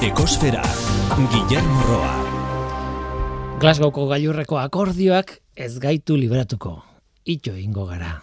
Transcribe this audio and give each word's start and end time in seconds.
Ekosfera, 0.00 0.62
Guillermo 1.28 1.82
Roa. 1.84 2.12
Glasgowko 3.60 4.06
gailurreko 4.08 4.56
akordioak 4.56 5.34
ez 5.52 5.74
gaitu 5.76 6.16
liberatuko. 6.16 6.72
Ito 7.28 7.52
ingo 7.60 7.84
gara. 7.84 8.14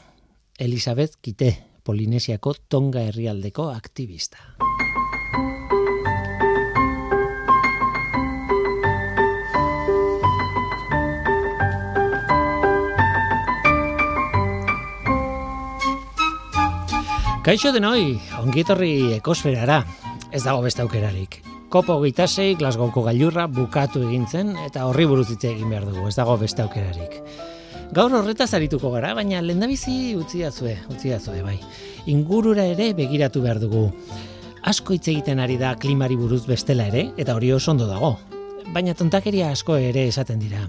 Elizabeth 0.57 1.21
Kite, 1.21 1.51
Polinesiako 1.85 2.55
Tonga 2.67 3.05
herrialdeko 3.05 3.69
aktivista. 3.69 4.41
Kaixo 17.45 17.69
denoi, 17.69 18.17
ongitorri 18.41 19.13
ekosferara, 19.21 19.83
ez 20.33 20.41
dago 20.41 20.65
beste 20.65 20.81
aukerarik. 20.81 21.45
Kopo 21.67 21.97
gitasei 21.99 22.53
Glasgowko 22.55 23.01
gailurra 23.03 23.43
bukatu 23.51 23.99
egintzen 24.07 24.53
eta 24.63 24.85
horri 24.87 25.03
buruz 25.09 25.25
hitz 25.33 25.43
egin 25.49 25.67
behar 25.73 25.83
dugu, 25.89 26.05
ez 26.07 26.15
dago 26.15 26.37
beste 26.39 26.63
aukerarik. 26.63 27.17
Gaur 27.91 28.13
horretaz 28.15 28.53
arituko 28.55 28.87
gara, 28.93 29.09
baina 29.17 29.41
lehendabizi 29.43 30.15
utzi 30.15 30.45
dazue, 30.45 30.77
utzi 30.87 31.11
dazue, 31.11 31.41
bai. 31.43 31.57
Ingurura 32.07 32.63
ere 32.71 32.93
begiratu 32.95 33.41
behar 33.43 33.59
dugu. 33.59 33.89
Asko 34.63 34.95
hitz 34.95 35.09
egiten 35.11 35.41
ari 35.43 35.57
da 35.59 35.73
klimari 35.75 36.15
buruz 36.15 36.45
bestela 36.47 36.85
ere, 36.87 37.09
eta 37.17 37.35
hori 37.35 37.51
oso 37.51 37.73
ondo 37.73 37.87
dago. 37.89 38.13
Baina 38.71 38.95
tontakeria 38.95 39.49
asko 39.51 39.75
ere 39.75 40.05
esaten 40.07 40.39
dira. 40.39 40.63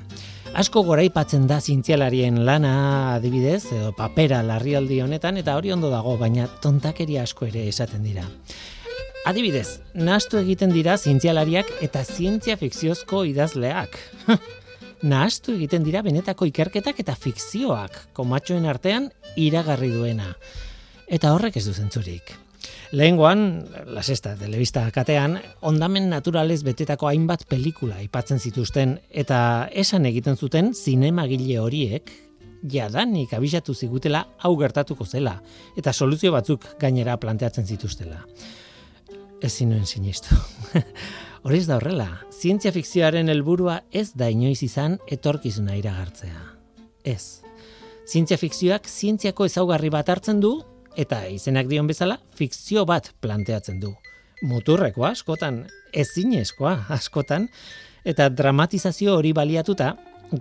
Asko 0.58 0.82
goraipatzen 0.82 1.46
da 1.46 1.60
zientzialarien 1.60 2.42
lana 2.46 2.74
adibidez, 3.14 3.68
edo 3.70 3.92
papera 3.94 4.42
larrialdi 4.42 4.98
honetan, 5.04 5.38
eta 5.38 5.54
hori 5.54 5.70
ondo 5.70 5.92
dago, 5.94 6.16
baina 6.18 6.48
tontakeria 6.62 7.22
asko 7.22 7.46
ere 7.46 7.68
esaten 7.70 8.02
dira. 8.02 8.26
Adibidez, 9.28 9.82
nahastu 9.92 10.38
egiten 10.40 10.70
dira 10.72 10.94
zientzialariak 10.96 11.68
eta 11.84 12.00
zientzia 12.00 12.54
fikziozko 12.56 13.26
idazleak. 13.28 13.98
nahastu 15.12 15.52
egiten 15.52 15.82
dira 15.84 16.00
benetako 16.06 16.46
ikerketak 16.48 17.02
eta 17.02 17.12
fikzioak, 17.12 17.98
komatxoen 18.16 18.64
artean 18.64 19.10
iragarri 19.36 19.90
duena. 19.92 20.30
Eta 21.04 21.34
horrek 21.34 21.58
ez 21.60 21.66
du 21.66 21.74
zentzurik. 21.76 22.32
Lehengoan, 22.96 23.42
la 23.92 24.00
sexta, 24.00 24.32
telebista 24.40 24.86
katean, 24.96 25.36
ondamen 25.60 26.08
naturalez 26.08 26.62
betetako 26.64 27.10
hainbat 27.10 27.44
pelikula 27.52 27.98
aipatzen 28.00 28.40
zituzten 28.40 28.94
eta 29.12 29.40
esan 29.84 30.08
egiten 30.08 30.40
zuten 30.40 30.72
zinemagile 30.72 31.58
horiek 31.60 32.14
jadanik 32.64 33.36
abisatu 33.36 33.76
zigutela 33.76 34.24
hau 34.40 34.54
gertatuko 34.56 35.04
zela 35.04 35.36
eta 35.76 35.92
soluzio 35.92 36.32
batzuk 36.32 36.64
gainera 36.80 37.18
planteatzen 37.20 37.68
zituztela. 37.68 38.24
Ez 39.44 39.52
zinuen 39.54 39.86
sinistu. 39.86 40.34
Horiz 41.46 41.66
da 41.68 41.76
horrela, 41.78 42.08
zientzia 42.34 42.72
fikzioaren 42.74 43.30
helburua 43.30 43.78
ez 43.94 44.10
da 44.18 44.26
inoiz 44.32 44.62
izan 44.66 44.98
etorkizuna 45.06 45.76
iragartzea. 45.78 46.40
Ez. 47.06 47.44
Zientzia 48.08 48.38
fikzioak 48.40 48.88
zientziako 48.90 49.46
ezaugarri 49.46 49.92
bat 49.94 50.10
hartzen 50.10 50.40
du 50.42 50.56
eta 50.98 51.20
izenak 51.30 51.68
dion 51.70 51.86
bezala 51.86 52.18
fikzio 52.34 52.84
bat 52.88 53.12
planteatzen 53.22 53.78
du. 53.80 53.92
Muturrekoa 54.42 55.12
askotan, 55.14 55.62
ezinezkoa 55.94 56.74
askotan, 56.94 57.48
eta 58.04 58.28
dramatizazio 58.30 59.14
hori 59.18 59.32
baliatuta, 59.34 59.92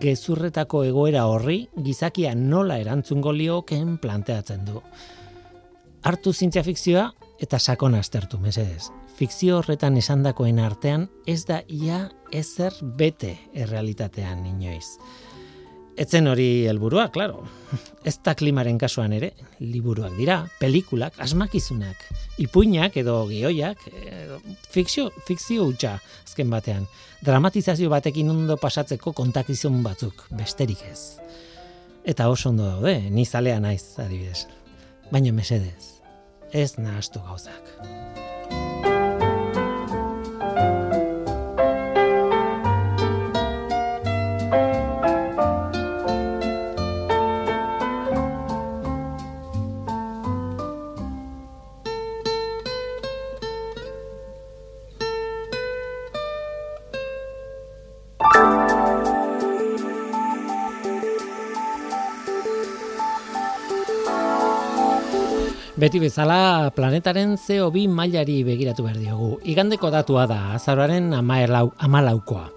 gezurretako 0.01 0.83
egoera 0.89 1.27
horri 1.29 1.59
gizakia 1.85 2.33
nola 2.35 2.79
erantzungo 2.81 3.31
liokeen 3.31 3.97
planteatzen 4.01 4.65
du. 4.65 4.81
Artu 6.07 6.33
zintzia 6.33 6.63
fikzioa 6.65 7.11
eta 7.39 7.59
sakon 7.59 7.95
aztertu, 7.95 8.39
mesedez. 8.39 8.89
Fikzio 9.17 9.57
horretan 9.61 9.97
esandakoen 9.97 10.59
artean 10.61 11.07
ez 11.25 11.43
da 11.45 11.61
ia 11.67 12.07
ezer 12.31 12.75
bete 12.81 13.37
errealitatean 13.53 14.45
inoiz. 14.45 14.97
Etzen 15.97 16.27
hori 16.29 16.67
helburua, 16.69 17.07
claro. 17.09 17.41
Ez 18.05 18.19
da 18.21 18.35
klimaren 18.37 18.77
kasuan 18.77 19.15
ere, 19.17 19.31
liburuak 19.59 20.13
dira, 20.13 20.43
pelikulak, 20.59 21.17
asmakizunak, 21.25 22.03
ipuinak 22.37 22.99
edo 23.01 23.15
gioiak, 23.31 23.81
fikzio, 24.69 25.09
fikzio 25.25 25.65
hutsa 25.65 25.95
azken 26.21 26.53
batean. 26.53 26.85
Dramatizazio 27.25 27.89
batekin 27.89 28.29
ondo 28.29 28.59
pasatzeko 28.61 29.15
kontakizun 29.17 29.81
batzuk, 29.81 30.27
besterik 30.37 30.85
ez. 30.85 31.17
Eta 32.05 32.29
oso 32.29 32.53
ondo 32.53 32.69
daude, 32.69 32.99
ni 33.09 33.25
zalea 33.25 33.57
naiz, 33.59 33.97
adibidez. 33.97 34.45
Baina 35.09 35.33
mesedez, 35.33 35.96
ez 36.53 36.77
nahastu 36.77 37.19
gauzak. 37.19 38.26
Beti 65.77 65.99
bezala 66.01 66.73
planetaren 66.73 67.35
CO2 67.37 67.83
mailari 67.85 68.39
begiratu 68.41 68.81
behar 68.81 68.97
diogu. 68.97 69.35
Igandeko 69.45 69.91
datua 69.93 70.23
da, 70.25 70.39
azaroaren 70.55 71.11
amalaukoa. 71.13 72.47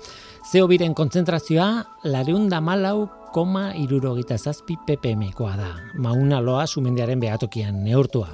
CO2-ren 0.49 0.95
kontzentrazioa, 0.97 1.67
lareun 2.09 2.49
da 2.49 2.63
malau 2.65 3.11
koma 3.35 3.75
irurogita 3.77 4.39
zazpi 4.41 4.79
ppm-koa 4.87 5.53
da. 5.59 5.69
Mauna 6.01 6.41
loa 6.41 6.65
sumendiaren 6.65 7.21
behatokian 7.21 7.85
neurtua. 7.85 8.33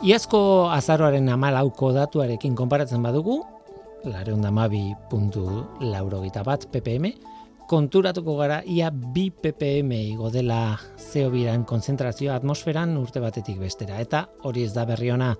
Iazko 0.00 0.40
azaroaren 0.72 1.28
amalauko 1.28 1.92
datuarekin 1.92 2.56
konparatzen 2.56 3.04
badugu, 3.04 3.42
lareun 4.08 4.40
da 4.40 4.48
mabi 4.48 4.94
puntu 5.12 5.44
laurogita 5.84 6.40
bat 6.40 6.64
ppm, 6.72 7.12
konturatuko 7.72 8.34
gara 8.36 8.60
ia 8.68 8.90
bi 8.92 9.30
ppm 9.32 9.92
igo 10.12 10.28
dela 10.30 10.76
CO2 11.00 11.64
konzentrazioa 11.64 12.36
atmosferan 12.36 12.98
urte 13.00 13.20
batetik 13.22 13.56
bestera. 13.62 14.00
Eta 14.02 14.26
hori 14.44 14.66
ez 14.66 14.74
da 14.74 14.84
berri 14.84 15.08
ona 15.14 15.30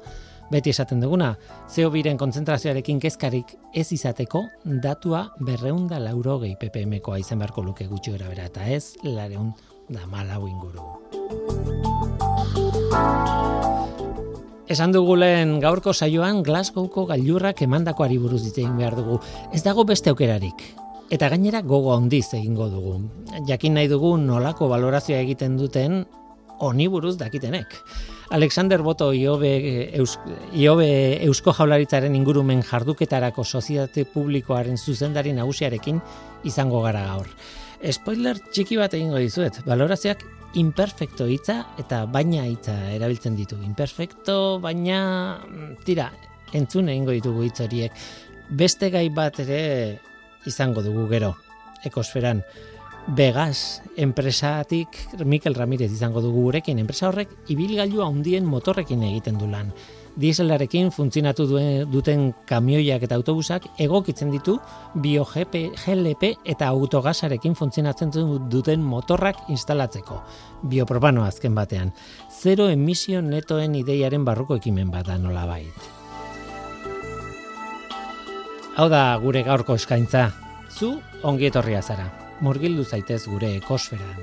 beti 0.53 0.73
esaten 0.73 1.01
duguna, 1.01 1.35
CO2 1.69 2.17
konzentrazioarekin 2.21 3.01
kezkarik 3.01 3.53
ez 3.77 3.87
izateko 3.93 4.47
datua 4.65 5.27
berreunda 5.41 6.01
lauro 6.01 6.39
gehi 6.41 6.57
ppm-koa 6.61 7.21
izan 7.21 7.41
beharko 7.41 7.65
luke 7.69 7.87
gutxi 7.89 8.15
gara 8.17 8.29
bera, 8.33 8.49
eta 8.49 8.65
ez 8.69 8.97
lareun 9.05 9.53
da 9.93 10.07
malau 10.09 10.47
inguru. 10.49 10.89
Esan 14.73 14.93
dugu 14.95 15.19
lehen 15.21 15.59
gaurko 15.61 15.93
saioan 15.93 16.41
Glasgowko 16.47 17.05
gailurrak 17.11 17.61
emandakoari 17.67 18.17
buruz 18.17 18.41
ditzen 18.47 18.79
behar 18.79 18.97
dugu. 18.97 19.21
Ez 19.53 19.61
dago 19.67 19.85
beste 19.85 20.09
aukerarik 20.09 20.65
eta 21.13 21.29
gainera 21.29 21.61
gogo 21.61 21.93
handiz 21.95 22.33
egingo 22.33 22.71
dugu. 22.73 22.97
Jakin 23.49 23.77
nahi 23.77 23.89
dugu 23.91 24.15
nolako 24.17 24.71
valorazioa 24.71 25.21
egiten 25.21 25.59
duten 25.61 26.07
honi 26.63 26.87
buruz 26.89 27.19
dakitenek. 27.21 27.75
Alexander 28.33 28.81
Boto 28.81 29.11
Iobe, 29.13 29.51
Eus, 29.99 30.19
Iobe 30.57 31.19
Eusko 31.27 31.53
Jaularitzaren 31.53 32.15
ingurumen 32.17 32.63
jarduketarako 32.65 33.45
sozietate 33.45 34.07
publikoaren 34.09 34.79
zuzendari 34.79 35.35
nagusiarekin 35.37 35.99
izango 36.49 36.81
gara 36.87 37.03
gaur. 37.11 37.29
Spoiler 37.93 38.39
txiki 38.49 38.79
bat 38.81 38.95
egingo 38.97 39.21
dizuet, 39.21 39.59
valorazioak 39.67 40.23
imperfecto 40.57 41.27
hitza 41.29 41.59
eta 41.83 42.07
baina 42.07 42.47
hitza 42.47 42.77
erabiltzen 42.95 43.37
ditu. 43.37 43.59
Imperfecto, 43.67 44.39
baina 44.65 45.03
tira, 45.85 46.09
entzun 46.57 46.89
egingo 46.89 47.13
ditugu 47.19 47.45
hitz 47.51 47.59
horiek. 47.67 48.01
Beste 48.49 48.89
gai 48.95 49.09
bat 49.13 49.43
ere 49.45 49.61
izango 50.47 50.83
dugu 50.83 51.09
gero 51.09 51.35
ekosferan 51.85 52.43
Vegas 53.07 53.83
enpresatik 53.97 54.89
Mikel 55.25 55.55
Ramirez 55.55 55.91
izango 55.93 56.21
dugu 56.23 56.45
gurekin 56.47 56.79
enpresa 56.79 57.09
horrek 57.09 57.33
ibilgailu 57.51 58.05
handien 58.05 58.47
motorrekin 58.47 59.03
egiten 59.03 59.39
du 59.39 59.49
lan. 59.51 59.73
Dieselarekin 60.13 60.91
funtzionatu 60.93 61.47
duten 61.91 62.29
kamioiak 62.47 63.03
eta 63.03 63.17
autobusak 63.17 63.65
egokitzen 63.81 64.31
ditu 64.31 64.59
BioGP, 64.95 65.73
GLP 65.83 66.35
eta 66.45 66.69
autogasarekin 66.69 67.57
funtzionatzen 67.57 68.13
duten 68.53 68.85
motorrak 68.85 69.49
instalatzeko. 69.49 70.21
Biopropano 70.63 71.25
azken 71.25 71.57
batean. 71.57 71.91
Zero 72.31 72.69
emisio 72.69 73.23
netoen 73.23 73.75
ideiaren 73.81 74.25
barruko 74.25 74.61
ekimen 74.61 74.93
bat 74.93 75.09
da 75.09 75.19
nola 75.19 75.49
Hau 78.73 78.87
da 78.89 79.19
gure 79.21 79.43
gaurko 79.45 79.75
eskaintza. 79.77 80.31
Zu 80.73 80.95
ongi 81.29 81.51
etorria 81.51 81.83
zara. 81.83 82.07
Murgildu 82.41 82.87
zaitez 82.89 83.27
gure 83.29 83.51
ekosferan. 83.59 84.15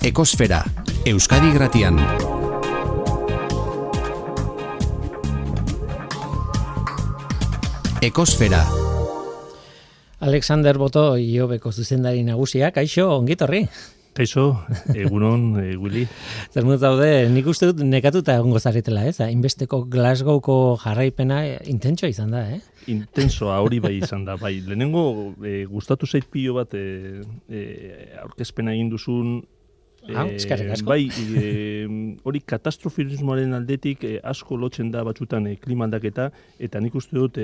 Ekosfera, 0.00 0.62
Euskadi 1.04 1.52
Gratian. 1.52 2.00
Ekosfera. 8.00 8.64
Alexander 10.20 10.78
Boto, 10.80 11.18
iobeko 11.20 11.68
zuzendari 11.70 12.24
nagusia, 12.24 12.72
kaixo, 12.72 13.10
ongitorri. 13.18 13.66
Kaixo, 14.12 14.58
egunon, 14.90 15.54
e, 15.62 15.76
Willy. 15.78 16.02
Zer 16.52 16.66
daude, 16.82 17.28
nik 17.30 17.46
uste 17.46 17.68
dut 17.70 17.84
nekatuta 17.86 18.34
egongo 18.40 18.58
zaretela, 18.58 19.04
ez? 19.06 19.20
Inbesteko 19.22 19.84
Glasgowko 19.92 20.56
jarraipena 20.82 21.44
intentsoa 21.70 22.10
izan 22.10 22.34
da, 22.34 22.42
eh? 22.56 22.58
Intensoa 22.90 23.60
hori 23.62 23.78
bai 23.78 23.94
izan 24.02 24.26
da, 24.26 24.34
bai. 24.40 24.56
Lehenengo 24.66 25.04
e, 25.46 25.62
gustatu 25.70 26.10
zait 26.10 26.26
pilo 26.32 26.58
bat 26.58 26.74
e, 26.74 27.22
e, 27.46 27.62
aurkezpena 28.26 28.74
egin 28.76 28.92
duzun 28.92 29.40
Ah, 30.16 30.24
asko. 30.24 30.88
Bai, 30.88 31.10
hori 32.24 32.40
katastrofismoaren 32.48 33.52
aldetik 33.52 34.06
asko 34.24 34.56
lotzen 34.56 34.88
da 34.90 35.02
batzutan 35.04 35.44
e, 35.46 35.58
klima 35.60 35.84
aldaketa, 35.84 36.30
eta 36.58 36.80
nik 36.80 36.96
uste 36.96 37.18
dut 37.18 37.36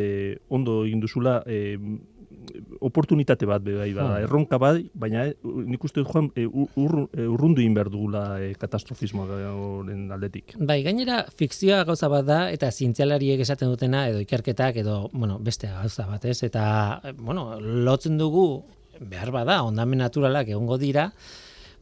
ondo 0.48 0.78
egin 0.86 1.02
duzula 1.04 1.42
e, 1.44 1.76
oportunitate 2.80 3.46
bat 3.48 3.62
bai 3.64 3.92
bada, 3.94 4.16
hmm. 4.16 4.24
erronka 4.26 4.58
bai, 4.60 4.86
baina 4.94 5.26
eh, 5.28 5.34
nik 5.42 5.84
uste 5.84 6.02
dut 6.02 6.12
joan 6.12 6.30
e, 6.36 6.46
ur, 6.46 6.96
e, 7.12 7.26
urrundu 7.26 7.64
inber 7.64 7.90
dugula 7.92 8.24
e, 8.42 8.52
katastrofismoaren 8.60 10.06
aldetik. 10.16 10.56
Bai, 10.58 10.80
gainera 10.86 11.22
fikzioa 11.38 11.82
gauza 11.88 12.10
bat 12.12 12.26
da 12.28 12.40
eta 12.54 12.70
zientzialariek 12.70 13.42
esaten 13.44 13.72
dutena 13.72 14.06
edo 14.10 14.22
ikerketak 14.24 14.82
edo, 14.84 14.98
bueno, 15.12 15.38
beste 15.42 15.70
gauza 15.72 16.06
bat, 16.10 16.24
ez? 16.24 16.40
Eta, 16.46 16.66
bueno, 17.18 17.48
lotzen 17.60 18.18
dugu 18.20 18.46
behar 19.00 19.32
bada, 19.34 19.60
ondamen 19.66 20.00
naturalak 20.04 20.48
egongo 20.48 20.78
dira, 20.80 21.10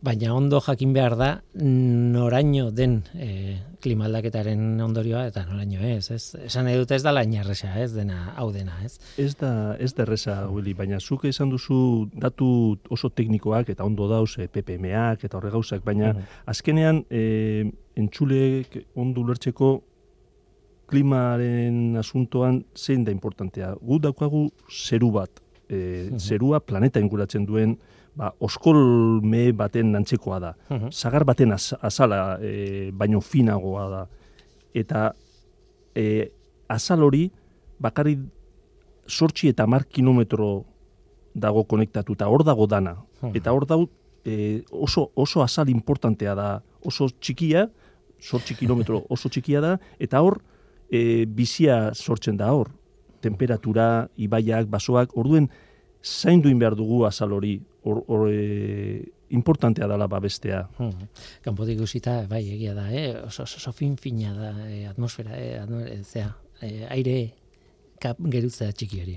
baina 0.05 0.35
ondo 0.37 0.61
jakin 0.61 0.93
behar 0.93 1.15
da 1.17 1.29
noraino 1.55 2.71
den 2.71 2.99
e, 3.15 3.57
klimaldaketaren 3.85 4.81
ondorioa 4.85 5.25
eta 5.31 5.45
noraino 5.49 5.81
ez, 5.81 6.11
ez? 6.13 6.23
Esan 6.45 6.67
nahi 6.69 6.77
dute 6.81 6.97
ez 6.97 7.03
da 7.05 7.13
lain 7.13 7.33
ez 7.35 7.93
dena, 7.95 8.35
hau 8.37 8.51
dena, 8.53 8.77
ez? 8.85 8.99
Ez 9.19 9.35
da, 9.41 9.77
ez 9.79 9.93
da 9.95 10.03
erresa, 10.05 10.37
Willy, 10.51 10.75
baina 10.75 11.01
zuk 11.01 11.25
esan 11.25 11.51
duzu 11.51 12.09
datu 12.13 12.77
oso 12.91 13.09
teknikoak 13.09 13.71
eta 13.71 13.85
ondo 13.85 14.09
dauz 14.09 14.37
e, 14.39 14.49
PPM-ak 14.49 15.25
eta 15.25 15.39
horre 15.39 15.51
gauzak, 15.51 15.85
baina 15.85 16.13
mm. 16.13 16.29
azkenean 16.53 17.05
e, 17.09 17.71
entxulek 17.97 18.79
ondo 18.95 19.25
lertzeko 19.25 19.79
klimaren 20.91 21.97
asuntoan 21.97 22.61
zein 22.77 23.05
da 23.05 23.13
importantea. 23.13 23.73
Gu 23.81 23.99
daukagu 24.05 24.51
zeru 24.69 25.11
bat, 25.17 25.41
e, 25.69 26.11
zerua 26.21 26.61
planeta 26.61 27.01
inguratzen 27.01 27.49
duen 27.49 27.79
ba, 28.17 28.31
oskolme 28.41 29.53
baten 29.57 29.95
antzekoa 29.97 30.39
da. 30.41 30.55
Uh 30.71 30.91
Zagar 30.93 31.25
baten 31.25 31.53
azala 31.55 32.39
e, 32.41 32.91
baino 32.93 33.21
finagoa 33.21 33.89
da. 33.91 34.05
Eta 34.75 35.13
e, 35.95 36.31
azal 36.69 37.03
hori 37.03 37.29
bakarri 37.79 38.19
sortxi 39.07 39.51
eta 39.53 39.67
mar 39.67 39.85
kilometro 39.85 40.65
dago 41.35 41.65
konektatuta, 41.65 42.29
hor 42.31 42.45
dago 42.47 42.67
dana. 42.67 42.97
Eta 43.35 43.53
hor 43.53 43.67
dago 43.67 43.89
e, 44.25 44.63
oso, 44.71 45.11
oso 45.15 45.43
azal 45.43 45.69
importantea 45.69 46.35
da, 46.35 46.49
oso 46.85 47.09
txikia, 47.09 47.69
sortxi 48.21 48.57
kilometro 48.59 49.05
oso 49.15 49.29
txikia 49.29 49.61
da, 49.61 49.77
eta 49.99 50.23
hor 50.23 50.41
e, 50.91 51.25
bizia 51.27 51.93
sortzen 51.95 52.39
da 52.41 52.53
hor. 52.55 52.71
Temperatura, 53.25 54.09
ibaiak, 54.21 54.69
basoak, 54.69 55.15
orduen 55.17 55.49
zaindu 56.05 56.53
behar 56.61 56.77
dugu 56.77 57.05
azal 57.09 57.33
hori, 57.33 57.59
or, 57.85 58.29
e, 58.33 59.13
importantea 59.31 59.87
dala 59.87 60.09
babestea. 60.09 60.65
Hmm. 60.79 61.09
Kanpotik 61.45 61.79
guzita, 61.79 62.23
bai, 62.31 62.43
egia 62.57 62.75
da, 62.75 62.89
eh? 62.93 63.13
oso, 63.27 63.45
oso, 63.45 63.73
fin 63.73 63.97
fina 64.01 64.33
da 64.35 64.53
eh, 64.69 64.87
atmosfera, 64.89 65.37
eh? 65.37 65.59
atmosfera, 65.61 65.95
eh, 65.95 66.03
zea, 66.05 66.31
eh, 66.63 66.87
aire 66.91 67.17
kap 68.01 68.21
gerutza 68.31 68.71
txiki 68.73 69.01
hori. 69.03 69.17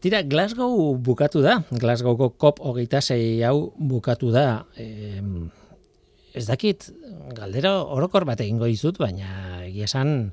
Tira, 0.00 0.22
Glasgow 0.22 0.94
bukatu 0.96 1.42
da, 1.44 1.60
Glasgowko 1.70 2.32
COP 2.40 2.60
hogeita 2.64 3.02
zei 3.02 3.42
hau 3.46 3.72
bukatu 3.76 4.30
da, 4.34 4.64
eh, 4.76 5.20
ez 6.34 6.46
dakit, 6.46 6.90
galdera 7.34 7.80
orokor 7.82 8.24
bat 8.28 8.40
egingo 8.40 8.68
izut, 8.70 9.00
baina 9.02 9.64
egia 9.66 9.88
esan, 9.90 10.32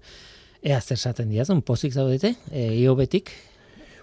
ea 0.61 0.79
zer 0.81 0.97
zaten 0.97 1.29
diazun, 1.31 1.61
pozik 1.65 1.93
zaudete, 1.93 2.35
e, 2.51 2.67
iobetik, 2.81 3.31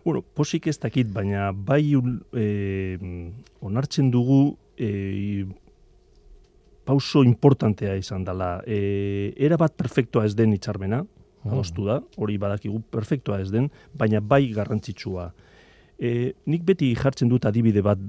Bueno, 0.05 0.21
posik 0.21 0.67
ez 0.69 0.77
dakit, 0.77 1.09
baina 1.09 1.47
bai 1.57 1.95
e, 1.97 2.97
onartzen 3.65 4.11
dugu 4.13 4.59
e, 4.77 5.47
pauso 6.85 7.23
importantea 7.25 7.95
izan 7.97 8.27
dela. 8.27 8.59
E, 8.69 9.33
era 9.41 9.57
bat 9.57 9.73
perfektua 9.73 10.27
ez 10.29 10.35
den 10.37 10.53
itxarmena, 10.53 10.99
mm. 11.01 11.49
adostu 11.49 11.87
da, 11.89 12.03
hori 12.21 12.37
badakigu 12.37 12.83
perfektua 12.93 13.39
ez 13.41 13.49
den, 13.55 13.71
baina 13.97 14.21
bai 14.21 14.43
garrantzitsua. 14.53 15.31
E, 15.97 16.35
nik 16.53 16.69
beti 16.69 16.93
jartzen 17.01 17.33
dut 17.33 17.49
adibide 17.49 17.81
bat 17.81 18.05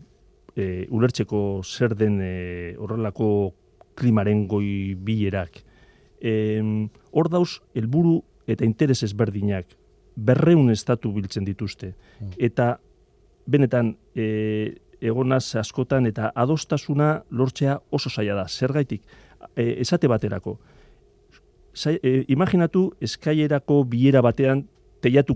e, 0.51 0.83
ulertzeko 0.91 1.61
zer 1.63 1.95
den 1.95 2.19
e, 2.19 2.35
horrelako 2.75 3.29
klimaren 3.95 4.43
goi 4.51 4.99
bilerak. 4.99 5.63
E, 6.19 6.59
hor 7.15 7.31
dauz, 7.31 7.61
helburu 7.71 8.19
eta 8.51 8.67
interes 8.67 8.99
ezberdinak 9.07 9.77
berreun 10.15 10.71
estatu 10.71 11.11
biltzen 11.13 11.45
dituzte. 11.45 11.93
Hmm. 12.19 12.33
Eta 12.37 12.75
benetan 13.45 13.95
e, 14.15 14.75
egonaz 15.01 15.55
askotan 15.59 16.07
eta 16.09 16.31
adostasuna 16.35 17.09
lortzea 17.31 17.79
oso 17.91 18.09
zaila 18.09 18.35
da. 18.41 18.47
Zergaitik, 18.47 19.03
e, 19.55 19.75
esate 19.81 20.07
baterako. 20.07 20.57
Zai, 21.75 21.97
e, 22.01 22.23
imaginatu 22.31 22.87
eskaierako 23.03 23.83
bilera 23.91 24.21
batean 24.23 24.63
teiatu, 25.03 25.35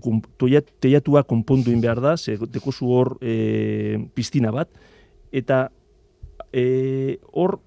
teiatua 0.81 1.23
konpondu 1.27 1.73
behar 1.81 2.01
da, 2.01 2.15
ze 2.17 2.37
dekozu 2.49 2.87
hor 2.87 3.17
e, 3.21 3.99
piztina 4.15 4.51
bat, 4.51 4.69
eta 5.31 5.67
e, 6.53 7.19
hor 7.31 7.59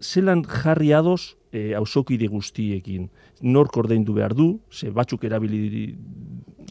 zelan 0.00 0.44
jarri 0.44 0.92
ados 0.92 1.36
e, 1.52 1.74
ausokide 1.74 2.28
guztiekin. 2.28 3.08
Nork 3.42 3.76
ordaindu 3.76 4.14
behar 4.14 4.34
du, 4.34 4.58
ze 4.70 4.90
batzuk 4.90 5.24
erabili 5.24 5.96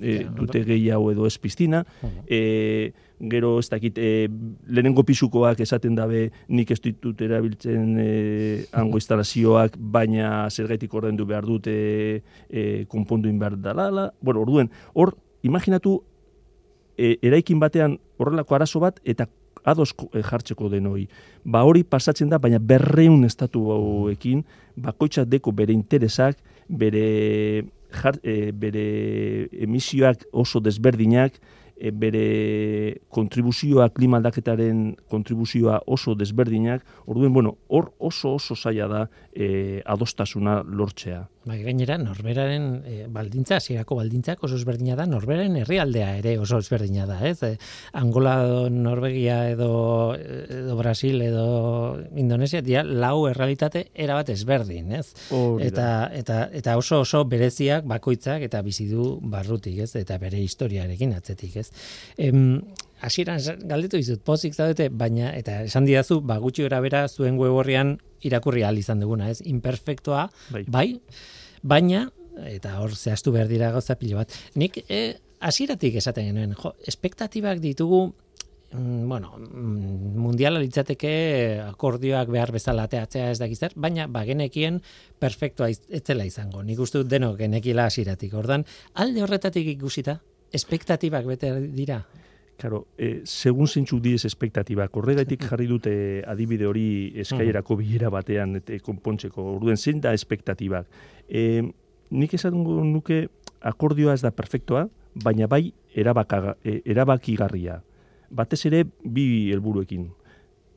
e, 0.01 0.23
dute 0.35 0.63
gehiago 0.65 1.11
edo 1.11 1.27
ez 1.27 1.37
piztina, 1.41 1.83
e, 2.27 2.93
gero 3.19 3.57
ez 3.59 3.69
dakit, 3.69 3.97
e, 3.97 4.27
lehenengo 4.67 5.03
pisukoak 5.07 5.61
esaten 5.65 5.95
dabe 5.97 6.27
nik 6.47 6.71
ez 6.71 6.79
ditut 6.83 7.21
erabiltzen 7.25 7.95
e, 8.01 8.09
hango 8.77 9.01
instalazioak, 9.01 9.77
baina 9.77 10.49
zergaitik 10.49 10.93
ordaindu 10.93 11.25
behar 11.25 11.47
dute 11.47 11.77
e, 12.49 12.85
konpondu 12.89 13.29
inbehar 13.29 13.57
dalala. 13.57 14.11
Bueno, 14.21 14.45
orduen, 14.45 14.71
hor, 14.93 15.15
imaginatu, 15.41 16.01
e, 16.97 17.17
eraikin 17.21 17.59
batean 17.59 17.97
horrelako 18.17 18.57
arazo 18.57 18.81
bat, 18.83 19.01
eta 19.05 19.27
ados 19.63 19.93
e, 20.13 20.21
jartzeko 20.21 20.69
denoi. 20.69 21.07
Ba 21.45 21.63
hori 21.63 21.83
pasatzen 21.83 22.29
da, 22.29 22.39
baina 22.39 22.59
berreun 22.59 23.25
estatu 23.25 23.67
hauekin, 23.73 24.43
bakoitzak 24.75 25.29
deko 25.29 25.51
bere 25.51 25.73
interesak, 25.73 26.37
bere, 26.67 27.65
jar, 28.01 28.19
e, 28.23 28.51
bere 28.51 28.87
emisioak 29.67 30.27
oso 30.31 30.59
desberdinak, 30.59 31.39
e, 31.77 31.91
bere 31.91 32.97
kontribuzioa 33.13 33.89
klimaldaketaren 33.93 34.95
kontribuzioa 35.09 35.81
oso 35.85 36.15
desberdinak, 36.15 36.85
orduen, 37.05 37.33
bueno, 37.33 37.57
hor 37.67 37.93
oso 37.99 38.35
oso 38.35 38.55
zaila 38.55 38.87
da 38.87 39.07
e, 39.33 39.81
adostasuna 39.85 40.63
lortzea. 40.63 41.27
Bai, 41.47 41.61
gainera, 41.63 41.95
norberaren 42.01 42.65
e, 42.83 42.95
baldintza, 43.13 43.61
zirako 43.63 43.95
baldintzak 44.01 44.41
oso 44.43 44.57
ezberdina 44.59 44.97
da, 44.99 45.05
norberaren 45.07 45.55
herrialdea 45.61 46.09
ere 46.19 46.33
oso 46.43 46.59
ezberdina 46.59 47.05
da, 47.07 47.21
ez? 47.29 47.37
E, 47.47 47.53
Angola, 47.95 48.35
Norvegia 48.73 49.37
edo, 49.53 49.69
edo 50.17 50.75
Brasil 50.75 51.21
edo 51.23 51.45
Indonesia, 52.19 52.59
dia, 52.65 52.83
lau 52.83 53.29
errealitate 53.29 53.85
erabat 53.95 54.33
ezberdin, 54.35 54.91
ez? 54.99 55.05
Eta, 55.63 55.87
eta, 56.17 56.41
eta 56.51 56.75
oso 56.79 56.99
oso 57.05 57.23
bereziak 57.31 57.87
bakoitzak 57.87 58.43
eta 58.49 58.61
bizi 58.65 58.89
du 58.91 59.13
barrutik, 59.23 59.79
ez? 59.87 59.93
Eta 59.95 60.19
bere 60.19 60.43
historiarekin 60.43 61.15
atzetik, 61.15 61.55
ez? 61.63 61.69
Em, 62.19 62.59
hasieran 63.01 63.39
galdetu 63.69 63.99
dizut 64.01 64.23
pozik 64.25 64.55
zaudete 64.55 64.89
baina 64.89 65.31
eta 65.37 65.61
esan 65.67 65.85
didazu 65.85 66.19
ba 66.21 66.39
gutxi 66.41 66.67
bera 66.67 67.07
zuen 67.07 67.37
web 67.37 67.53
horrian 67.53 67.97
irakurri 68.21 68.63
al 68.63 68.77
izan 68.77 68.99
duguna 68.99 69.29
ez 69.29 69.41
imperfektoa 69.45 70.29
bai. 70.49 70.63
bai 70.67 70.87
baina 71.63 72.07
eta 72.45 72.77
hor 72.81 72.93
zehaztu 72.95 73.31
behar 73.33 73.47
dira 73.49 73.71
gauza 73.71 73.95
pilo 73.97 74.17
bat 74.17 74.33
nik 74.55 74.83
e, 74.87 75.17
hasieratik 75.39 75.97
esaten 76.01 76.31
genuen 76.31 76.55
jo 76.57 76.73
espektatibak 76.85 77.59
ditugu 77.63 78.01
mm, 78.71 79.07
bueno, 79.09 79.33
mm, 79.37 80.13
mundiala 80.21 80.59
litzateke 80.59 81.11
akordioak 81.65 82.29
behar 82.33 82.51
bezala 82.51 82.87
ateatzea 82.87 83.31
ez 83.31 83.39
dakiz 83.39 83.71
baina 83.75 84.07
bagenekien 84.07 84.81
perfektua 85.19 85.69
etzela 85.69 86.25
izango. 86.25 86.63
Nik 86.63 86.79
uste 86.79 87.01
dut 87.01 87.09
denok 87.11 87.37
genekila 87.39 87.87
hasieratik. 87.87 88.33
Ordan 88.33 88.65
alde 88.93 89.23
horretatik 89.23 89.67
ikusita, 89.77 90.19
espektatibak 90.53 91.25
bete 91.25 91.53
dira. 91.73 92.01
Claro, 92.57 92.87
eh, 92.97 93.21
segun 93.23 93.67
zeintzuk 93.69 93.99
diez 94.01 94.23
espektatibak, 94.25 94.95
horregaitik 94.97 95.43
jarri 95.45 95.67
dute 95.69 95.91
adibide 96.25 96.65
hori 96.65 96.87
eskaierako 97.23 97.77
bilera 97.77 98.09
batean 98.09 98.57
eta 98.57 98.79
konpontzeko, 98.81 99.45
orduen 99.59 99.77
zeinda 99.77 100.09
da 100.09 100.17
espektatibak. 100.17 100.87
Eh, 101.29 101.63
nik 102.11 102.33
esan 102.33 102.53
nuke 102.93 103.27
akordioa 103.61 104.13
ez 104.13 104.21
da 104.21 104.31
perfektoa, 104.31 104.87
baina 105.23 105.47
bai 105.47 105.73
erabaka, 105.95 106.55
e, 106.63 106.81
erabakigarria. 106.85 107.81
Batez 108.29 108.65
ere 108.65 108.83
bi 109.03 109.49
helburuekin. 109.51 110.07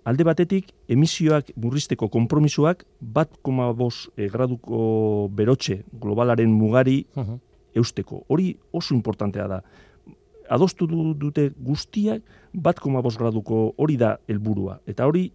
Alde 0.04 0.24
batetik, 0.24 0.70
emisioak 0.88 1.50
murrizteko 1.60 2.08
konpromisoak 2.08 2.84
bat 3.00 3.30
koma 3.42 3.72
bos 3.76 4.08
e, 4.16 4.28
graduko 4.28 5.28
berotxe 5.28 5.82
globalaren 5.92 6.50
mugari 6.50 7.04
eusteko. 7.74 8.24
Hori 8.28 8.56
oso 8.72 8.94
importantea 8.94 9.46
da. 9.46 9.62
Adostu 10.48 10.86
du- 10.86 11.14
dute 11.14 11.50
guztiak 11.58 12.22
bat 12.54 12.80
koma 12.80 13.02
bos 13.02 13.16
graduko 13.18 13.74
hori 13.76 13.96
da 13.96 14.16
helburua. 14.26 14.80
Eta 14.86 15.06
hori 15.06 15.30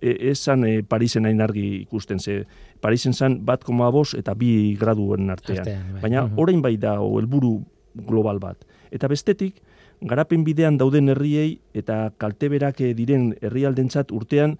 e, 0.00 0.30
esan 0.30 0.64
e, 0.64 0.82
Parisen 0.82 1.24
hain 1.26 1.40
argi 1.40 1.82
ikusten 1.82 2.18
ze. 2.20 2.44
Parisen 2.80 3.12
zan 3.14 3.44
bat 3.44 3.64
koma 3.64 3.90
bos 3.90 4.14
eta 4.14 4.34
bi 4.34 4.76
graduen 4.78 5.30
artean. 5.30 5.58
Artean, 5.58 5.92
bai. 5.92 6.00
Baina 6.02 6.22
Mhm. 6.26 6.38
orain 6.38 6.62
bai 6.62 6.76
da 6.76 6.94
helburu 7.00 7.62
global 7.94 8.38
bat. 8.38 8.64
Eta 8.90 9.08
bestetik, 9.08 9.62
garapen 10.00 10.44
bidean 10.44 10.76
dauden 10.78 11.08
herriei 11.08 11.58
eta 11.74 12.12
kalteberak 12.18 12.80
eh, 12.80 12.94
diren 12.94 13.34
herrialdentzat 13.40 14.12
urtean 14.12 14.58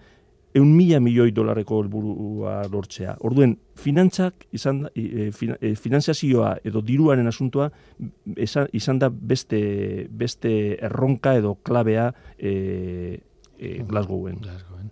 eun 0.57 0.71
mila 0.75 0.99
milioi 1.01 1.33
dolarreko 1.37 1.83
helburua 1.83 2.63
lortzea. 2.73 3.19
Orduen, 3.21 3.59
finantzak 3.75 4.47
izan, 4.57 4.87
e, 4.95 5.31
fina- 5.31 5.59
e, 5.61 5.75
finanziazioa 5.77 6.55
edo 6.65 6.81
diruaren 6.81 7.27
asuntoa 7.27 7.71
esa- 8.37 8.67
izan 8.73 8.99
da 8.99 9.11
beste, 9.11 10.07
beste 10.11 10.79
erronka 10.83 11.35
edo 11.37 11.57
klabea 11.63 12.15
e, 12.39 13.21
e, 13.59 13.83
Glasgowen. 13.89 14.41
Glasgowen. 14.43 14.91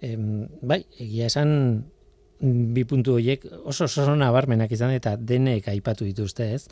Em, 0.00 0.46
bai, 0.62 0.82
egia 0.98 1.28
esan 1.30 1.52
bi 2.40 2.84
puntu 2.84 3.16
horiek 3.16 3.46
oso 3.64 3.86
oso 3.86 4.14
nabarmenak 4.16 4.72
izan 4.72 4.92
eta 4.92 5.16
denek 5.16 5.68
aipatu 5.72 6.04
dituzte, 6.04 6.52
ez? 6.54 6.66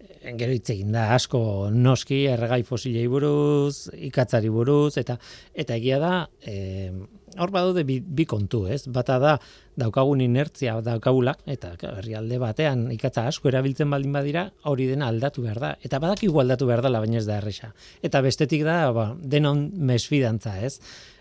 Eh, 0.00 0.34
Gero 0.38 0.52
hitz 0.52 0.70
egin 0.72 0.92
da 0.92 1.10
asko 1.14 1.70
noski 1.72 2.24
erregai 2.32 2.62
fosilei 2.64 3.06
buruz, 3.08 3.90
ikatzari 3.96 4.48
buruz 4.52 4.96
eta 5.00 5.18
eta 5.54 5.76
egia 5.76 5.98
da 6.00 6.14
em, 6.40 7.04
hor 7.38 7.52
badaude 7.54 7.84
bi, 7.86 8.00
bi 8.00 8.26
kontu, 8.26 8.64
ez? 8.70 8.82
Bata 8.90 9.18
da 9.22 9.36
daukagun 9.80 10.20
inertzia 10.20 10.74
daukagula 10.84 11.36
eta 11.48 11.72
herrialde 11.94 12.40
batean 12.42 12.88
ikatza 12.92 13.26
asko 13.30 13.48
erabiltzen 13.48 13.90
baldin 13.90 14.12
badira, 14.12 14.48
hori 14.68 14.88
dena 14.90 15.08
aldatu 15.08 15.44
behar 15.46 15.60
da. 15.62 15.70
Eta 15.82 16.00
badakigu 16.02 16.42
aldatu 16.42 16.68
behar 16.68 16.82
dela, 16.84 17.00
baina 17.00 17.20
ez 17.20 17.26
da 17.28 17.38
erresa. 17.38 17.72
Eta 18.02 18.20
bestetik 18.24 18.66
da, 18.66 18.82
ba, 18.96 19.12
denon 19.20 19.68
mesfidantza, 19.92 20.58
ez? 20.66 20.78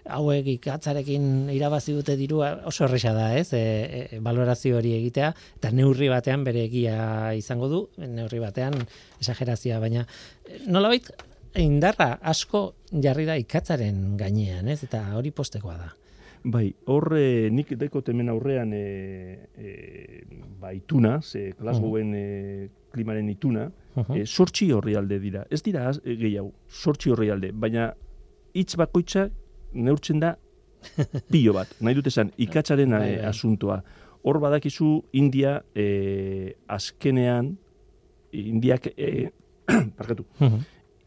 hauek 0.10 0.48
ikatzarekin 0.56 1.50
irabazi 1.54 1.94
dute 1.94 2.16
dirua 2.20 2.52
oso 2.70 2.86
erresa 2.88 3.14
da, 3.16 3.30
ez? 3.38 3.52
E, 3.54 3.62
e, 4.10 4.20
valorazio 4.26 4.80
hori 4.80 4.96
egitea 4.98 5.32
eta 5.60 5.72
neurri 5.76 6.10
batean 6.12 6.44
bere 6.48 6.66
egia 6.66 7.34
izango 7.38 7.70
du, 7.72 7.82
neurri 8.02 8.42
batean 8.42 8.78
esagerazioa, 9.22 9.80
baina 9.84 10.06
eh, 10.06 10.64
nolabait 10.68 11.12
indarra 11.56 12.20
asko 12.22 12.74
jarri 12.92 13.26
da 13.26 13.36
ikatzaren 13.40 14.18
gainean, 14.18 14.68
ez? 14.68 14.84
Eta 14.84 15.02
hori 15.18 15.32
postekoa 15.32 15.78
da. 15.78 15.90
Bai, 16.44 16.70
hor 16.88 17.18
eh, 17.18 17.50
nik 17.52 17.74
deko 17.76 18.00
temen 18.02 18.30
aurrean 18.32 18.72
e, 18.74 19.50
e, 19.58 19.72
ba, 20.62 20.72
ituna, 20.72 21.18
ze 21.22 21.50
Glasgowen 21.60 22.14
e, 22.16 22.70
klimaren 22.94 23.30
ituna, 23.30 23.70
Uh 24.00 24.16
e, 24.16 24.22
sortxi 24.26 24.68
horri 24.72 24.94
alde 24.96 25.18
dira. 25.20 25.42
Ez 25.52 25.64
dira 25.66 25.88
az- 25.90 26.00
e, 26.06 26.14
gehiago, 26.16 26.54
sortxi 26.70 27.10
horri 27.12 27.30
alde, 27.34 27.50
baina 27.52 27.90
hitz 28.54 28.76
bakoitza 28.78 29.26
neurtzen 29.74 30.20
da 30.22 30.36
pilo 31.32 31.54
bat. 31.54 31.68
Nahi 31.82 31.96
dut 31.98 32.08
esan, 32.08 32.30
ikatzaren 32.38 32.90
Bai, 32.94 33.02
eh, 33.10 33.18
bai. 33.18 33.26
asuntoa. 33.26 33.82
Hor 34.24 34.40
badakizu 34.40 35.04
India 35.12 35.58
e, 35.76 36.56
azkenean, 36.68 37.58
Indiak, 38.32 38.88
e, 38.96 39.32
parkatu, 39.98 40.24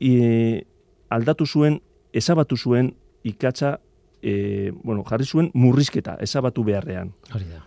e, 0.03 0.65
aldatu 1.13 1.47
zuen, 1.47 1.81
ezabatu 2.13 2.57
zuen 2.57 2.93
ikatza, 3.25 3.77
e, 4.23 4.73
bueno, 4.83 5.05
jarri 5.09 5.27
zuen 5.27 5.51
murrizketa, 5.55 6.17
ezabatu 6.21 6.65
beharrean. 6.67 7.13
Hori 7.35 7.47
da. 7.51 7.63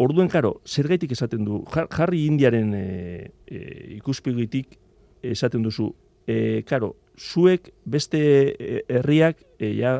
Orduen, 0.00 0.30
karo, 0.32 0.54
zergaitik 0.64 1.12
esaten 1.12 1.44
du, 1.44 1.60
Jar- 1.68 1.88
jarri 1.92 2.22
indiaren 2.26 2.72
e, 2.74 2.84
e, 3.44 3.58
ikuspegitik 3.98 4.78
esaten 5.22 5.62
duzu, 5.66 5.90
e, 6.26 6.62
karo, 6.68 6.94
zuek 7.16 7.74
beste 7.84 8.20
e, 8.56 8.82
herriak 8.88 9.42
e, 9.58 9.74
ja, 9.76 9.98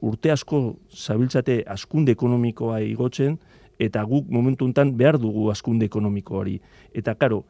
urte 0.00 0.30
asko 0.30 0.76
zabiltzate 0.94 1.64
askunde 1.66 2.14
ekonomikoa 2.14 2.78
igotzen, 2.86 3.40
eta 3.78 4.04
guk 4.06 4.30
momentu 4.30 4.66
hontan 4.66 4.92
behar 4.98 5.18
dugu 5.18 5.50
askunde 5.50 5.86
ekonomikoari. 5.90 6.60
Eta, 6.94 7.16
karo, 7.18 7.42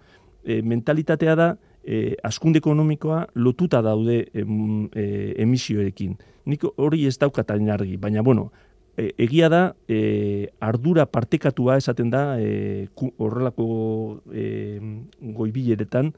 e, 0.45 0.63
mentalitatea 0.63 1.37
da, 1.37 1.51
e, 1.88 2.16
askunde 2.23 2.61
ekonomikoa 2.61 3.23
lotuta 3.40 3.80
daude 3.83 4.26
em, 4.37 4.88
e, 4.92 5.04
emisioekin. 5.40 6.18
Nik 6.45 6.66
hori 6.76 7.07
ez 7.09 7.14
daukatain 7.18 7.71
argi, 7.73 7.97
baina, 7.97 8.21
bueno, 8.23 8.50
e, 8.99 9.14
egia 9.25 9.49
da, 9.49 9.62
e, 9.88 10.50
ardura 10.61 11.07
partekatua 11.09 11.78
esaten 11.80 12.11
da, 12.12 12.23
e, 12.40 12.88
ku- 12.95 13.14
horrelako 13.16 13.68
e, 14.35 14.78
goibileretan, 15.23 16.12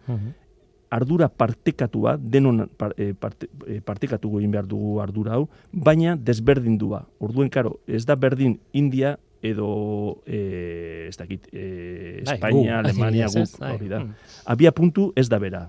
ardura 0.91 1.29
partekatua, 1.29 2.17
denon 2.19 2.67
par, 2.77 2.95
e, 2.99 3.15
parte, 3.15 3.49
e, 3.67 3.81
partekatu 3.81 4.33
egin 4.41 4.51
behar 4.51 4.69
dugu 4.69 4.99
ardura 5.01 5.39
hau, 5.39 5.49
baina 5.73 6.17
desberdindua. 6.19 7.05
Orduen, 7.23 7.49
karo, 7.49 7.79
ez 7.87 8.05
da 8.07 8.19
berdin 8.19 8.59
India 8.73 9.17
edo, 9.41 10.21
e, 10.27 11.07
ez 11.09 11.17
dakit, 11.17 11.47
e, 11.53 12.21
Bai, 12.27 12.35
Espainia, 12.35 12.81
gu, 12.81 12.85
Alemania, 12.85 13.29
guk, 13.33 13.59
Bai, 13.59 13.75
hori 13.77 13.89
da. 13.89 14.01
mm. 14.01 14.33
Abia 14.53 14.73
puntu 14.73 15.13
ez 15.17 15.29
da 15.31 15.39
bera. 15.41 15.69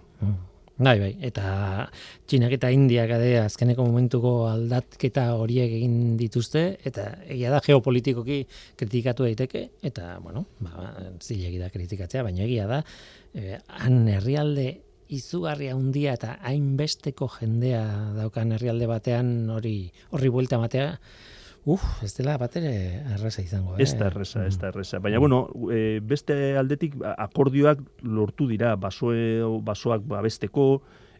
Bai, 0.81 0.95
bai, 0.97 1.11
eta 1.21 1.85
Txinak 2.25 2.55
eta 2.57 2.71
Indiak 2.73 3.11
ade 3.13 3.35
azkeneko 3.43 3.83
momentuko 3.85 4.47
aldatketa 4.49 5.27
horiek 5.37 5.75
egin 5.77 6.15
dituzte, 6.17 6.63
eta 6.83 7.05
egia 7.27 7.51
da 7.53 7.59
geopolitikoki 7.61 8.39
kritikatu 8.79 9.27
daiteke, 9.27 9.67
eta, 9.85 10.15
bueno, 10.23 10.47
ba, 10.65 10.89
zilegi 11.21 11.61
da 11.61 11.69
kritikatzea, 11.69 12.23
baina 12.25 12.47
egia 12.47 12.65
da, 12.71 12.81
eh, 13.37 13.59
han 13.83 14.07
herrialde 14.09 14.71
izugarria 15.11 15.75
handia 15.75 16.15
eta 16.17 16.37
hainbesteko 16.47 17.27
jendea 17.39 17.83
daukan 18.15 18.55
herrialde 18.55 18.87
batean 18.89 19.49
hori 19.51 19.75
horri 20.11 20.31
buelta 20.31 20.57
ematea, 20.59 20.95
uf, 21.65 21.83
ez 22.03 22.13
dela 22.17 22.37
batere 22.41 22.71
erraza 23.15 23.43
izango. 23.43 23.75
Eh? 23.75 23.83
Ez 23.83 23.93
da 23.99 24.07
erresa, 24.09 24.45
ez 24.47 24.57
da 24.57 24.71
erresa. 24.71 24.99
Baina, 25.03 25.19
bueno, 25.19 25.43
e, 25.71 25.99
beste 25.99 26.55
aldetik 26.57 26.97
akordioak 27.11 27.83
lortu 28.07 28.47
dira, 28.49 28.75
basoe, 28.75 29.41
basoak 29.65 30.07
babesteko, 30.09 30.67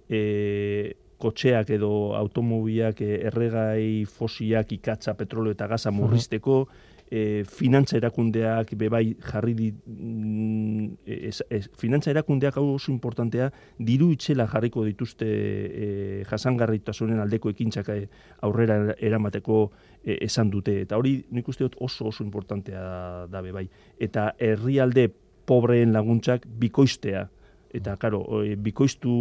e, 0.10 0.96
kotxeak 1.22 1.70
edo 1.78 1.92
automobiak 2.18 3.04
e, 3.06 3.20
erregai 3.30 4.06
fosiak 4.10 4.74
ikatza, 4.80 5.14
petrolio 5.20 5.54
eta 5.54 5.68
gaza 5.70 5.94
murrizteko, 5.94 6.64
e, 7.12 7.44
finantza 7.44 7.98
erakundeak 8.00 8.72
bebai 8.80 9.18
jarri 9.20 9.54
di, 9.54 9.68
mm, 9.72 10.86
ez, 11.06 11.42
ez, 11.52 11.66
finantza 11.78 12.10
erakundeak 12.14 12.56
hau 12.58 12.70
oso 12.78 12.92
importantea, 12.94 13.50
diru 13.78 14.12
itxela 14.16 14.48
jarriko 14.48 14.86
dituzte 14.88 15.28
e, 15.28 15.90
jasangarritasunen 16.30 17.20
aldeko 17.20 17.52
ekintzak 17.52 17.92
e, 17.92 18.06
aurrera 18.48 18.96
eramateko 18.98 19.60
e, 20.04 20.18
esan 20.30 20.50
dute. 20.50 20.80
Eta 20.88 20.98
hori 20.98 21.18
nik 21.36 21.52
uste 21.52 21.68
dut 21.68 21.76
oso 21.84 22.08
oso 22.08 22.24
importantea 22.24 23.28
da 23.28 23.44
bebai. 23.44 23.68
Eta 24.00 24.32
herrialde 24.40 25.10
pobreen 25.46 25.92
laguntzak 25.92 26.48
bikoiztea. 26.48 27.28
Eta, 27.72 27.96
karo, 27.96 28.20
e, 28.44 28.56
bikoiztu 28.60 29.12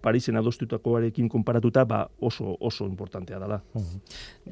Parisen 0.00 0.38
adostutakoarekin 0.38 1.26
konparatuta, 1.28 1.82
ba 1.84 2.04
oso 2.22 2.54
oso 2.60 2.86
importantea 2.86 3.40
dela. 3.42 3.58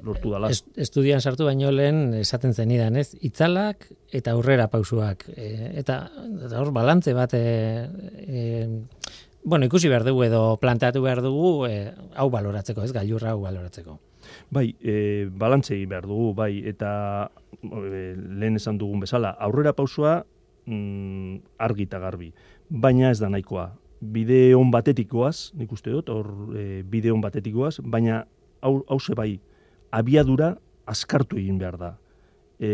Lortu 0.02 0.32
dela. 0.32 0.50
Es, 0.50 0.64
estudian 0.74 1.22
sartu 1.22 1.46
baino 1.46 1.70
lehen 1.70 2.14
esaten 2.18 2.54
zenidan, 2.54 2.96
ez? 2.98 3.12
Itzalak 3.22 3.86
eta 4.10 4.34
aurrera 4.34 4.66
pausuak. 4.72 5.28
E, 5.30 5.70
eta, 5.78 6.00
eta 6.48 6.58
hor 6.58 6.72
balantze 6.74 7.14
bat 7.14 7.36
e, 7.38 7.44
e, 8.26 8.42
bueno, 9.44 9.70
ikusi 9.70 9.92
behar 9.92 10.02
dugu 10.08 10.24
edo 10.26 10.42
planteatu 10.58 11.04
behar 11.04 11.22
dugu 11.22 11.68
e, 11.68 11.92
hau 12.16 12.28
baloratzeko, 12.34 12.82
ez? 12.82 12.92
Gailurra 12.96 13.36
hau 13.36 13.44
baloratzeko. 13.44 13.98
Bai, 14.50 14.70
e, 14.82 15.28
balantze 15.30 15.76
egin 15.76 15.90
behar 15.92 16.08
dugu, 16.08 16.32
bai, 16.34 16.64
eta 16.66 17.30
e, 17.62 18.14
lehen 18.16 18.56
esan 18.58 18.80
dugun 18.80 19.04
bezala, 19.04 19.36
aurrera 19.38 19.74
pausua 19.76 20.22
mm, 20.66 21.36
argi 21.58 21.86
eta 21.88 22.00
garbi, 22.02 22.32
baina 22.70 23.10
ez 23.10 23.18
da 23.20 23.30
nahikoa. 23.32 23.70
Bide 24.14 24.54
on 24.56 24.70
batetikoaz, 24.70 25.52
nik 25.56 25.72
uste 25.72 25.92
dut, 25.92 26.10
hor 26.12 26.56
e, 26.56 26.82
bide 26.82 27.12
on 27.12 27.22
batetikoaz, 27.24 27.78
baina 27.80 28.24
hau, 28.60 28.82
hause 28.88 29.16
bai, 29.16 29.38
abiadura 29.94 30.54
askartu 30.90 31.38
egin 31.40 31.58
behar 31.60 31.78
da. 31.80 31.92
E, 32.60 32.70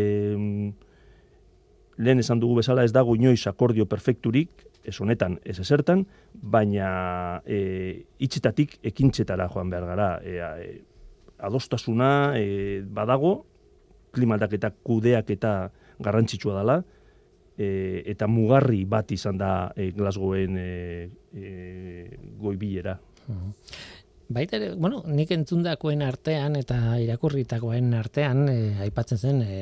lehen 2.01 2.19
esan 2.19 2.41
dugu 2.41 2.59
bezala 2.59 2.83
ez 2.83 2.91
dago 2.95 3.15
inoiz 3.15 3.45
akordio 3.47 3.85
perfekturik, 3.85 4.67
ez 4.83 4.95
honetan, 4.99 5.37
ez 5.45 5.59
esertan, 5.61 6.05
baina 6.33 7.41
e, 7.45 8.01
itxetatik 8.19 8.79
ekintzetara 8.91 9.47
joan 9.53 9.69
behar 9.69 9.85
gara. 9.93 10.09
E, 10.25 10.39
e, 10.39 10.71
adostasuna 11.41 12.33
e, 12.37 12.81
badago, 12.85 13.41
klimaldaketa 14.11 14.73
kudeak 14.83 15.29
eta 15.31 15.53
garrantzitsua 16.03 16.57
dela, 16.59 16.81
e, 17.61 18.03
eta 18.11 18.27
mugarri 18.27 18.83
bat 18.89 19.11
izan 19.13 19.37
da 19.41 19.51
e, 19.75 19.91
Glasgowen 19.95 20.57
e, 20.57 21.09
e, 21.33 21.51
goibilera. 22.41 22.97
Baita 24.31 24.57
ere, 24.57 24.71
bueno, 24.79 25.01
nik 25.11 25.31
entzundakoen 25.35 26.01
artean 26.05 26.55
eta 26.59 26.97
irakurritakoen 27.03 27.93
artean 27.99 28.47
e, 28.49 28.57
aipatzen 28.87 29.19
zen 29.19 29.41
e, 29.43 29.61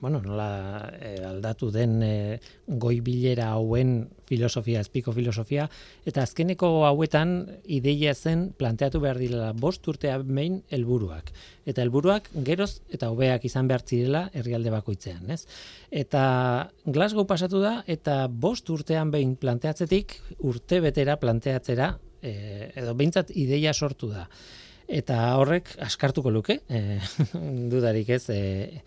bueno, 0.00 0.20
nola 0.22 0.92
e, 1.00 1.16
aldatu 1.26 1.70
den 1.74 1.98
e, 2.02 2.38
goi 2.66 3.00
bilera 3.04 3.50
hauen 3.54 4.08
filosofia, 4.28 4.82
espiko 4.84 5.12
filosofia, 5.16 5.68
eta 6.06 6.22
azkeneko 6.22 6.84
hauetan 6.86 7.34
ideia 7.64 8.14
zen 8.14 8.48
planteatu 8.58 9.00
behar 9.02 9.18
direla 9.18 9.52
bost 9.52 9.86
urtea 9.88 10.18
behin 10.22 10.60
helburuak. 10.70 11.32
Eta 11.68 11.82
helburuak 11.82 12.30
geroz 12.46 12.80
eta 12.94 13.10
hobeak 13.10 13.48
izan 13.48 13.68
behar 13.68 13.82
zirela 13.86 14.28
herrialde 14.32 14.70
bakoitzean, 14.74 15.30
ez? 15.34 15.42
Eta 15.90 16.22
Glasgow 16.84 17.26
pasatu 17.26 17.62
da, 17.64 17.82
eta 17.86 18.26
bost 18.28 18.70
urtean 18.70 19.10
behin 19.10 19.34
planteatzetik 19.40 20.18
urte 20.38 20.80
betera 20.84 21.18
planteatzera, 21.18 21.96
e, 22.22 22.70
edo 22.76 22.94
behintzat 22.94 23.34
ideia 23.34 23.74
sortu 23.74 24.12
da 24.14 24.28
eta 24.88 25.20
horrek 25.36 25.74
askartuko 25.84 26.32
luke, 26.32 26.62
e, 26.68 26.98
dudarik 27.72 28.08
ez, 28.16 28.24
eh, 28.32 28.80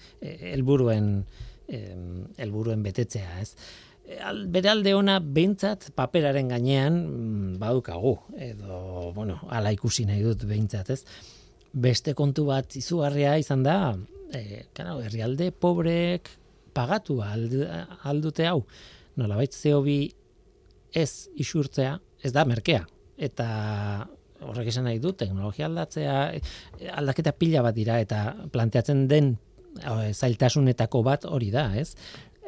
helburuen 0.51 1.13
e, 1.69 1.81
helburuen 2.41 2.83
betetzea, 2.83 3.39
ez. 3.41 3.53
Al, 4.25 4.43
bere 4.51 4.71
alde 4.71 4.95
ona 4.97 5.19
behintzat 5.21 5.91
paperaren 5.95 6.49
gainean 6.51 6.97
mm, 6.97 7.51
badukagu, 7.61 8.15
edo, 8.49 9.11
bueno, 9.15 9.37
ala 9.47 9.71
ikusi 9.71 10.07
nahi 10.09 10.25
dut 10.25 10.47
behintzat, 10.49 10.89
ez. 10.89 11.03
Beste 11.71 12.15
kontu 12.17 12.49
bat 12.49 12.75
izugarria 12.75 13.37
izan 13.39 13.63
da, 13.63 13.77
e, 14.33 14.65
kana, 14.75 14.97
herrialde 15.05 15.51
pobreek 15.53 16.33
pagatu 16.73 17.19
aldute 17.21 18.47
hau, 18.47 18.63
nola 19.19 19.37
baitz 19.37 19.61
bi 19.85 19.99
ez 20.91 21.29
isurtzea, 21.39 21.99
ez 22.23 22.31
da 22.33 22.43
merkea, 22.47 22.83
eta 23.17 23.47
horrek 24.41 24.71
esan 24.71 24.87
nahi 24.89 24.99
du, 24.99 25.13
teknologia 25.17 25.67
aldatzea, 25.69 26.17
aldaketa 26.97 27.33
pila 27.37 27.63
bat 27.65 27.77
dira, 27.77 27.99
eta 28.01 28.23
planteatzen 28.51 29.07
den 29.11 29.35
eh, 29.83 30.11
zailtasunetako 30.13 31.03
bat 31.07 31.25
hori 31.29 31.51
da, 31.53 31.69
ez? 31.77 31.93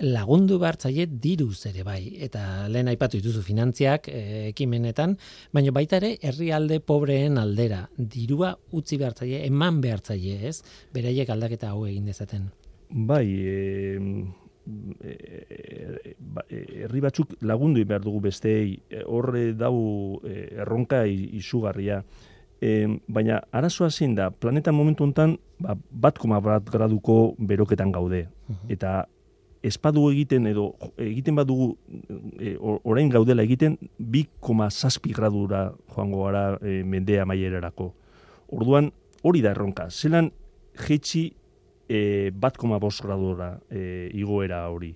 lagundu 0.01 0.57
behartzaile 0.59 1.05
diruz 1.21 1.65
ere 1.69 1.83
bai. 1.85 2.01
Eta 2.25 2.67
lehen 2.71 2.89
aipatu 2.89 3.19
dituzu 3.19 3.43
finantziak 3.45 4.09
e, 4.09 4.21
ekimenetan 4.49 5.15
baina 5.53 5.71
baita 5.75 5.99
ere 6.01 6.15
herrialde 6.21 6.79
pobreen 6.79 7.37
aldera 7.37 7.83
dirua 7.97 8.53
utzi 8.71 8.97
behartzaile 8.97 9.43
eman 9.45 9.81
behartzaile 9.81 10.49
ez? 10.49 10.61
Beraiek 10.93 11.29
aldaketa 11.29 11.73
hau 11.73 11.85
egin 11.85 12.09
dezaten. 12.09 12.49
Bai 12.89 13.27
e, 13.29 13.99
herri 16.49 17.01
batzuk 17.03 17.35
lagundu 17.41 17.83
behar 17.85 18.03
dugu 18.03 18.21
besteei 18.29 18.79
horre 19.05 19.53
dau 19.53 20.21
erronka 20.23 21.03
izugarria. 21.07 22.03
E, 22.63 22.87
baina 23.11 23.41
arazoa 23.51 23.89
zein 23.91 24.13
da, 24.15 24.29
planeta 24.31 24.71
momentu 24.71 25.03
hontan 25.03 25.35
ba, 25.59 25.75
bat 25.75 26.19
koma 26.19 26.39
bat 26.39 26.69
graduko 26.71 27.35
beroketan 27.37 27.91
gaude. 27.91 28.27
Eta 28.71 29.03
espadu 29.63 30.05
egiten 30.11 30.47
edo 30.47 30.69
egiten 30.99 31.35
badugu 31.35 31.73
e, 32.39 32.55
orain 32.59 33.11
gaudela 33.11 33.43
egiten 33.43 33.77
bi 33.97 34.25
koma 34.43 34.69
zazpi 34.69 35.11
gradura 35.15 35.65
joango 35.95 36.23
gara 36.27 36.45
e, 36.61 36.83
mendea 36.83 37.25
maierarako. 37.27 37.93
Orduan 38.55 38.91
hori 39.23 39.43
da 39.43 39.51
erronka. 39.51 39.89
Zelan 39.89 40.31
jetxi 40.87 41.31
e, 41.89 42.31
bat 42.33 42.57
koma 42.57 42.79
bost 42.79 43.03
gradura 43.03 43.57
e, 43.69 44.09
igoera 44.13 44.67
hori. 44.69 44.93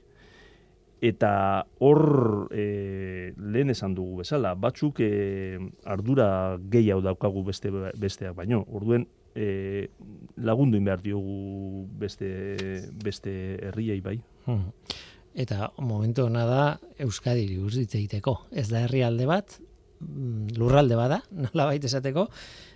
Eta 0.98 1.66
hor 1.86 2.50
e, 2.50 3.34
lehen 3.38 3.70
esan 3.70 3.94
dugu 3.94 4.24
bezala, 4.24 4.56
batzuk 4.58 5.02
e, 5.06 5.60
ardura 5.86 6.58
gehiago 6.72 7.04
daukagu 7.06 7.44
beste, 7.46 7.70
besteak 8.02 8.34
baino. 8.38 8.64
Orduen 8.74 9.06
e, 9.38 9.90
lagundu 10.42 10.82
behar 10.82 11.04
diogu 11.06 11.86
beste, 12.02 12.32
beste 13.04 13.32
herriei 13.70 14.02
bai. 14.02 14.18
Hmm. 14.48 14.72
Eta 15.38 15.70
momentu 15.78 16.26
hona 16.26 16.48
da 16.50 16.62
Euskadi 17.06 17.46
hitz 17.46 17.94
egiteko. 17.94 18.48
Ez 18.52 18.70
da 18.72 18.82
herrialde 18.88 19.28
bat, 19.30 19.60
mm, 20.02 20.58
lurralde 20.58 20.98
bada, 20.98 21.22
nola 21.46 21.70
baita 21.70 21.86
esateko, 21.86 22.28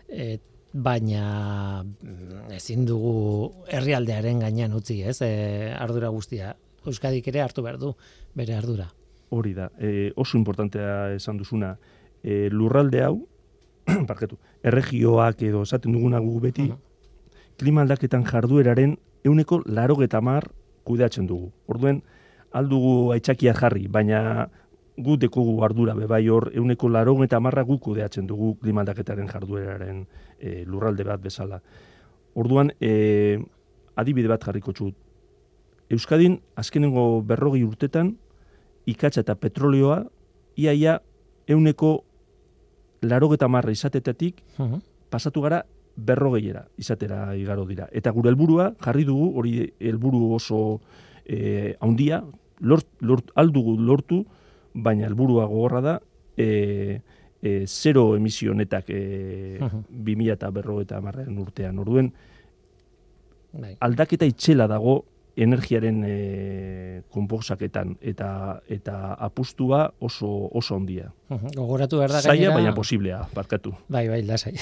e, 0.08 0.38
baina 0.74 1.84
mm, 1.84 2.52
ezin 2.56 2.86
dugu 2.86 3.52
herrialdearen 3.68 4.40
gainean 4.46 4.74
utzi, 4.74 5.02
ez? 5.04 5.20
E, 5.22 5.72
ardura 5.78 6.10
guztia 6.10 6.56
Euskadik 6.86 7.28
ere 7.30 7.42
hartu 7.44 7.62
behar 7.62 7.78
du 7.78 7.92
bere 8.34 8.56
ardura. 8.58 8.88
Hori 9.30 9.54
da, 9.54 9.70
e, 9.80 10.12
oso 10.16 10.38
importantea 10.38 11.14
esan 11.16 11.38
duzuna, 11.38 11.76
e, 12.24 12.48
lurralde 12.50 13.04
hau, 13.06 13.20
parketu, 14.10 14.40
erregioak 14.64 15.44
edo 15.46 15.62
esaten 15.68 15.94
duguna 15.94 16.20
gu 16.20 16.40
beti, 16.40 16.70
uh 16.72 16.80
klima 17.62 17.84
aldaketan 17.86 18.24
jardueraren 18.26 18.96
euneko 19.24 19.62
laro 19.66 19.96
mar 20.22 20.48
kudeatzen 20.84 21.28
dugu. 21.28 21.52
Orduen, 21.68 22.02
aldugu 22.52 23.12
aitzakia 23.14 23.54
jarri, 23.54 23.88
baina 23.88 24.50
gu 24.98 25.18
dekogu 25.18 25.64
ardura 25.64 25.94
bebai 25.96 26.28
hor 26.30 26.52
euneko 26.54 26.90
laro 26.90 27.16
eta 27.24 27.40
marra 27.40 27.64
gu 27.64 27.80
kudeatzen 27.80 28.28
dugu 28.28 28.56
klimaldaketaren 28.60 29.28
jardueraren 29.28 30.06
e, 30.40 30.66
lurralde 30.66 31.04
bat 31.04 31.22
bezala. 31.22 31.62
Orduan, 32.36 32.72
e, 32.80 33.40
adibide 33.96 34.28
bat 34.28 34.44
jarriko 34.44 34.72
txut. 34.72 34.96
Euskadin, 35.92 36.40
azkenengo 36.56 37.22
berrogi 37.22 37.64
urtetan, 37.64 38.16
ikatza 38.86 39.22
eta 39.22 39.36
petrolioa, 39.36 40.06
iaia 40.56 41.02
euneko 41.48 42.04
laro 43.02 43.30
marra 43.50 43.72
izatetatik, 43.72 44.44
pasatu 45.10 45.42
gara 45.42 45.66
berrogeiera 45.96 46.66
izatera 46.78 47.36
igaro 47.36 47.66
dira. 47.66 47.88
Eta 47.92 48.12
gure 48.12 48.30
helburua 48.30 48.74
jarri 48.80 49.04
dugu, 49.04 49.38
hori 49.38 49.74
helburu 49.80 50.34
oso 50.36 50.80
e, 51.26 51.76
haundia, 51.80 52.24
lort, 52.60 52.88
lort, 53.02 53.32
aldugu 53.36 53.78
lortu, 53.78 54.26
baina 54.74 55.08
helburua 55.08 55.46
gogorra 55.46 55.82
da 55.82 56.02
e, 56.38 57.02
e, 57.42 57.66
zero 57.68 58.16
emisionetak 58.16 58.90
e, 58.90 59.58
uh 59.62 59.68
-huh. 59.68 59.84
2000 59.90 60.34
eta 60.34 60.50
berro 60.50 60.82
eta 60.82 61.02
marrean 61.02 61.38
urtean. 61.38 61.80
Orduen, 61.80 62.14
bai. 63.54 63.76
aldaketa 63.80 64.26
itxela 64.26 64.68
dago 64.68 65.06
energiaren 65.36 66.04
e, 66.04 66.16
konposaketan 67.10 67.96
eta 68.02 68.62
eta 68.68 69.14
apustua 69.16 69.94
oso 70.00 70.50
oso 70.52 70.76
ondia. 70.76 71.14
Uh 71.30 71.38
-huh. 71.38 71.56
Gogoratu 71.56 71.98
behar 71.98 72.12
da 72.12 72.22
gainera... 72.22 72.54
baina 72.54 72.74
posiblea, 72.74 73.30
barkatu. 73.34 73.74
Bai, 73.88 74.08
bai, 74.10 74.22
lasai. 74.24 74.54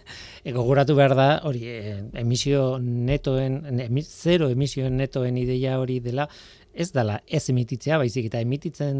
e, 0.44 0.52
gogoratu 0.52 0.94
behar 0.94 1.14
da, 1.14 1.40
hori, 1.44 1.62
e, 1.64 2.04
emisio 2.14 2.78
netoen, 2.78 3.80
emis, 3.80 4.08
zero 4.08 4.48
emisioen 4.48 4.96
netoen 4.96 5.36
ideia 5.38 5.78
hori 5.78 6.00
dela, 6.00 6.28
ez 6.76 6.90
dala 6.92 7.20
ez 7.26 7.46
emititzea, 7.50 7.98
baizik 7.98 8.28
eta 8.28 8.40
emititzen 8.44 8.98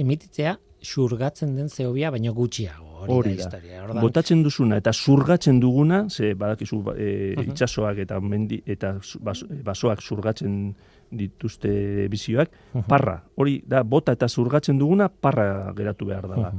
emititzea 0.00 0.56
xurgatzen 0.80 1.54
den 1.56 1.68
zeobia 1.68 2.10
baino 2.10 2.32
gutxiago. 2.34 2.88
Hori, 3.00 3.34
da, 3.36 3.46
historia. 3.46 3.84
Botatzen 4.00 4.42
duzuna 4.44 4.76
eta 4.80 4.92
xurgatzen 4.92 5.60
duguna, 5.60 6.02
ze 6.10 6.34
badakizu 6.36 6.82
e, 6.96 7.10
itsasoak 7.46 8.02
eta 8.04 8.20
mendi 8.20 8.60
eta 8.66 8.94
basoak 9.64 10.02
xurgatzen 10.04 10.74
dituzte 11.10 12.08
bizioak, 12.12 12.52
parra. 12.88 13.16
Hori 13.36 13.60
da 13.66 13.82
bota 13.82 14.12
eta 14.16 14.28
xurgatzen 14.28 14.78
duguna 14.78 15.08
parra 15.08 15.72
geratu 15.76 16.10
behar 16.12 16.28
da. 16.28 16.52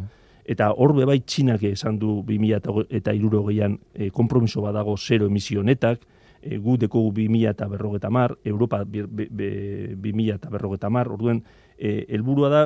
Eta 0.46 0.72
hor 0.74 0.96
bai 1.06 1.20
txinak 1.22 1.64
esan 1.70 2.00
du 2.00 2.22
2000 2.28 2.88
eta 2.90 3.14
irurogeian 3.14 3.78
e, 3.94 4.10
kompromiso 4.10 4.62
badago 4.62 4.98
zero 4.98 5.30
emisionetak, 5.30 6.02
e, 6.42 6.58
gu 6.58 6.78
dekogu 6.78 7.14
2000 7.14 7.50
eta 7.54 7.68
berrogeta 7.68 8.10
mar, 8.10 8.38
Europa 8.44 8.84
2000 8.86 10.36
eta 10.36 10.50
berrogeta 10.50 10.90
mar, 10.90 11.12
orduen, 11.12 11.44
e, 11.78 12.06
helburua 12.10 12.50
da, 12.50 12.64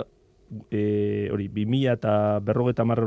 e, 0.72 1.30
hori, 1.34 1.48
2000 1.50 1.94
eta 1.94 2.40
berrogeta 2.40 2.86
mar 2.86 3.02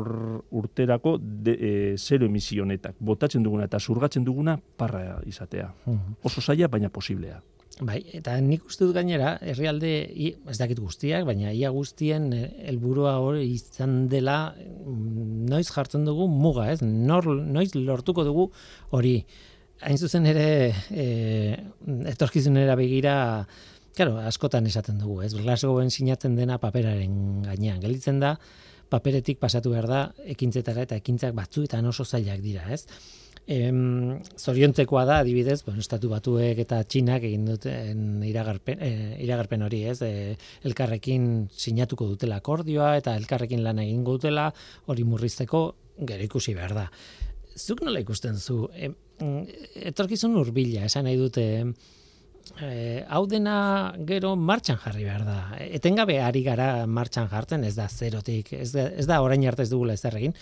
urterako 0.50 1.18
de, 1.18 1.54
e, 1.58 1.98
zero 1.98 2.26
emisionetak, 2.26 2.96
botatzen 3.00 3.42
duguna 3.42 3.68
eta 3.68 3.80
zurgatzen 3.80 4.24
duguna 4.24 4.58
parra 4.76 5.20
izatea. 5.26 5.72
Oso 6.22 6.40
zaila, 6.40 6.68
baina 6.68 6.90
posiblea. 6.90 7.40
Bai, 7.78 8.00
eta 8.16 8.32
nik 8.42 8.64
uste 8.66 8.88
dut 8.88 8.96
gainera, 8.96 9.36
herrialde, 9.38 9.90
ez 10.10 10.56
dakit 10.58 10.80
guztiak, 10.82 11.22
baina 11.28 11.52
ia 11.54 11.70
guztien 11.70 12.32
helburua 12.34 13.18
hori 13.22 13.44
izan 13.52 14.08
dela, 14.10 14.54
mm, 14.58 15.46
noiz 15.46 15.68
jartzen 15.70 16.08
dugu 16.08 16.26
muga, 16.26 16.72
ez? 16.72 16.80
Nor, 16.82 17.28
noiz 17.38 17.70
lortuko 17.76 18.24
dugu 18.26 18.48
hori 18.90 19.20
hain 19.80 19.98
zuzen 19.98 20.26
ere 20.26 20.74
e, 20.90 21.06
etorkizunera 22.10 22.74
begira 22.78 23.46
claro, 23.98 24.18
askotan 24.22 24.66
esaten 24.70 25.00
dugu, 25.02 25.22
ez? 25.26 25.32
Glasgowen 25.34 25.90
sinatzen 25.90 26.36
dena 26.38 26.60
paperaren 26.62 27.42
gainean. 27.42 27.80
Gelditzen 27.82 28.20
da 28.22 28.36
paperetik 28.88 29.40
pasatu 29.42 29.72
behar 29.74 29.88
da 29.90 30.02
ekintzetara 30.34 30.84
eta 30.86 30.98
ekintzak 31.02 31.34
batzuetan 31.36 31.88
oso 31.90 32.06
zailak 32.06 32.38
dira, 32.44 32.62
ez? 32.72 32.84
Em, 33.48 34.20
zoriontzekoa 34.36 35.06
da, 35.08 35.18
adibidez, 35.24 35.62
bueno, 35.64 35.80
estatu 35.80 36.10
batuek 36.12 36.58
eta 36.62 36.82
txinak 36.84 37.24
egin 37.24 37.46
duten 37.48 38.22
iragarpen, 38.28 38.78
e, 38.84 38.90
iragarpen 39.24 39.64
hori, 39.64 39.82
ez? 39.88 39.98
E, 40.04 40.36
elkarrekin 40.68 41.48
sinatuko 41.50 42.10
dutela 42.12 42.38
akordioa 42.42 42.94
eta 43.00 43.16
elkarrekin 43.16 43.64
lan 43.64 43.80
egingo 43.82 44.18
dutela 44.18 44.50
hori 44.86 45.08
murrizteko 45.08 45.62
gero 46.06 46.28
ikusi 46.28 46.54
behar 46.54 46.76
da. 46.76 46.86
Zuk 47.56 47.82
nola 47.82 48.04
ikusten 48.04 48.36
zu? 48.38 48.66
E, 48.76 48.92
etorkizun 49.18 50.36
urbila, 50.38 50.84
esan 50.86 51.08
nahi 51.08 51.18
dute, 51.18 51.44
e, 52.62 52.70
hau 53.08 53.24
dena 53.30 53.58
gero 54.08 54.34
martxan 54.36 54.78
jarri 54.82 55.04
behar 55.06 55.24
da. 55.26 55.38
Etengabe 55.66 56.20
ari 56.22 56.42
gara 56.46 56.86
martxan 56.86 57.28
jartzen, 57.32 57.64
ez 57.64 57.74
da 57.76 57.88
zerotik, 57.88 58.52
ez 58.52 58.72
da, 58.72 58.88
ez 58.88 59.06
da 59.10 59.20
orain 59.24 59.44
arte 59.48 59.66
ez 59.66 59.70
dugula 59.70 59.96
ez 59.98 60.04
egin, 60.04 60.34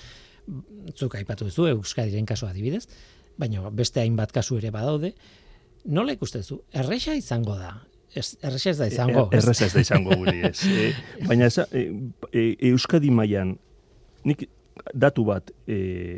zuk 0.95 1.17
aipatu 1.19 1.49
duzu 1.49 1.69
Euskadiren 1.73 2.27
kasua 2.27 2.51
adibidez, 2.51 2.87
baina 3.39 3.71
beste 3.71 4.01
hainbat 4.01 4.33
kasu 4.33 4.59
ere 4.61 4.71
badaude, 4.71 5.13
nola 5.87 6.15
ikusten 6.17 6.43
zu? 6.43 6.63
Erresa 6.73 7.15
izango 7.15 7.57
da. 7.59 7.75
Erresa 8.17 8.71
ez 8.71 8.79
da 8.79 8.87
izango. 8.89 9.27
E, 9.31 9.39
erresa 9.39 9.67
ez 9.67 9.75
da 9.75 9.83
izango 9.85 10.17
guri, 10.17 10.41
ez. 10.49 10.61
E, 10.65 10.93
baina 11.27 11.51
ez, 11.51 11.59
e, 11.69 11.87
e, 12.33 12.45
Euskadi 12.71 13.11
mailan 13.13 13.57
nik 14.27 14.47
datu 14.95 15.25
bat 15.25 15.51
e, 15.67 15.77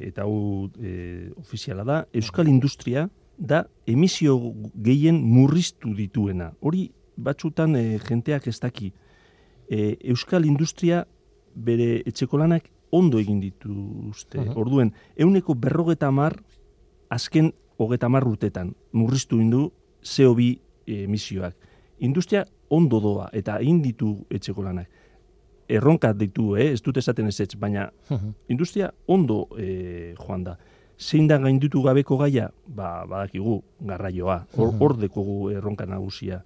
eta 0.09 0.25
hau 0.27 0.69
e, 0.81 1.31
ofiziala 1.37 1.85
da, 1.85 1.99
Euskal 2.13 2.49
Industria 2.49 3.09
da 3.39 3.65
emisio 3.87 4.39
gehien 4.75 5.21
murriztu 5.23 5.95
dituena. 5.95 6.53
Hori 6.61 6.89
batzutan 7.17 7.77
e, 7.77 7.99
jenteak 8.03 8.49
ez 8.51 8.59
daki. 8.61 8.93
E, 9.71 9.97
Euskal 10.11 10.47
Industria 10.47 11.05
bere 11.55 12.03
etxeko 12.07 12.39
lanak 12.39 12.69
ondo 12.91 13.19
egin 13.21 13.41
dituzte. 13.41 14.41
Uh 14.41 14.57
Orduen, 14.57 14.93
euneko 15.17 15.55
berrogeta 15.55 16.11
mar, 16.11 16.39
azken 17.11 17.53
hogeta 17.79 18.09
mar 18.09 18.27
urtetan, 18.27 18.73
murriztu 18.93 19.41
indu 19.41 19.69
CO2 20.03 20.55
emisioak. 21.05 21.55
Industria 21.99 22.45
ondo 22.71 23.01
doa, 23.01 23.29
eta 23.33 23.59
egin 23.61 23.83
ditu 23.83 24.15
etxeko 24.31 24.65
lanak. 24.65 24.89
Erronkat 25.69 26.17
ditu, 26.17 26.55
eh? 26.57 26.73
ez 26.73 26.81
dut 26.81 26.97
esaten 26.97 27.27
ez 27.29 27.47
baina 27.61 27.91
industria 28.49 28.91
ondo 29.07 29.49
eh, 29.59 30.15
joan 30.17 30.45
da. 30.45 30.57
Zein 30.99 31.29
da 31.29 31.39
gainditu 31.39 31.83
gabeko 31.83 32.17
gaia? 32.19 32.49
Ba, 32.67 33.05
badakigu, 33.07 33.63
garraioa, 33.81 34.47
hor, 34.57 34.73
hor 34.81 34.97
dekogu 34.99 35.51
erronka 35.51 35.87
nagusia. 35.87 36.43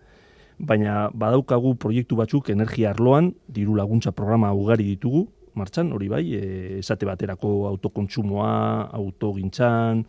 Baina 0.59 1.09
badaukagu 1.15 1.75
proiektu 1.81 2.19
batzuk 2.19 2.51
energia 2.53 2.91
arloan, 2.91 3.33
diru 3.49 3.75
laguntza 3.79 4.13
programa 4.13 4.53
ugari 4.53 4.85
ditugu, 4.91 5.25
martxan, 5.55 5.93
hori 5.93 6.09
bai, 6.09 6.25
e, 6.37 6.43
esate 6.81 7.09
baterako 7.09 7.67
autokontsumoa, 7.71 8.91
autogintzan, 8.99 10.05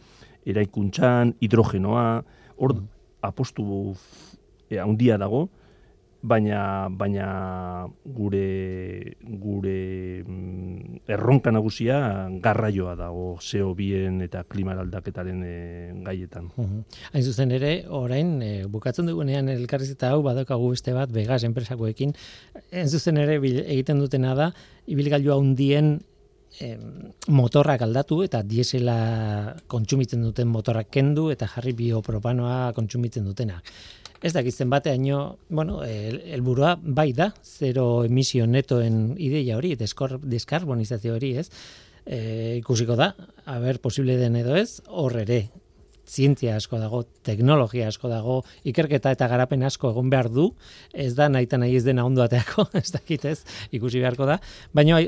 eraikuntzan, 0.46 1.36
hidrogenoa, 1.40 2.08
hor 2.60 2.76
mm. 2.76 2.88
apostu 3.30 3.66
e, 4.70 4.80
handia 4.80 5.18
dago, 5.22 5.48
baina 6.24 6.88
baina 6.88 7.28
gure 8.06 9.16
gure 9.44 10.24
mm, 10.24 11.04
erronka 11.12 11.52
nagusia 11.52 12.30
garraioa 12.44 12.96
dago 12.96 13.26
zeo 13.42 13.74
bien 13.76 14.22
eta 14.24 14.46
klima 14.48 14.78
aldaketaren 14.80 15.42
e, 15.44 15.58
gaietan. 16.06 16.48
Hain 17.12 17.24
zuzen 17.24 17.52
ere, 17.52 17.74
orain 17.90 18.38
e, 18.42 18.54
bukatzen 18.72 19.12
dugunean 19.12 19.52
elkarrizeta 19.52 20.14
hau 20.14 20.24
badaukagu 20.24 20.72
beste 20.72 20.96
bat 20.96 21.12
Vegas 21.12 21.44
enpresakoekin. 21.44 22.16
Hain 22.72 22.88
zuzen 22.90 23.20
ere 23.20 23.38
egiten 23.44 24.00
dutena 24.00 24.34
da 24.40 24.50
ibilgailua 24.88 25.36
hundien 25.42 25.98
motorrak 27.34 27.82
aldatu 27.82 28.20
eta 28.24 28.44
diesela 28.46 29.56
kontsumitzen 29.68 30.22
duten 30.22 30.52
motorrak 30.54 30.92
kendu 30.94 31.32
eta 31.34 31.48
jarri 31.50 31.74
biopropanoa 31.74 32.72
kontsumitzen 32.78 33.26
dutenak 33.26 33.72
ez 34.24 34.32
dakit 34.32 34.56
zenbateaino, 34.56 35.38
bueno, 35.50 35.82
helburua 35.84 36.78
el 36.78 36.94
bai 36.96 37.12
da, 37.14 37.34
zero 37.44 38.06
emisio 38.08 38.48
netoen 38.48 39.18
ideia 39.20 39.58
hori, 39.60 39.76
deskarbonizazio 39.76 41.18
hori, 41.18 41.34
ez? 41.42 41.50
E, 42.06 42.56
ikusiko 42.62 42.96
da, 42.96 43.12
haber 43.46 43.82
posible 43.84 44.16
den 44.18 44.38
edo 44.40 44.56
ez, 44.56 44.80
hor 44.88 45.18
ere, 45.20 45.50
zientzia 46.08 46.56
asko 46.56 46.80
dago, 46.80 47.04
teknologia 47.28 47.90
asko 47.92 48.08
dago, 48.12 48.40
ikerketa 48.64 49.12
eta 49.12 49.28
garapen 49.28 49.68
asko 49.68 49.92
egon 49.92 50.10
behar 50.10 50.32
du, 50.32 50.54
ez 50.94 51.14
da 51.20 51.28
nahi 51.28 51.48
nahi 51.52 51.76
ez 51.76 51.84
dena 51.84 52.06
ondo 52.06 52.24
ez 52.74 52.92
dakit 52.92 53.26
ez, 53.26 53.44
ikusi 53.72 54.00
beharko 54.00 54.26
da, 54.26 54.40
baina 54.74 55.02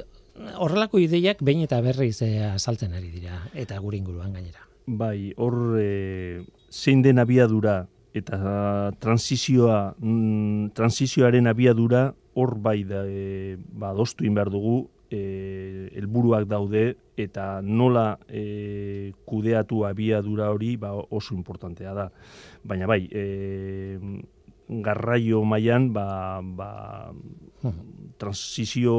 horrelako 0.59 0.99
ideiak 0.99 1.39
behin 1.39 1.63
eta 1.63 1.79
berriz 1.81 2.21
e, 2.21 2.43
azaltzen 2.43 2.93
ari 2.93 3.09
dira, 3.15 3.47
eta 3.53 3.79
gure 3.79 3.95
inguruan 3.97 4.33
gainera. 4.33 4.67
Bai, 4.85 5.33
hor 5.37 5.79
e, 5.79 6.43
zein 6.69 7.01
den 7.01 7.17
abiadura 7.17 7.87
eta 8.15 8.91
transizioa 9.03 9.95
mm, 9.99 10.71
transizioaren 10.77 11.47
abiadura 11.51 12.13
hor 12.35 12.55
bai 12.63 12.83
da 12.87 13.03
e, 13.07 13.57
ba 13.59 13.91
dostu 13.93 14.25
in 14.25 14.35
behar 14.35 14.49
dugu 14.51 14.85
e, 15.11 15.89
helburuak 15.95 16.47
daude 16.47 16.95
eta 17.19 17.59
nola 17.61 18.15
e, 18.27 19.11
kudeatu 19.27 19.83
abiadura 19.87 20.51
hori 20.51 20.75
ba 20.77 20.93
oso 20.95 21.35
importantea 21.35 21.93
da. 21.93 22.09
Baina 22.63 22.87
bai 22.87 23.03
e, 23.11 23.23
garraio 24.67 25.43
mailan 25.43 25.91
ba, 25.93 26.41
ba 26.41 27.11
transizio 28.17 28.95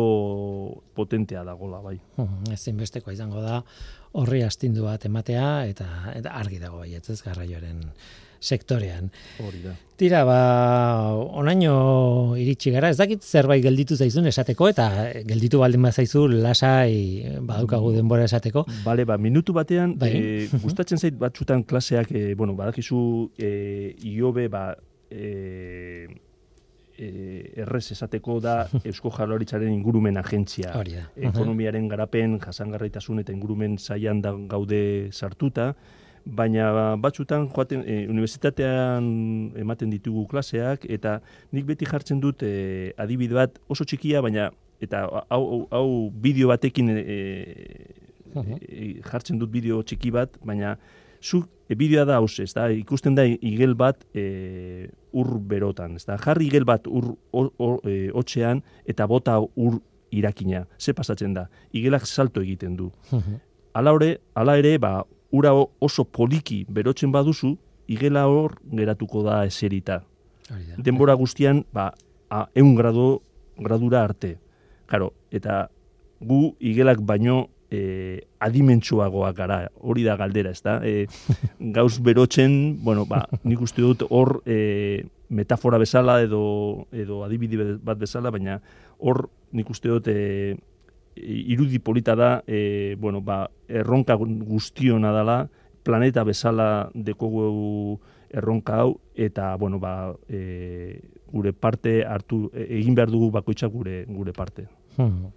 potentea 0.95 1.43
dagola 1.45 1.81
bai. 1.81 1.97
Ezin 2.53 2.77
bestekoa 2.77 3.17
izango 3.17 3.41
da 3.41 3.63
horri 4.13 4.43
astindu 4.45 4.85
bat 4.85 5.05
ematea 5.09 5.67
eta, 5.69 5.89
eta 6.15 6.37
argi 6.37 6.61
dago 6.61 6.85
baietz 6.85 7.09
ez 7.11 7.21
garraioaren 7.25 7.83
sektorean. 8.41 9.11
Hori 9.43 9.63
da. 9.65 9.75
Tira, 9.97 10.25
ba, 10.29 10.41
onaino 11.41 12.35
iritsi 12.37 12.71
gara, 12.75 12.91
ez 12.93 12.99
dakit 12.99 13.25
zerbait 13.25 13.63
gelditu 13.65 13.97
zaizun 13.97 14.29
esateko, 14.29 14.69
eta 14.69 14.91
gelditu 15.25 15.63
baldin 15.63 15.87
bat 15.87 15.97
zaizu 15.97 16.27
lasai 16.29 17.39
badukagu 17.49 17.95
denbora 17.95 18.27
esateko. 18.29 18.67
Bale, 18.85 19.07
ba, 19.09 19.17
minutu 19.17 19.57
batean, 19.57 19.97
bai. 19.97 20.13
e, 20.13 20.35
gustatzen 20.67 21.01
zait 21.01 21.17
batzutan 21.17 21.65
klaseak, 21.65 22.13
e, 22.13 22.35
bueno, 22.37 22.53
badakizu 22.59 23.01
e, 23.39 23.51
iobe, 24.13 24.51
ba, 24.53 24.67
e, 25.09 26.07
e, 26.99 27.09
errez 27.65 27.87
esateko 27.93 28.41
da 28.45 28.67
Eusko 28.89 29.13
Jaurlaritzaren 29.17 29.73
ingurumen 29.73 30.21
agentzia. 30.21 30.75
Ekonomiaren 31.17 31.89
garapen, 31.89 32.37
jasangarraitasun 32.45 33.25
eta 33.25 33.33
ingurumen 33.33 33.79
zaian 33.79 34.21
da 34.21 34.35
gaude 34.51 35.09
sartuta, 35.13 35.73
baina 36.27 36.97
batzutan 36.99 37.47
joaten 37.55 37.85
e, 37.87 38.05
unibertsitatean 38.11 39.07
ematen 39.63 39.91
ditugu 39.95 40.27
klaseak 40.31 40.85
eta 40.91 41.21
nik 41.55 41.67
beti 41.69 41.87
jartzen 41.87 42.21
dut 42.21 42.43
e, 42.43 42.93
adibide 42.99 43.39
bat 43.39 43.59
oso 43.71 43.87
txikia 43.87 44.23
baina 44.23 44.51
eta 44.83 45.07
hau, 45.31 45.67
hau, 45.71 46.11
bideo 46.11 46.51
batekin 46.51 46.91
e, 46.91 47.17
e, 48.35 49.01
jartzen 49.07 49.39
dut 49.39 49.53
bideo 49.55 49.83
txiki 49.87 50.11
bat 50.11 50.35
baina 50.45 50.77
zu 51.23 51.45
e, 51.69 51.79
bideoa 51.79 52.05
da 52.05 52.19
haus 52.19 52.35
ez 52.43 52.53
da 52.55 52.69
ikusten 52.75 53.15
da 53.15 53.25
igel 53.25 53.75
bat 53.79 54.03
e, 54.13 54.91
ur 55.17 55.39
berotan 55.39 55.97
ez 55.97 56.05
da 56.05 56.19
jarri 56.19 56.51
igel 56.51 56.67
bat 56.67 56.91
ur 56.91 57.15
hotxean 57.33 58.63
eta 58.85 59.07
bota 59.07 59.39
ur 59.41 59.81
irakina. 60.11 60.67
Ze 60.79 60.93
pasatzen 60.95 61.35
da? 61.35 61.49
Igelak 61.73 62.07
salto 62.07 62.41
egiten 62.41 62.77
du. 62.77 62.91
Hala 63.77 63.93
hala 64.35 64.57
ere, 64.57 64.79
ba, 64.79 65.03
ura 65.37 65.53
oso 65.55 66.05
poliki 66.05 66.65
berotzen 66.69 67.13
baduzu, 67.13 67.57
igela 67.87 68.27
hor 68.27 68.57
geratuko 68.73 69.23
da 69.27 69.45
eserita. 69.47 70.03
Denbora 70.79 71.15
guztian, 71.19 71.65
ba, 71.75 71.91
a, 72.31 72.47
eun 72.55 72.75
grado, 72.79 73.23
gradura 73.59 74.05
arte. 74.05 74.37
Claro, 74.87 75.13
eta 75.35 75.67
gu 76.21 76.55
igelak 76.63 77.03
baino 77.03 77.49
e, 77.71 78.23
adimentsuagoak 78.39 79.37
gara, 79.37 79.59
hori 79.83 80.05
da 80.07 80.17
galdera, 80.17 80.53
ez 80.55 80.63
da? 80.63 80.79
E, 80.87 81.07
gauz 81.77 81.99
berotzen, 82.03 82.77
bueno, 82.85 83.07
ba, 83.07 83.25
nik 83.45 83.63
uste 83.63 83.83
dut 83.83 84.07
hor 84.09 84.41
e, 84.47 85.07
metafora 85.29 85.81
bezala 85.83 86.21
edo, 86.23 86.87
edo 86.95 87.25
adibide 87.27 87.77
bat 87.83 87.99
bezala, 87.99 88.31
baina 88.31 88.61
hor 88.99 89.27
nik 89.53 89.71
uste 89.71 89.91
dut 89.91 90.09
e, 90.13 90.57
irudi 91.17 91.79
polita 91.79 92.15
da, 92.15 92.43
e, 92.47 92.97
bueno, 92.99 93.21
ba, 93.21 93.47
erronka 93.69 94.17
guztiona 94.17 95.13
dela, 95.13 95.49
planeta 95.83 96.25
bezala 96.25 96.91
dekogu 96.95 97.99
erronka 98.31 98.81
hau, 98.83 98.99
eta, 99.15 99.55
bueno, 99.57 99.79
ba, 99.79 100.15
e, 100.29 101.01
gure 101.33 101.53
parte 101.53 102.05
hartu, 102.05 102.51
e, 102.53 102.67
egin 102.81 102.95
behar 102.95 103.11
dugu 103.11 103.31
bakoitzak 103.35 103.73
gure, 103.73 104.05
gure 104.09 104.33
parte. 104.33 104.67
Hmm. 104.97 105.33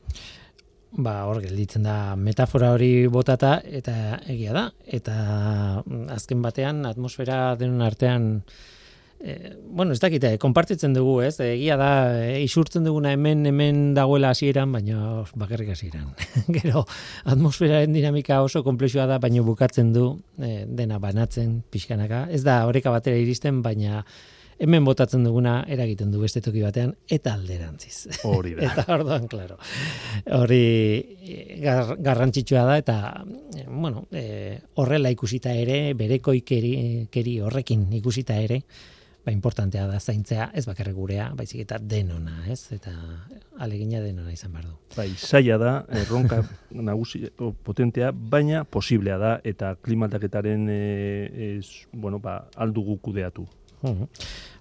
Ba, 0.89 1.19
hor 1.29 1.37
gelditzen 1.43 1.85
da 1.85 2.15
metafora 2.17 2.71
hori 2.73 3.05
botata, 3.13 3.59
eta 3.63 4.19
egia 4.25 4.55
da, 4.55 4.65
eta 4.87 5.15
mm, 5.85 6.07
azken 6.15 6.41
batean 6.41 6.81
atmosfera 6.89 7.53
denun 7.59 7.85
artean 7.85 8.31
e, 9.19 9.55
bueno, 9.65 9.93
ez 9.93 9.99
dakite, 9.99 10.37
konpartitzen 10.39 10.93
dugu, 10.95 11.19
ez? 11.25 11.35
Egia 11.43 11.75
da, 11.79 11.91
e, 12.23 12.39
isurtzen 12.43 12.87
duguna 12.87 13.11
hemen 13.13 13.45
hemen 13.49 13.93
dagoela 13.97 14.31
hasieran, 14.33 14.71
baina 14.71 15.25
bakarrik 15.35 15.73
hasieran. 15.75 16.09
Gero, 16.57 16.85
atmosferaren 17.25 17.93
dinamika 17.93 18.41
oso 18.45 18.63
komplexua 18.63 19.07
da, 19.09 19.19
baina 19.19 19.43
bukatzen 19.45 19.93
du 19.93 20.09
e, 20.39 20.65
dena 20.65 20.99
banatzen 20.99 21.61
pixkanaka. 21.69 22.27
Ez 22.31 22.43
da, 22.47 22.63
horreka 22.69 22.93
batera 22.95 23.19
iristen, 23.19 23.63
baina 23.65 24.03
hemen 24.59 24.83
botatzen 24.83 25.23
duguna 25.23 25.61
eragiten 25.71 26.11
du 26.11 26.19
beste 26.19 26.41
toki 26.43 26.61
batean 26.63 26.91
eta 27.07 27.33
alderantziz. 27.37 28.21
Hori 28.27 28.55
da. 28.57 28.65
eta 28.67 28.85
orduan, 28.95 29.27
claro. 29.31 29.57
Hori 30.35 30.63
gar, 31.63 31.95
garrantzitsua 32.03 32.65
da 32.67 32.77
eta 32.81 32.97
bueno, 33.67 34.05
e, 34.11 34.59
horrela 34.75 35.11
ikusita 35.15 35.53
ere, 35.55 35.93
bereko 35.99 36.35
ikeri 36.35 37.35
horrekin 37.45 37.87
ikusita 38.01 38.39
ere, 38.39 38.59
ba 39.29 39.33
importantea 39.33 39.85
da 39.87 39.99
zaintzea, 39.99 40.49
ez 40.57 40.65
bakarrik 40.65 40.95
gurea, 40.97 41.29
baizik 41.37 41.61
eta 41.61 41.77
denona, 41.77 42.41
ez? 42.49 42.71
Eta 42.73 42.91
alegina 43.61 44.01
denona 44.01 44.33
izan 44.33 44.55
behar 44.55 44.65
du. 44.65 44.73
Bai, 44.95 45.09
saia 45.15 45.59
da, 45.61 45.73
erronka 46.01 46.41
nagusi 46.89 47.27
potentea, 47.65 48.09
baina 48.11 48.63
posiblea 48.65 49.19
da 49.21 49.33
eta 49.45 49.75
klimataketaren 49.85 50.67
eh 50.73 51.57
es, 51.59 51.85
bueno, 51.93 52.19
ba, 52.19 52.47
aldugu 52.55 52.97
kudeatu. 52.97 53.45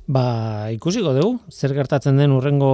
Ba, 0.07 0.25
ikusiko 0.77 1.15
dugu, 1.17 1.39
zer 1.51 1.73
gertatzen 1.75 2.21
den 2.21 2.33
urrengo 2.33 2.73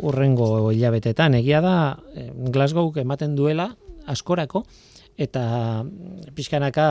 urrengo 0.00 0.70
hilabetetan. 0.72 1.36
Egia 1.38 1.60
da, 1.60 1.74
eh, 2.14 2.30
Glasgow 2.52 2.92
ematen 2.96 3.36
duela 3.36 3.74
askorako, 4.06 4.64
eta 5.20 5.84
pixkanaka 6.34 6.86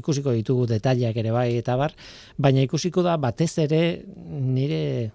ikusiko 0.00 0.34
ditugu 0.36 0.66
detaileak 0.70 1.16
ere 1.22 1.32
bai 1.34 1.48
eta 1.58 1.76
bar, 1.76 1.94
baina 2.38 2.62
ikusiko 2.66 3.02
da 3.06 3.16
batez 3.20 3.52
ere 3.66 3.82
nire 4.06 5.10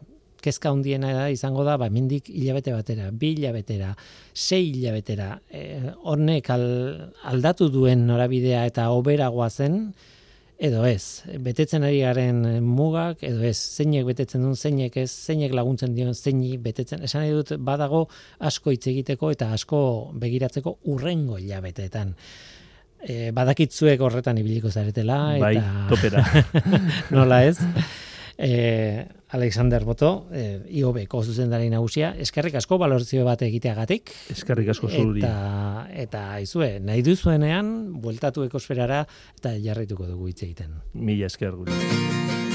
kezka 0.46 0.72
hundiena 0.72 1.14
da 1.14 1.30
izango 1.34 1.64
da 1.66 1.78
ba 1.82 1.90
mindik 1.90 2.30
hilabete 2.30 2.74
batera, 2.76 3.10
bi 3.12 3.34
hilabetera, 3.34 3.96
sei 4.34 4.68
hilabetera, 4.72 5.40
e, 5.50 5.94
hornek 6.04 6.52
aldatu 6.54 7.72
duen 7.74 8.06
norabidea 8.10 8.66
eta 8.70 8.92
oberagoa 8.94 9.50
zen, 9.50 9.80
edo 10.56 10.86
ez, 10.88 11.26
betetzen 11.44 11.84
ari 11.84 12.00
garen 12.04 12.44
mugak, 12.64 13.24
edo 13.28 13.44
ez, 13.44 13.58
zeinek 13.58 14.06
betetzen 14.08 14.46
duen, 14.46 14.56
zeinek 14.56 14.96
ez, 15.02 15.10
zeinek 15.12 15.56
laguntzen 15.58 15.96
dion, 15.98 16.14
zeinik 16.16 16.62
betetzen, 16.64 17.04
esan 17.04 17.26
nahi 17.26 17.34
dut 17.36 17.56
badago 17.60 18.06
asko 18.40 18.72
hitz 18.72 18.86
egiteko 18.94 19.34
eta 19.36 19.52
asko 19.56 19.80
begiratzeko 20.22 20.78
urrengo 20.94 21.42
hilabeteetan. 21.42 22.14
E, 23.06 23.30
badakitzuek 23.36 24.02
horretan 24.02 24.40
ibiliko 24.42 24.72
zaretela. 24.74 25.38
Bai, 25.38 25.56
eta... 25.60 25.86
topera. 25.92 26.26
Nola 27.16 27.44
ez? 27.46 27.60
e, 28.38 29.08
Alexander 29.30 29.84
Boto, 29.84 30.28
e, 30.32 30.62
IOB-ko 30.80 31.24
zuzendari 31.24 31.70
nagusia, 31.70 32.14
eskerrik 32.20 32.56
asko 32.60 32.78
balorzio 32.80 33.26
bat 33.28 33.42
egiteagatik. 33.48 34.14
Eskerrik 34.32 34.72
asko 34.76 34.90
zuri. 34.90 35.24
Eta, 35.24 35.88
eta 36.06 36.26
izue, 36.44 36.76
nahi 36.80 37.04
duzuenean, 37.06 37.76
bueltatu 38.04 38.46
ekosferara 38.48 39.06
eta 39.40 39.56
jarrituko 39.60 40.08
dugu 40.08 40.32
hitz 40.32 40.42
egiten. 40.44 40.80
Mila 40.94 41.32
esker 41.32 41.56
guri. 41.56 42.54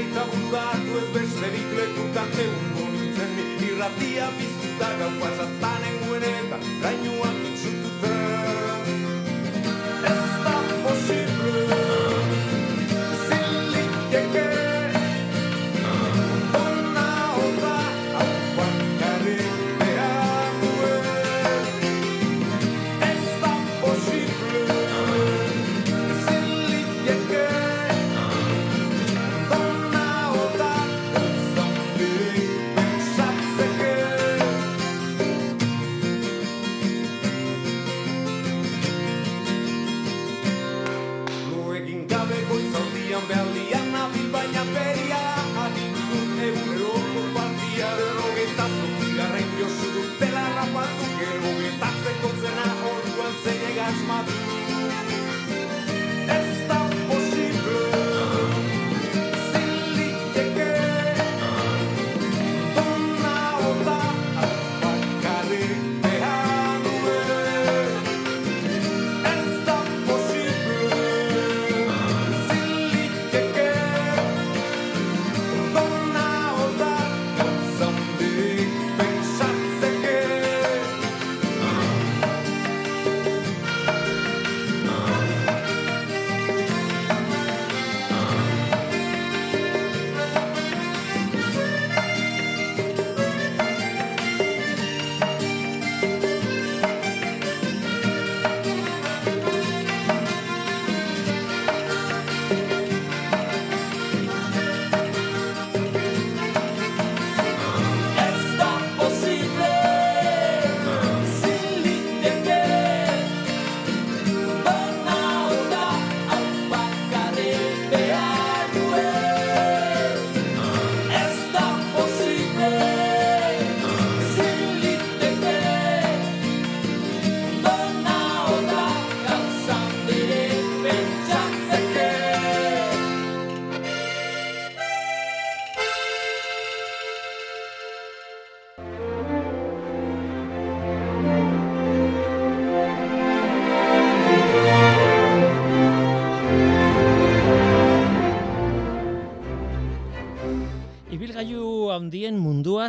Eta 0.00 0.24
bundatu 0.32 0.98
ez 1.00 1.08
besterik 1.14 1.72
lekutan 1.78 2.32
egun 2.44 2.92
nintzen. 2.94 3.34
Irratia 3.68 4.28
biztuta 4.38 4.92
gau 5.00 5.12
pasatan 5.20 5.88
enguen 5.92 6.28
eta 6.32 6.60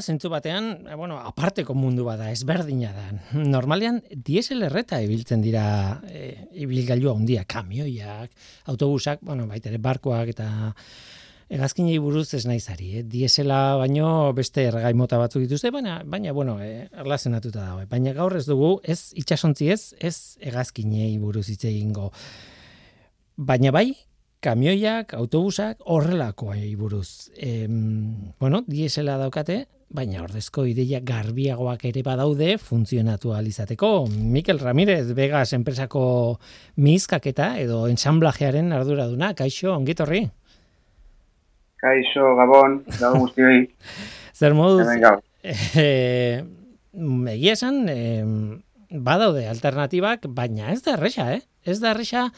zentzu 0.01 0.29
batean, 0.29 0.87
eh, 0.87 0.95
bueno, 0.95 1.19
aparteko 1.19 1.73
mundu 1.77 2.05
bada, 2.07 2.31
ezberdina 2.31 2.91
da. 2.95 3.07
Normalean 3.39 4.01
diesel 4.11 4.63
erreta 4.67 5.01
ibiltzen 5.01 5.41
dira 5.41 5.63
e, 6.09 6.49
ibilgailu 6.65 7.13
handia, 7.13 7.45
kamioiak, 7.45 8.35
autobusak, 8.73 9.21
bueno, 9.21 9.47
baita 9.47 9.71
ere 9.71 9.81
barkoak 9.81 10.33
eta 10.35 10.49
hegazkinei 11.51 11.97
buruz 11.99 12.29
ez 12.37 12.45
naizari, 12.47 12.91
eh? 12.99 13.03
diesela 13.03 13.75
baino 13.81 14.31
beste 14.35 14.63
ergai 14.69 14.93
mota 14.95 15.19
batzuk 15.19 15.43
dituzte, 15.43 15.71
baina 15.75 15.97
baina 16.07 16.31
bueno, 16.31 16.55
eh, 16.63 16.87
erlazionatuta 17.03 17.65
dago. 17.65 17.83
Baina 17.91 18.13
gaur 18.15 18.37
ez 18.39 18.45
dugu 18.47 18.77
ez 18.83 19.11
itsasontzi 19.19 19.67
ez, 19.73 19.81
ez 19.99 20.15
hegazkinei 20.39 21.17
buruz 21.19 21.49
hitz 21.51 21.65
egingo. 21.67 22.11
Baina 23.35 23.73
bai, 23.75 23.89
kamioiak, 24.41 25.13
autobusak 25.17 25.83
horrelakoai 25.85 26.73
buruz. 26.79 27.29
Em, 27.35 28.31
bueno, 28.39 28.63
diesela 28.67 29.17
daukate, 29.21 29.65
baina 29.91 30.21
ordezko 30.23 30.63
ideia 30.69 31.01
garbiagoak 31.03 31.83
ere 31.89 32.03
badaude 32.05 32.55
funtzionatu 32.61 33.33
ahal 33.33 33.49
izateko. 33.49 33.91
Mikel 34.07 34.61
Ramirez, 34.61 35.11
Vegas 35.17 35.51
enpresako 35.57 36.03
mizkaketa 36.79 37.53
edo 37.59 37.83
ensamblajearen 37.91 38.71
arduraduna, 38.75 39.33
kaixo, 39.37 39.73
ongitorri? 39.75 40.23
Kaixo, 41.81 42.33
Gabon, 42.37 42.81
gabon 42.99 43.25
guztioi. 43.25 43.61
Zer 44.39 44.55
moduz, 44.57 44.87
eh, 45.83 46.41
egia 47.35 47.55
esan, 47.57 47.83
eh, 47.91 48.25
badaude 48.91 49.47
alternatibak, 49.49 50.27
baina 50.35 50.71
ez 50.73 50.81
da 50.85 50.95
erresa, 50.97 51.31
eh? 51.35 51.41
Ez 51.65 51.79
da 51.81 51.91
erresa, 51.95 52.29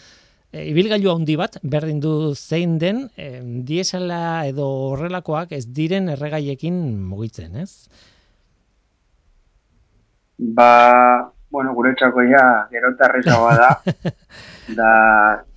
e, 0.54 0.68
ibilgailu 0.70 1.12
handi 1.12 1.36
bat, 1.40 1.58
berdin 1.64 2.00
du 2.04 2.14
zein 2.36 2.78
den, 2.80 3.08
e, 3.18 3.42
diesela 3.68 4.46
edo 4.48 4.70
horrelakoak 4.94 5.52
ez 5.58 5.66
diren 5.68 6.14
erregaiekin 6.14 6.80
mugitzen, 7.10 7.58
ez? 7.66 7.90
Ba, 10.38 11.34
bueno, 11.54 11.74
guretzako 11.74 12.24
ja, 12.30 12.46
gerota 12.72 13.10
errezagoa 13.10 13.54
da. 13.60 13.70
da, 14.80 14.90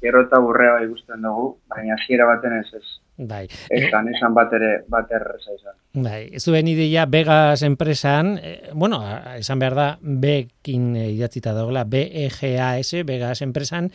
gerota 0.02 0.40
burrea 0.42 0.78
bai 0.80 0.87
gusten 0.90 1.24
dugu, 1.24 1.50
baina 1.72 1.96
hasiera 1.96 2.28
baten 2.28 2.61
ez 2.61 2.68
ez. 2.80 2.87
Bai. 3.16 3.46
Esan, 3.72 4.11
esan 4.12 4.35
bat 4.37 4.52
ere, 4.52 4.70
bat 4.92 5.12
erreza 5.16 5.54
izan. 5.54 5.76
Bai, 6.04 6.37
zuen 6.37 6.68
ideia 6.68 7.06
Vegas 7.09 7.62
enpresan, 7.64 8.35
eh, 8.42 8.70
bueno, 8.74 9.00
esan 9.38 9.62
behar 9.62 9.76
da, 9.78 9.87
Bekin 10.02 10.90
eh, 11.00 11.09
idatzita 11.14 11.54
dagoela, 11.56 11.87
B-E-G-A-S, 11.88 13.02
Vegas 13.09 13.40
enpresan, 13.46 13.88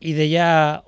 ideia, 0.00 0.84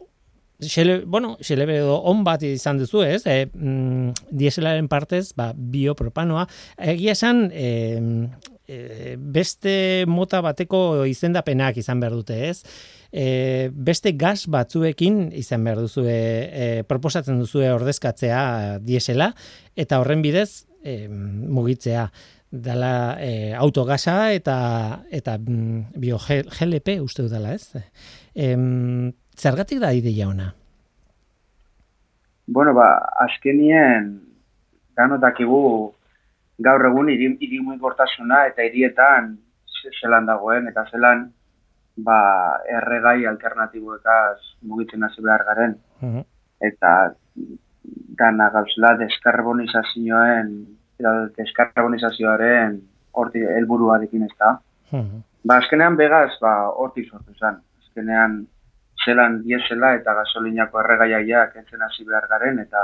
xele, 0.61 1.05
bueno, 1.05 1.37
xelebe 1.41 1.79
edo 1.81 1.99
on 2.05 2.25
bat 2.25 2.43
izan 2.47 2.79
duzu, 2.79 3.03
ez? 3.03 3.25
E, 3.27 3.49
mm, 3.53 4.31
dieselaren 4.31 4.89
partez, 4.89 5.33
ba, 5.37 5.53
biopropanoa. 5.55 6.47
Egia 6.79 7.17
esan, 7.17 7.49
e, 7.53 8.29
e, 8.71 9.17
beste 9.19 10.07
mota 10.07 10.41
bateko 10.45 11.05
izendapenak 11.11 11.81
izan 11.81 12.01
behar 12.01 12.17
dute, 12.19 12.39
ez? 12.51 12.63
E, 13.11 13.71
beste 13.75 14.13
gas 14.15 14.47
batzuekin 14.47 15.31
izan 15.35 15.65
behar 15.67 15.83
duzu 15.83 16.05
e, 16.07 16.83
proposatzen 16.89 17.41
duzue 17.43 17.73
ordezkatzea 17.75 18.79
diesela 18.87 19.33
eta 19.75 19.99
horren 19.99 20.23
bidez 20.23 20.67
e, 20.85 21.09
mugitzea 21.09 22.07
dala 22.51 23.17
e, 23.23 23.53
autogasa 23.55 24.33
eta 24.35 24.57
eta 25.11 25.37
mm, 25.39 25.99
bio 26.03 26.19
GLP 26.23 27.01
uste 27.03 27.27
dut 27.27 27.35
dela, 27.35 27.55
ez? 27.55 27.71
Em, 28.35 29.13
zergatik 29.37 29.81
da 29.81 29.93
ideia 29.93 30.29
ona? 30.29 30.55
Bueno, 32.47 32.75
ba, 32.75 32.97
azkenien, 33.27 34.21
danotakigu 34.97 35.95
gaur 36.59 36.87
egun 36.91 37.11
iri, 37.11 37.37
irimuikortasuna 37.41 38.47
eta 38.51 38.63
hirietan 38.67 39.37
ze- 39.67 39.93
zelan 40.01 40.27
dagoen, 40.27 40.69
eta 40.69 40.85
zelan 40.91 41.31
ba, 41.97 42.19
erregai 42.69 43.25
alternatiboekaz 43.27 44.39
mugitzen 44.63 45.03
hasi 45.05 45.23
behar 45.23 45.45
garen. 45.45 45.79
Mhm. 46.01 46.21
eta 46.61 47.15
dana 48.19 48.51
gauzela 48.53 48.91
deskarbonizazioen 48.99 50.51
edo 51.01 51.13
deskarbonizazioaren 51.39 52.75
horti 53.13 53.41
helburuarekin 53.41 54.27
ez 54.27 54.35
da. 54.39 54.51
Mhm. 54.93 55.23
Ba, 55.45 55.57
azkenean 55.57 55.97
begaz, 55.97 56.35
ba, 56.43 56.69
hortik 56.69 57.09
sortu 57.09 57.33
zen. 57.41 57.57
Azkenean, 57.91 58.47
zelan 59.05 59.41
diesela 59.43 59.95
eta 59.99 60.15
gasolinako 60.15 60.81
erregaiaiak 60.85 61.57
entzen 61.57 61.83
hasi 61.83 62.05
behar 62.07 62.29
garen, 62.31 62.61
eta 62.63 62.83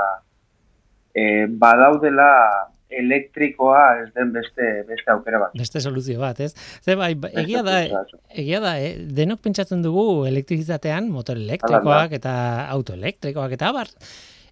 e, 1.15 1.45
badaudela 1.47 2.31
elektrikoa 2.89 3.81
ez 4.01 4.07
den 4.15 4.31
beste 4.31 4.67
beste 4.87 5.11
aukera 5.11 5.39
bat. 5.41 5.55
Beste 5.59 5.81
soluzio 5.81 6.19
bat, 6.21 6.39
ez? 6.39 6.53
Ze 6.83 6.95
bai, 6.95 7.13
ba- 7.15 7.31
egia 7.43 7.63
da, 7.63 7.81
egia 8.31 8.61
da, 8.63 8.77
eh? 8.79 8.95
denok 9.19 9.41
pentsatzen 9.43 9.81
dugu 9.83 10.25
elektrizitatean 10.29 11.09
motor 11.11 11.37
elektrikoak 11.37 12.15
eta 12.19 12.33
auto 12.71 12.95
elektrikoak 12.95 13.57
eta 13.57 13.71
abar. 13.73 13.91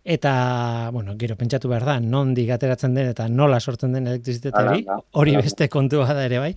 Eta, 0.06 0.92
bueno, 0.94 1.16
gero 1.18 1.34
pentsatu 1.36 1.70
behar 1.72 1.86
da, 1.88 2.00
nondik 2.00 2.52
ateratzen 2.54 2.94
den 2.94 3.08
eta 3.10 3.26
nola 3.28 3.60
sortzen 3.60 3.96
den 3.96 4.06
elektrizitatea 4.12 4.68
hori, 4.70 4.84
hori 5.18 5.38
beste 5.40 5.68
kontua 5.72 6.14
da 6.14 6.28
ere 6.28 6.44
bai. 6.44 6.52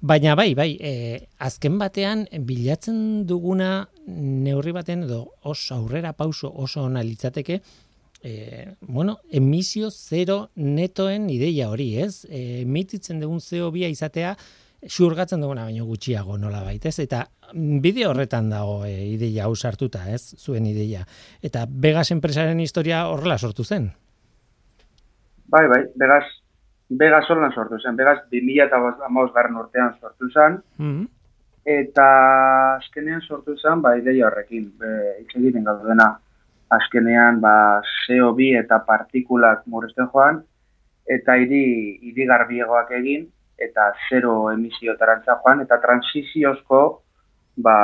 Baina 0.00 0.36
bai, 0.38 0.52
bai, 0.54 0.76
e, 0.78 1.26
azken 1.42 1.78
batean 1.78 2.22
bilatzen 2.46 3.26
duguna 3.26 3.88
neurri 4.06 4.70
baten 4.72 5.02
edo 5.08 5.24
oso 5.42 5.74
aurrera 5.74 6.12
pauso 6.12 6.52
oso 6.54 6.84
ona 6.86 7.02
litzateke, 7.02 7.58
e, 8.22 8.68
bueno, 8.80 9.18
emisio 9.30 9.90
zero 9.90 10.50
netoen 10.54 11.28
ideia 11.30 11.68
hori, 11.70 11.96
ez? 11.98 12.24
E, 12.30 12.62
emititzen 12.62 13.18
dugun 13.18 13.42
CO2 13.42 13.90
izatea 13.90 14.36
xurgatzen 14.86 15.42
duguna 15.42 15.66
baino 15.66 15.84
gutxiago 15.88 16.38
nola 16.38 16.62
baitez, 16.62 17.00
eta 17.02 17.24
bideo 17.52 18.12
horretan 18.12 18.50
dago 18.54 18.84
e, 18.86 18.94
ideia 19.16 19.48
hau 19.48 19.56
sartuta, 19.56 20.04
ez? 20.14 20.36
Zuen 20.38 20.66
ideia. 20.70 21.02
Eta 21.42 21.66
Vegas 21.68 22.12
enpresaren 22.14 22.60
historia 22.60 23.08
horrela 23.10 23.38
sortu 23.38 23.64
zen. 23.64 23.90
Bai, 25.48 25.66
bai, 25.66 25.82
begaz, 25.96 26.26
begaz 26.88 27.24
holan 27.30 27.52
sortu 27.52 27.78
zen. 27.78 27.96
Begaz 27.96 28.18
2008 28.32 29.32
garren 29.34 29.56
urtean 29.60 29.94
sortu 30.00 30.30
zen, 30.32 30.60
Mm 30.78 31.06
eta 31.68 32.08
azkenean 32.78 33.20
sortu 33.20 33.56
zen, 33.58 33.82
ba, 33.84 33.94
ideia 34.00 34.26
horrekin, 34.28 34.70
hitz 35.20 35.34
egiten 35.36 35.66
gaudena, 35.66 36.08
azkenean, 36.72 37.42
ba, 37.44 37.82
CO2 38.06 38.54
eta 38.62 38.80
partikulak 38.86 39.66
murrizten 39.66 40.08
joan, 40.12 40.40
eta 41.08 41.36
hiri, 41.40 41.98
hiri 42.08 42.26
garbiegoak 42.30 42.94
egin, 43.00 43.28
eta 43.60 43.90
zero 44.08 44.50
emisiotarantza 44.54 45.38
joan, 45.42 45.60
eta 45.66 45.80
transiziozko, 45.84 46.82
ba, 47.64 47.76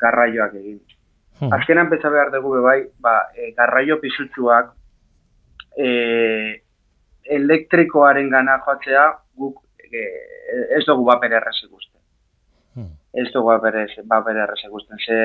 garraioak 0.00 0.56
egin. 0.62 0.80
Hmm. 1.40 1.52
Azkenean 1.58 1.90
pentsa 1.92 2.12
behar 2.12 2.32
dugu 2.32 2.60
bai, 2.64 2.78
ba, 3.04 3.18
e, 3.36 3.52
garraio 3.56 3.98
pisutsuak 4.00 4.72
e, 5.76 5.88
elektrikoaren 7.24 8.30
gana 8.30 8.58
joatzea 8.66 9.06
guk 9.38 9.62
e, 9.82 10.02
ez 10.78 10.84
dugu 10.86 11.04
bapere 11.04 11.38
errez 11.38 11.56
ikusten. 11.64 12.00
Hmm. 12.74 12.92
Ez 13.14 13.28
dugu 13.32 13.52
bapere 13.52 14.44
errez 14.44 14.60
ikusten. 14.66 14.98
Ze 14.98 15.18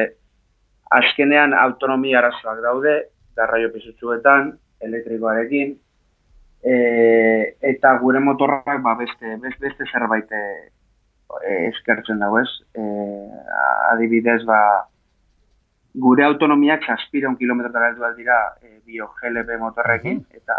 azkenean 0.91 1.53
autonomia 1.53 2.19
arazoak 2.19 2.62
daude, 2.63 2.95
garraio 3.36 3.71
pisutsuetan, 3.73 4.53
elektrikoarekin, 4.81 5.75
e, 6.63 6.75
eta 7.71 7.93
gure 8.01 8.19
motorrak 8.23 8.81
ba, 8.83 8.95
beste, 8.99 9.36
beste, 9.43 9.62
beste 9.67 9.89
zerbait 9.91 10.31
e, 10.31 10.43
eskertzen 11.69 12.19
dago 12.23 12.39
ez. 12.41 12.49
E, 12.75 12.83
adibidez, 13.91 14.43
ba, 14.47 14.60
gure 15.97 16.25
autonomiak 16.25 16.86
zazpiron 16.86 17.38
kilometrotara 17.38 17.91
heldu 17.91 18.12
dira 18.17 18.38
e, 18.62 18.77
bio 18.86 19.10
GLP 19.19 19.57
motorrekin, 19.60 20.23
eta 20.38 20.57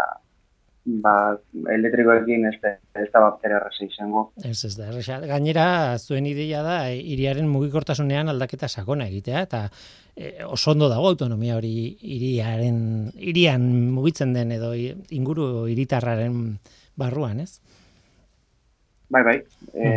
ba, 0.85 1.37
elektrikoekin 1.73 2.45
ez, 2.49 2.55
ez 2.95 3.07
da 3.13 3.21
baptere 3.21 3.57
erreza 3.59 3.85
izango. 3.85 4.31
Ez, 4.43 4.63
ez 4.65 4.75
da, 4.77 4.87
erresa. 4.89 5.19
Gainera, 5.27 5.97
zuen 5.99 6.25
ideia 6.29 6.61
da, 6.65 6.77
e, 6.89 6.99
hiriaren 7.13 7.49
mugikortasunean 7.51 8.29
aldaketa 8.31 8.67
sakona 8.67 9.07
egitea, 9.07 9.41
eta 9.47 9.63
e, 10.15 10.43
oso 10.45 10.71
ondo 10.71 10.89
dago 10.89 11.09
autonomia 11.11 11.57
hori 11.57 11.97
hiriaren, 12.01 13.11
hirian 13.15 13.67
mugitzen 13.93 14.33
den 14.33 14.51
edo 14.55 14.73
inguru 14.75 15.67
hiritarraren 15.67 16.57
barruan, 16.99 17.39
ez? 17.45 17.59
Bai, 19.09 19.23
bai. 19.23 19.37
E, 19.73 19.91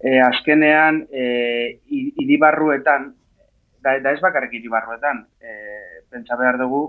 e, 0.00 0.18
azkenean, 0.20 1.06
e, 1.10 1.80
hi- 1.90 2.12
hiribarruetan, 2.22 3.10
da, 3.82 3.98
da 4.02 4.12
ez 4.12 4.20
bakarrik 4.22 4.52
hiribarruetan, 4.58 5.26
e, 5.40 5.56
pentsa 6.10 6.36
behar 6.38 6.58
dugu, 6.58 6.84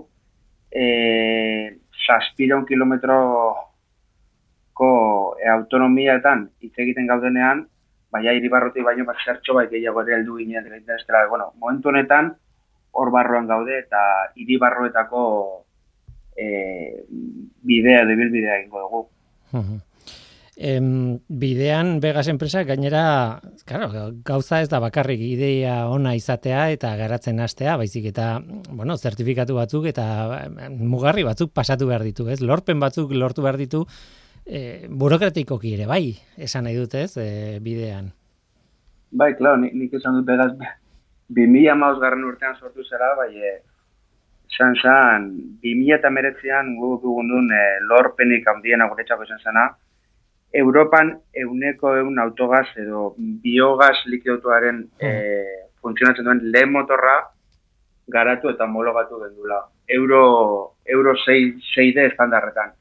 e, 0.70 1.78
saspiron 2.08 2.64
kilometroko 2.66 3.68
e, 5.36 5.48
autonomiaetan 5.52 6.48
hitz 6.64 6.74
egiten 6.84 7.06
gaudenean, 7.10 7.66
baina 8.12 8.32
hiribarrutik 8.32 8.84
baino 8.84 9.04
bat 9.08 9.20
zertxo 9.24 9.54
bai 9.58 9.66
gehiago 9.72 10.02
ere 10.02 10.16
heldu 10.18 10.38
ez 10.40 11.04
dela, 11.06 11.26
bueno, 11.28 11.52
momentu 11.60 11.88
honetan 11.92 12.32
hor 12.92 13.10
barruan 13.10 13.46
gaude 13.46 13.78
eta 13.78 14.00
hiribarruetako 14.34 15.24
e, 16.36 16.46
bidea, 17.62 18.04
debilbidea 18.08 18.58
egingo 18.62 18.80
dugu. 18.86 19.08
Em, 20.60 21.20
bidean 21.28 22.00
Vegas 22.00 22.26
enpresa 22.26 22.64
gainera, 22.66 23.40
claro, 23.64 24.10
gauza 24.26 24.58
ez 24.58 24.66
da 24.68 24.80
bakarrik 24.82 25.20
ideia 25.22 25.86
ona 25.86 26.16
izatea 26.18 26.64
eta 26.74 26.96
garatzen 26.98 27.38
hastea, 27.38 27.76
baizik 27.78 28.08
eta, 28.10 28.40
bueno, 28.66 28.96
zertifikatu 28.98 29.54
batzuk 29.54 29.86
eta 29.86 30.08
mugarri 30.74 31.22
batzuk 31.22 31.54
pasatu 31.54 31.86
behar 31.86 32.02
ditu, 32.02 32.26
ez? 32.26 32.40
Lorpen 32.42 32.82
batzuk 32.82 33.14
lortu 33.14 33.46
behar 33.46 33.60
ditu, 33.62 33.84
e, 34.42 34.88
burokratikoki 34.90 35.76
ere, 35.78 35.86
bai, 35.86 36.16
esan 36.36 36.66
nahi 36.66 36.74
dut, 36.74 36.98
ez, 36.98 37.14
e, 37.22 37.62
bidean. 37.62 38.10
Bai, 39.14 39.36
klaro, 39.38 39.62
nik, 39.62 39.78
nik 39.78 39.94
esan 39.94 40.18
dut 40.18 40.26
beraz, 40.26 40.50
2000 41.38 41.78
maus 41.78 42.00
garren 42.02 42.26
urtean 42.26 42.58
sortu 42.58 42.82
zera, 42.82 43.14
bai, 43.14 43.30
e, 43.38 43.58
izan 44.50 44.74
zen, 44.82 45.34
2008an 45.62 46.80
guk 46.82 47.04
duen 47.06 47.52
e, 47.54 47.66
lorpenik 47.86 48.56
handiena 48.56 48.90
guretzako 48.90 49.22
izan 49.22 49.46
zena, 49.46 49.70
Europan 50.52 51.18
euneko 51.34 51.94
eun 51.96 52.18
autogaz 52.18 52.66
edo 52.76 53.14
biogaz 53.18 53.96
likidotuaren 54.06 54.86
e, 54.98 55.10
funtzionatzen 55.82 56.24
duen 56.24 56.40
lehen 56.52 56.72
motorra 56.72 57.18
garatu 58.08 58.48
eta 58.48 58.64
homologatu 58.64 59.20
gendula. 59.20 59.60
Euro, 59.88 60.74
euro 60.86 61.14
6, 61.16 61.60
6D 61.74 62.06
estandarretan. 62.10 62.72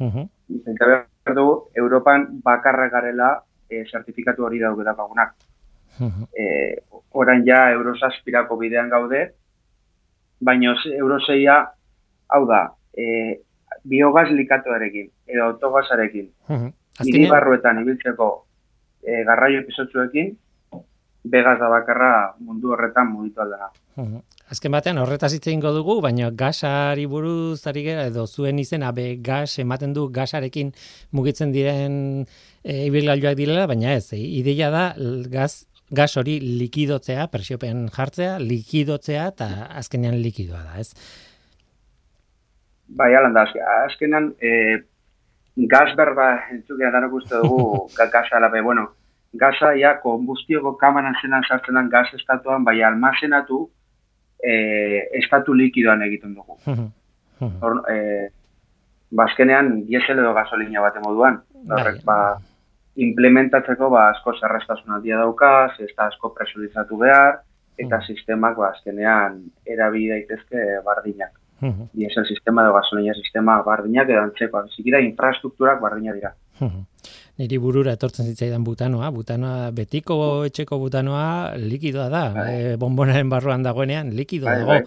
Mhm. 0.00 0.28
Eta 0.74 0.86
behar 0.90 1.36
du, 1.36 1.46
Europan 1.74 2.26
bakarra 2.42 2.88
garela 2.90 3.42
e, 3.70 3.84
zertifikatu 3.90 4.44
hori 4.44 4.58
dauke 4.58 4.84
dakagunak. 4.84 5.34
Mhm. 6.00 6.26
E, 6.34 6.78
orain 7.12 7.44
ja 7.46 7.70
euro 7.70 7.94
zazpirako 7.94 8.56
bidean 8.58 8.90
gaude, 8.90 9.28
baina 10.40 10.74
euro 10.98 11.18
6a, 11.22 11.58
hau 12.34 12.46
da, 12.46 12.72
e, 12.92 13.40
biogaz 13.84 14.30
likatuarekin, 14.30 15.10
edo 15.26 15.44
autogazarekin, 15.44 16.32
Mhm. 16.48 16.66
hiri 16.66 16.83
Azkenean, 16.98 17.30
barruetan 17.30 17.80
ibiltzeko 17.82 18.28
e, 19.02 19.24
garraio 19.26 19.60
episotzuekin, 19.64 20.36
begaz 21.24 21.56
da 21.58 21.68
bakarra 21.72 22.10
mundu 22.38 22.72
horretan 22.74 23.08
mugitu 23.12 23.40
aldera. 23.42 23.70
Mhm. 23.96 24.20
Azken 24.52 24.72
batean 24.76 24.98
horretaz 25.00 25.32
hitz 25.32 25.46
egingo 25.48 25.70
dugu, 25.72 26.00
baina 26.04 26.28
gasari 26.30 27.06
buruz 27.08 27.66
ari 27.66 27.82
gera 27.86 28.04
edo 28.10 28.26
zuen 28.26 28.58
izena 28.60 28.90
be 28.92 29.16
gas 29.16 29.58
ematen 29.58 29.94
du 29.96 30.08
gasarekin 30.12 30.72
mugitzen 31.16 31.50
diren 31.54 32.26
e, 32.62 32.86
ibilgailuak 32.90 33.36
direla, 33.38 33.66
baina 33.66 33.94
ez, 33.96 34.12
e, 34.12 34.18
ideia 34.20 34.68
da 34.70 34.84
l- 34.98 35.24
gas 35.94 36.16
hori 36.20 36.38
likidotzea, 36.40 37.26
presiopen 37.32 37.88
jartzea, 37.88 38.38
likidotzea 38.38 39.26
eta 39.32 39.48
azkenean 39.80 40.20
likidoa 40.20 40.62
da, 40.62 40.78
ez? 40.80 40.92
Bai, 42.88 43.14
alan 43.16 43.32
da, 43.34 43.42
azke- 43.48 43.64
azkenan, 43.86 44.34
e, 44.40 44.82
gaz 45.56 45.94
berba 45.96 46.28
entzukean 46.50 46.92
danok 46.92 47.12
uste 47.20 47.36
dugu 47.42 47.86
ga- 47.98 48.10
gaza 48.10 48.36
alabe, 48.36 48.60
bueno, 48.60 48.88
gaza 49.34 49.72
ja 49.78 49.96
konbustioko 50.02 50.76
kamaran 50.78 51.14
zenan 51.22 51.42
sartzen 51.48 51.74
den 51.74 51.88
gaz 51.90 52.08
estatuan, 52.14 52.64
bai 52.64 52.80
almazenatu 52.82 53.68
e, 54.42 54.54
estatu 55.20 55.54
likidoan 55.54 56.02
egiten 56.02 56.34
dugu. 56.34 56.58
Hor, 57.62 57.80
e, 57.90 58.28
bazkenean 59.10 59.84
diesel 59.86 60.18
edo 60.18 60.32
gasolina 60.34 60.80
bate 60.80 61.00
moduan. 61.04 61.40
Bai. 61.64 61.80
Horrek, 61.80 62.02
ba, 62.04 62.18
implementatzeko 62.96 63.88
ba, 63.90 64.08
asko 64.14 64.34
zerreztasun 64.38 64.92
handia 64.96 65.18
dauka, 65.18 65.50
ez 65.78 65.90
da 65.96 66.06
asko 66.10 66.32
presurizatu 66.34 66.96
behar, 66.98 67.40
eta 67.78 67.96
Mm. 67.98 68.02
sistemak 68.06 68.56
ba, 68.56 68.68
azkenean 68.70 69.40
erabi 69.66 70.08
daitezke 70.08 70.80
bardinak. 70.86 71.32
Mhm. 71.64 71.88
Diesel 71.96 72.26
sistema 72.28 72.62
edo 72.66 72.74
gasolina 72.76 73.14
sistema 73.16 73.58
bardinak 73.66 74.08
edo 74.12 74.20
antzekoak. 74.28 74.68
Zikira 74.76 75.00
infrastrukturak 75.00 75.80
bardinak 75.80 76.20
dira. 76.20 76.34
Niri 77.40 77.58
burura 77.58 77.96
etortzen 77.96 78.28
zitzaidan 78.30 78.62
butanoa, 78.62 79.08
butanoa 79.10 79.70
betiko 79.74 80.16
etxeko 80.46 80.78
butanoa 80.78 81.56
likidoa 81.58 82.08
da, 82.12 82.24
Bai. 82.36 82.48
e, 82.54 82.76
bonbonaren 82.78 83.32
barruan 83.32 83.64
dagoenean 83.66 84.12
likido 84.14 84.46
Bai, 84.46 84.58
dago. 84.60 84.68
bai. 84.76 84.82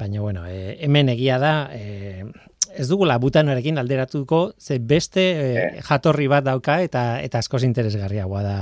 Baina 0.00 0.20
bueno, 0.20 0.42
e, 0.46 0.76
hemen 0.84 1.08
egia 1.14 1.38
da, 1.38 1.52
e, 1.72 2.24
ez 2.74 2.88
dugula 2.90 3.16
butanoarekin 3.22 3.78
alderatuko, 3.78 4.40
ze 4.58 4.78
beste 4.78 5.22
e, 5.22 5.80
jatorri 5.86 6.26
bat 6.28 6.44
dauka 6.44 6.80
eta 6.84 7.20
eta 7.22 7.38
askoz 7.38 7.62
interesgarriagoa 7.64 8.42
da 8.42 8.56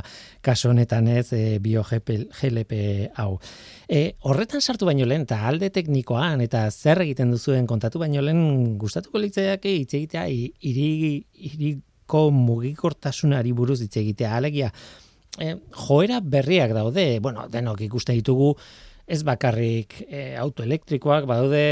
kasu 0.45 0.71
honetan 0.75 1.09
ez 1.09 1.33
e, 1.33 1.59
bio-GLP 1.59 2.73
hau. 3.17 3.39
E, 3.87 4.17
horretan 4.27 4.61
sartu 4.61 4.87
baino 4.89 5.07
lehen, 5.07 5.23
eta 5.29 5.45
alde 5.47 5.71
teknikoan, 5.71 6.41
eta 6.43 6.65
zer 6.71 7.05
egiten 7.05 7.31
duzuen 7.31 7.69
kontatu 7.71 8.01
baino 8.03 8.23
lehen, 8.25 8.75
gustatuko 8.81 9.23
litzaiake 9.23 9.77
hitz 9.79 9.93
egitea 9.95 10.25
hiri 10.27 10.89
hiriko 11.49 12.25
mugikortasunari 12.35 13.55
buruz 13.55 13.79
hitz 13.85 13.95
egitea. 14.03 14.33
Alegia, 14.41 14.73
e, 15.39 15.55
joera 15.87 16.19
berriak 16.21 16.75
daude, 16.75 17.07
bueno, 17.23 17.47
denok 17.53 17.85
ikuste 17.87 18.17
ditugu, 18.19 18.57
ez 19.07 19.23
bakarrik 19.23 20.01
e, 20.09 20.33
autoelektrikoak, 20.43 21.29
badaude 21.31 21.63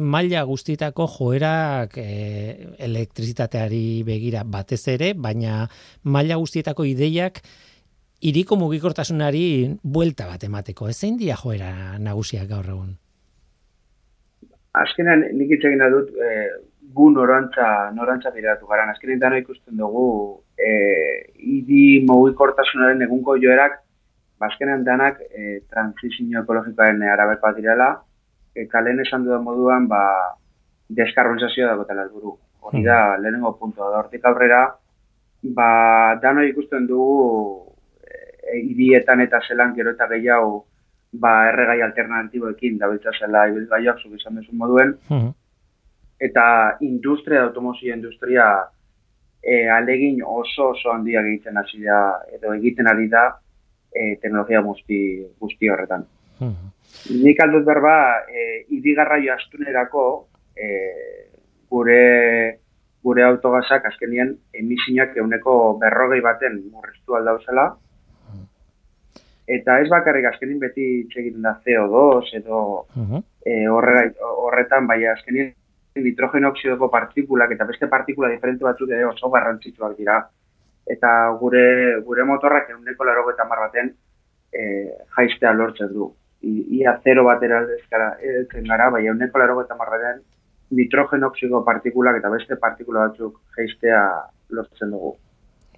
maila 0.00 0.44
guztietako 0.48 1.04
joerak 1.18 1.98
e, 2.00 2.74
elektrizitateari 2.78 4.02
begira 4.08 4.44
batez 4.48 4.86
ere, 4.88 5.12
baina 5.12 5.66
maila 6.04 6.40
guztietako 6.40 6.86
ideiak 6.88 7.42
iriko 8.20 8.56
mugikortasunari 8.60 9.76
buelta 9.82 10.26
bat 10.28 10.44
emateko. 10.44 10.88
Ez 10.88 10.98
zein 11.00 11.16
dia 11.20 11.36
joera 11.40 11.98
nagusiak 11.98 12.48
gaur 12.48 12.66
egun? 12.68 12.90
Azkenean 14.80 15.24
nik 15.36 15.50
hitz 15.54 15.64
egin 15.64 15.80
nahi 15.82 15.94
dut 15.94 16.10
e, 16.14 16.32
gu 16.94 17.10
norantza, 17.14 17.90
norantza 17.96 18.30
biratu 18.34 18.68
garan. 18.70 18.92
Azkenean 18.92 19.22
dano 19.22 19.38
ikusten 19.40 19.76
dugu 19.80 20.04
e, 20.58 20.70
idi 21.56 22.04
mugikortasunaren 22.06 23.02
egunko 23.08 23.38
joerak 23.42 23.80
bazkenean 24.40 24.84
danak 24.84 25.20
e, 25.20 25.60
transizio 25.68 26.44
ekologikoaren 26.44 27.02
arabekoa 27.12 27.52
direla, 27.56 27.90
e, 28.54 28.66
kalen 28.66 29.02
esan 29.04 29.26
dudan 29.26 29.42
moduan, 29.44 29.88
ba, 29.88 30.02
deskarbonizazioa 30.96 31.74
dagotela 31.74 32.06
helburu. 32.06 32.36
Hori 32.60 32.82
da, 32.84 33.16
lehenengo 33.20 33.52
puntua 33.58 33.90
da. 33.90 34.00
Hortik 34.00 34.24
aurrera, 34.28 34.62
ba, 35.56 35.68
dano 36.22 36.44
ikusten 36.44 36.86
dugu 36.88 37.69
hirietan 38.54 39.20
eta 39.20 39.40
zelan 39.48 39.74
gero 39.76 39.92
eta 39.94 40.08
gehiago 40.10 40.64
ba, 41.12 41.48
erregai 41.50 41.80
alternatiboekin 41.82 42.78
dabiltza 42.78 43.12
zela 43.18 43.46
ibilgaiak 43.50 44.02
zuk 44.02 44.14
izan 44.18 44.38
duzu 44.38 44.54
moduen, 44.56 44.94
eta 46.20 46.44
industria, 46.86 47.42
automozio 47.42 47.94
industria 47.94 48.46
e, 49.42 49.66
alegin 49.68 50.20
oso 50.22 50.70
oso 50.74 50.92
handiak 50.92 51.26
egiten 51.32 51.56
hasi 51.58 51.82
da, 51.82 52.00
edo 52.36 52.54
egiten 52.54 52.88
ari 52.88 53.08
da 53.08 53.24
e, 53.90 54.16
teknologia 54.22 54.60
guzti, 54.62 55.00
guzti 55.40 55.70
horretan. 55.70 56.06
Mhm. 56.40 56.74
Nik 57.24 57.40
aldut 57.42 57.64
berba, 57.64 57.94
e, 58.28 58.64
idigarraio 58.76 59.34
astunerako 59.34 60.04
e, 60.56 60.68
gure 61.70 62.60
gure 63.02 63.24
autogazak 63.24 63.86
azkenien 63.88 64.34
emisiak 64.52 65.14
euneko 65.16 65.78
berrogei 65.80 66.20
baten 66.20 66.58
murriztu 66.72 67.16
aldauzela. 67.16 67.70
Eta 69.50 69.80
ez 69.82 69.88
bakarrik 69.90 70.28
azkenin 70.30 70.60
beti 70.62 70.84
hitz 71.00 71.16
egiten 71.16 71.42
da 71.42 71.56
CO2 71.64 72.34
edo 72.38 72.86
Mhm. 72.96 73.22
e, 73.44 73.68
horre, 73.68 74.12
horretan, 74.20 74.86
bai 74.86 75.04
azkenien 75.06 75.54
nitrogeno 75.96 76.48
oksidoko 76.48 76.88
partikulak 76.90 77.50
eta 77.50 77.64
beste 77.64 77.88
partikula 77.88 78.28
diferente 78.30 78.64
batzuk 78.64 78.90
ere 78.90 79.04
oso 79.04 79.30
garrantzitsuak 79.30 79.96
dira. 79.96 80.20
Eta 80.86 81.10
gure 81.40 82.00
gure 82.06 82.24
motorrak 82.24 82.70
euneko 82.70 83.04
laro 83.04 83.24
baten 83.26 83.94
e, 84.52 84.62
jaistea 85.16 85.52
lortzen 85.52 85.92
du. 85.92 86.12
I, 86.42 86.80
ia 86.80 87.00
zero 87.04 87.24
batera 87.24 87.66
eltzen 88.20 88.64
gara, 88.64 88.90
bai 88.90 89.06
euneko 89.06 89.38
laro 89.38 89.56
baten 89.56 90.22
nitrogeno 90.70 91.26
oksidoko 91.26 91.64
partikulak 91.64 92.16
eta 92.16 92.30
beste 92.30 92.56
partikula 92.56 93.08
batzuk 93.08 93.40
jaistea 93.56 94.02
lortzen 94.50 94.90
dugu. 94.90 95.16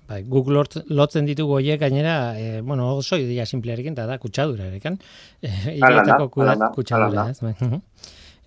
Bai, 0.09 0.23
guk 0.29 0.49
lort, 0.53 0.75
lotzen 0.91 1.25
ditugu 1.29 1.55
hoiek 1.61 1.79
gainera, 1.81 2.17
e, 2.39 2.61
bueno, 2.61 2.91
oso 2.99 3.17
ideia 3.21 3.47
simplearekin, 3.47 3.95
eta 3.95 4.07
da 4.11 4.19
kutsadura 4.23 4.67
erekan. 4.73 4.99
E, 5.43 5.79
Hala 5.81 6.03
da, 6.03 6.03
Iretako 6.03 6.29
kuda- 6.35 6.51
hala 6.57 6.67
da, 6.67 6.73
kutsadura, 6.75 7.29
ez? 7.31 7.41
Bai. 7.41 7.55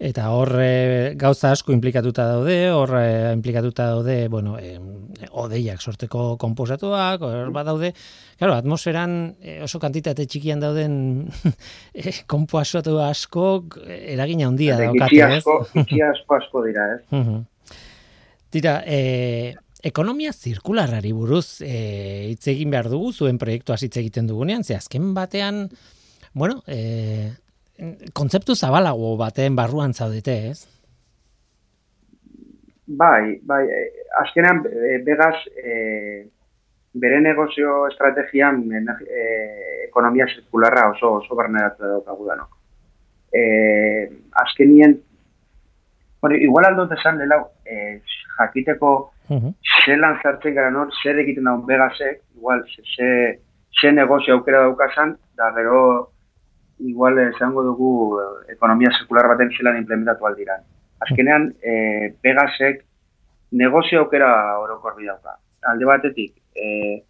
Eta 0.06 0.26
hor 0.36 0.50
e, 0.60 1.14
gauza 1.16 1.54
asko 1.56 1.72
implikatuta 1.72 2.26
daude, 2.28 2.58
hor 2.76 2.92
e, 3.00 3.32
implikatuta 3.32 3.86
daude, 3.94 4.18
bueno, 4.28 4.58
e, 4.60 4.74
odeiak 5.32 5.80
sorteko 5.80 6.34
konposatuak, 6.38 7.24
hor 7.24 7.54
badaude, 7.56 7.94
claro, 8.38 8.58
atmosferan 8.60 9.16
e, 9.40 9.62
oso 9.64 9.80
kantitate 9.80 10.26
txikian 10.28 10.60
dauden 10.60 10.98
e, 11.96 12.12
konposatu 12.28 12.98
asko 13.08 13.48
eragina 13.88 14.50
handia 14.52 14.76
daukate, 14.84 15.22
ez? 15.24 15.40
asko, 15.40 15.62
asko 16.12 16.40
asko 16.42 16.66
dira, 16.68 16.90
ez? 16.98 17.06
Tira, 18.56 18.82
e, 18.88 19.56
ekonomia 19.86 20.34
zirkularrari 20.34 21.12
buruz 21.14 21.62
e, 21.62 22.32
hitz 22.32 22.48
egin 22.52 22.72
behar 22.74 22.90
dugu 22.90 23.12
zuen 23.14 23.38
proiektua 23.42 23.78
hitz 23.80 23.96
egiten 24.02 24.28
dugunean, 24.28 24.64
ze 24.64 24.76
azken 24.76 25.14
batean, 25.14 25.68
bueno, 26.34 26.62
e, 26.68 27.32
kontzeptu 28.14 28.56
zabalago 28.56 29.16
baten 29.20 29.56
barruan 29.56 29.94
zaudete, 29.94 30.38
ez? 30.52 30.66
Bai, 32.86 33.40
bai, 33.42 33.64
eh, 33.66 33.86
azkenean 34.22 34.62
eh, 34.70 35.00
Begaz 35.06 35.36
eh, 35.58 36.28
bere 36.94 37.18
negozio 37.22 37.88
estrategian 37.90 38.62
eh, 38.78 39.88
ekonomia 39.88 40.28
zirkularra 40.30 40.92
oso 40.92 41.16
oso 41.18 41.36
barneratu 41.36 41.82
daukagu 41.88 42.30
danok. 42.30 42.54
Eh, 43.36 44.06
azkenien 44.44 45.02
Bueno, 46.26 46.38
igual 46.42 46.66
aldot 46.66 46.90
esan 46.96 47.20
dela, 47.22 47.36
eh, 47.70 48.02
jakiteko 48.40 49.12
Mhm. 49.30 49.54
zelan 49.86 50.20
zartzen 50.24 50.54
gara 50.54 50.70
nor, 50.70 50.92
zer 51.04 51.20
egiten 51.20 51.44
daun 51.44 51.66
Begazek, 51.66 52.22
igual, 52.36 52.64
ze, 52.96 53.40
ze, 53.82 53.92
negozio 53.92 54.36
aukera 54.36 54.62
daukasan, 54.62 55.18
da 55.36 55.52
gero 55.54 56.10
igual 56.80 57.18
esango 57.20 57.64
dugu 57.64 58.20
eh, 58.20 58.54
ekonomia 58.54 58.92
zirkular 58.98 59.28
baten 59.28 59.52
zelan 59.58 59.78
implementatu 59.78 60.26
aldiran. 60.26 60.62
Azkenean, 61.00 61.54
eh, 61.62 62.14
Pegasek 62.22 62.84
negozio 63.52 64.02
aukera 64.02 64.60
orokorri 64.60 65.06
dauka. 65.06 65.38
Alde 65.72 65.86
batetik, 65.86 66.36
eh, 66.56 67.02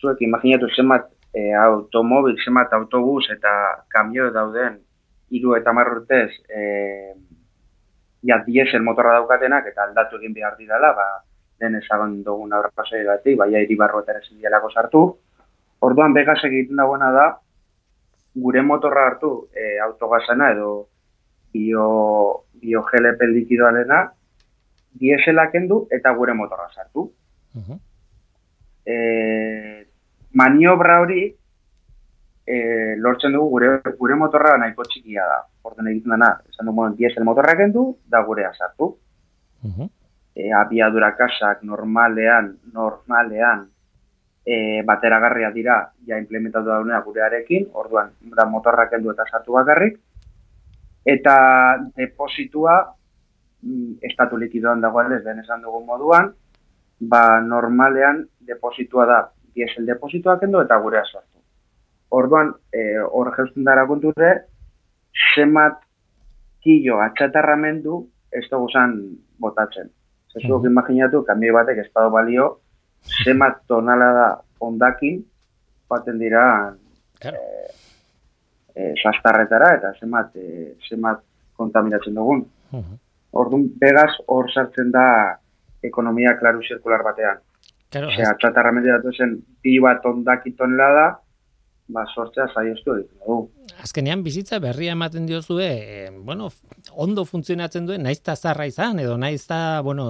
zuek 0.00 0.20
imaginatu 0.20 0.68
zenbat 0.74 1.10
eh, 1.34 1.52
automobil, 1.54 2.36
zenbat 2.44 2.72
autobus 2.72 3.28
eta 3.30 3.52
kamio 3.92 4.30
dauden 4.32 4.78
hiru 5.30 5.56
eta 5.56 5.70
hamar 5.70 5.90
urtez 5.92 6.30
eh, 6.48 7.14
ja 8.26 8.38
diesel 8.46 8.82
motorra 8.82 9.18
daukatenak 9.18 9.66
eta 9.72 9.84
aldatu 9.84 10.18
egin 10.20 10.34
behar 10.34 10.56
didala, 10.58 10.92
ba, 10.96 11.06
den 11.60 11.76
ezagon 11.80 12.22
dugun 12.24 12.52
aurra 12.52 12.70
pasai 12.74 13.04
batik, 13.06 13.38
baina 13.38 13.62
iribarro 13.64 14.02
eta 14.02 14.18
ezin 14.20 14.38
dialako 14.40 14.70
sartu. 14.70 15.02
Orduan, 15.86 16.14
begaz 16.16 16.38
egiten 16.48 16.76
dagoena 16.80 17.10
da, 17.12 17.26
gure 18.36 18.62
motorra 18.62 19.06
hartu 19.10 19.30
e, 19.54 19.78
autogazana 19.84 20.50
edo 20.52 20.70
bio, 21.52 21.86
bio 22.60 22.82
GLP 22.90 23.30
likidoalena, 23.32 24.02
diesela 25.00 25.48
kendu 25.52 25.86
eta 25.90 26.12
gure 26.16 26.34
motorra 26.34 26.68
sartu. 26.74 27.10
Mhm. 27.54 27.80
E, 28.86 28.96
maniobra 30.36 31.00
hori 31.00 31.24
e, 32.46 32.56
lortzen 33.00 33.32
dugu 33.32 33.48
gure, 33.56 33.70
gure 33.98 34.14
motorra 34.14 34.56
nahiko 34.60 34.84
txikia 34.84 35.24
da. 35.26 35.40
Orduan 35.66 35.88
egiten 35.90 36.12
dena, 36.14 36.30
esan 36.52 36.68
dugu, 36.68 36.90
diesel 37.00 37.24
motorra 37.24 37.56
kendu 37.56 37.88
da 38.06 38.22
gurea 38.22 38.52
sartu 38.54 38.94
Mhm. 39.66 39.88
E, 40.36 40.52
abiadura 40.52 41.14
kasak 41.16 41.62
normalean, 41.64 42.52
normalean 42.72 43.64
e, 44.44 44.82
bateragarria 44.84 45.50
dira 45.50 45.78
ja 46.06 46.18
implementatu 46.20 46.68
daunea 46.68 47.00
gurearekin, 47.00 47.70
orduan 47.72 48.12
da 48.36 48.44
motorrak 48.46 48.92
heldu 48.92 49.14
eta 49.16 49.24
sartu 49.30 49.56
bakarrik, 49.56 49.96
eta 51.06 51.36
depositua 51.96 52.76
mm, 53.62 54.04
estatu 54.10 54.36
likidoan 54.36 54.84
dagoen 54.84 55.16
ez 55.16 55.22
den 55.24 55.40
esan 55.40 55.64
dugun 55.64 55.86
moduan, 55.88 56.34
ba 57.00 57.40
normalean 57.40 58.26
depositua 58.46 59.06
da 59.06 59.18
diesel 59.56 59.88
depositua 59.88 60.38
kendu 60.38 60.60
eta 60.60 60.76
gurea 60.84 61.04
sortu. 61.04 61.40
Orduan, 62.12 62.52
e, 62.72 63.00
hor 63.00 63.32
jeusten 63.34 63.64
dara 63.64 63.86
konture, 63.88 64.30
zemat 65.34 65.80
kilo 66.62 67.00
atxatarramendu 67.00 68.04
ez 68.32 68.44
dugu 68.50 68.68
botatzen. 69.40 69.90
Zezuok 70.36 70.62
Mhm. 70.62 70.70
imaginatu, 70.70 71.24
kamioi 71.24 71.52
batek 71.54 71.78
ez 71.78 71.86
badu 71.94 72.10
balio, 72.10 72.58
zemat 73.24 73.62
tonala 73.68 74.12
da 74.12 74.26
ondakin, 74.60 75.24
baten 75.88 76.18
dira 76.18 76.74
Claro. 77.20 77.36
e, 78.74 78.92
sastarretara 79.02 79.74
eta 79.76 79.92
zemat, 80.00 80.34
e, 80.36 80.74
zemat 80.88 81.20
kontaminatzen 81.56 82.14
dugun. 82.14 82.44
Mhm. 82.72 82.98
Orduan, 83.32 83.64
begaz 83.80 84.12
hor 84.26 84.50
sartzen 84.52 84.90
da 84.90 85.38
ekonomia 85.82 86.36
klaru 86.38 86.60
zirkular 86.62 87.02
batean. 87.02 87.38
Claro, 87.90 88.08
Osea, 88.08 88.30
atxatarramendu 88.30 88.88
datu 88.88 89.12
zen 89.16 89.38
bi 89.62 89.78
bat 89.80 90.04
ondaki 90.04 90.52
tonelada, 90.52 91.18
ba, 91.88 92.04
sortzea 92.14 92.46
saiestu 92.52 92.94
egiten 92.96 93.18
dugu. 93.22 93.50
azkenean 93.82 94.22
bizitza 94.24 94.58
berria 94.62 94.94
ematen 94.96 95.26
diozue, 95.28 95.66
e, 95.66 96.10
bueno, 96.10 96.48
ondo 96.92 97.24
funtzionatzen 97.28 97.86
duen, 97.86 98.02
naiz 98.02 98.20
ta 98.24 98.34
zarra 98.36 98.66
izan, 98.66 98.98
edo 99.02 99.16
naiz 99.20 99.44
ta, 99.46 99.82
bueno, 99.84 100.06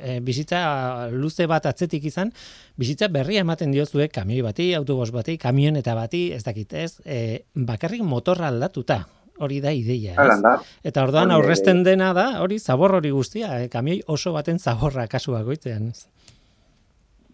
e, 0.00 0.18
bizitza 0.24 1.08
luze 1.12 1.46
bat 1.46 1.66
atzetik 1.66 2.08
izan, 2.08 2.32
bizitza 2.76 3.08
berria 3.12 3.44
ematen 3.44 3.74
diozue 3.74 4.08
kamioi 4.08 4.42
bati, 4.46 4.72
autobus 4.74 5.10
bati, 5.12 5.36
kamioneta 5.38 5.94
bati, 5.94 6.30
ez 6.32 6.42
dakit 6.46 6.72
ez, 6.72 6.90
e, 7.04 7.44
bakarrik 7.54 8.02
motorra 8.02 8.48
aldatuta, 8.48 9.04
hori 9.38 9.60
da 9.60 9.72
ideia, 9.76 10.16
ez? 10.16 10.66
Eta 10.88 11.04
orduan 11.04 11.30
aurrezten 11.34 11.82
dena 11.84 12.14
da, 12.16 12.40
hori 12.40 12.58
zabor 12.58 12.96
hori 12.98 13.12
guztia, 13.12 13.60
e, 13.60 13.68
kamioi 13.68 14.00
oso 14.08 14.32
baten 14.32 14.58
zaborra 14.58 15.06
kasu 15.06 15.36
bakoitzean. 15.36 15.90
ez? 15.92 16.06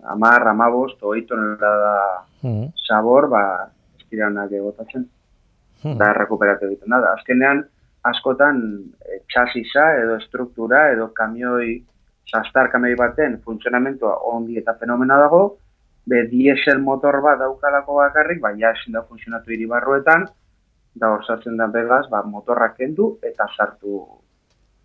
Amar, 0.03 0.47
amabost, 0.49 1.01
hoi 1.03 1.23
tonelada 1.27 2.25
Mhm. 2.43 2.73
sabor, 2.89 3.29
ba, 3.29 3.71
onak 4.27 4.53
egotatzen. 4.53 5.09
Mhm. 5.85 5.99
da 5.99 6.13
rekuperatu 6.13 6.67
egiten 6.67 6.91
da. 6.91 7.01
Da, 7.01 7.13
Azkenean, 7.15 7.65
askotan 8.05 8.59
e, 9.03 9.19
txasisa 9.29 9.97
edo 10.03 10.21
struktura 10.21 10.93
edo 10.93 11.09
kamioi, 11.15 11.83
sastar 12.31 12.71
kamioi 12.71 12.95
baten 12.95 13.41
funtzionamentua 13.45 14.17
ondi 14.31 14.59
eta 14.59 14.75
fenomena 14.75 15.19
dago, 15.19 15.57
be 16.07 16.27
diesel 16.31 16.79
motor 16.79 17.21
bat 17.21 17.39
daukalako 17.39 17.95
bakarrik, 17.95 18.41
baina 18.41 18.71
ezin 18.71 18.93
da 18.93 19.03
funtzionatu 19.03 19.51
iribarruetan, 19.51 20.27
da 20.95 21.11
hor 21.11 21.25
sartzen 21.25 21.57
da 21.57 21.67
begaz, 21.67 22.09
ba, 22.11 22.23
motorrak 22.23 22.77
kendu 22.77 23.19
eta 23.23 23.47
sartu 23.57 24.07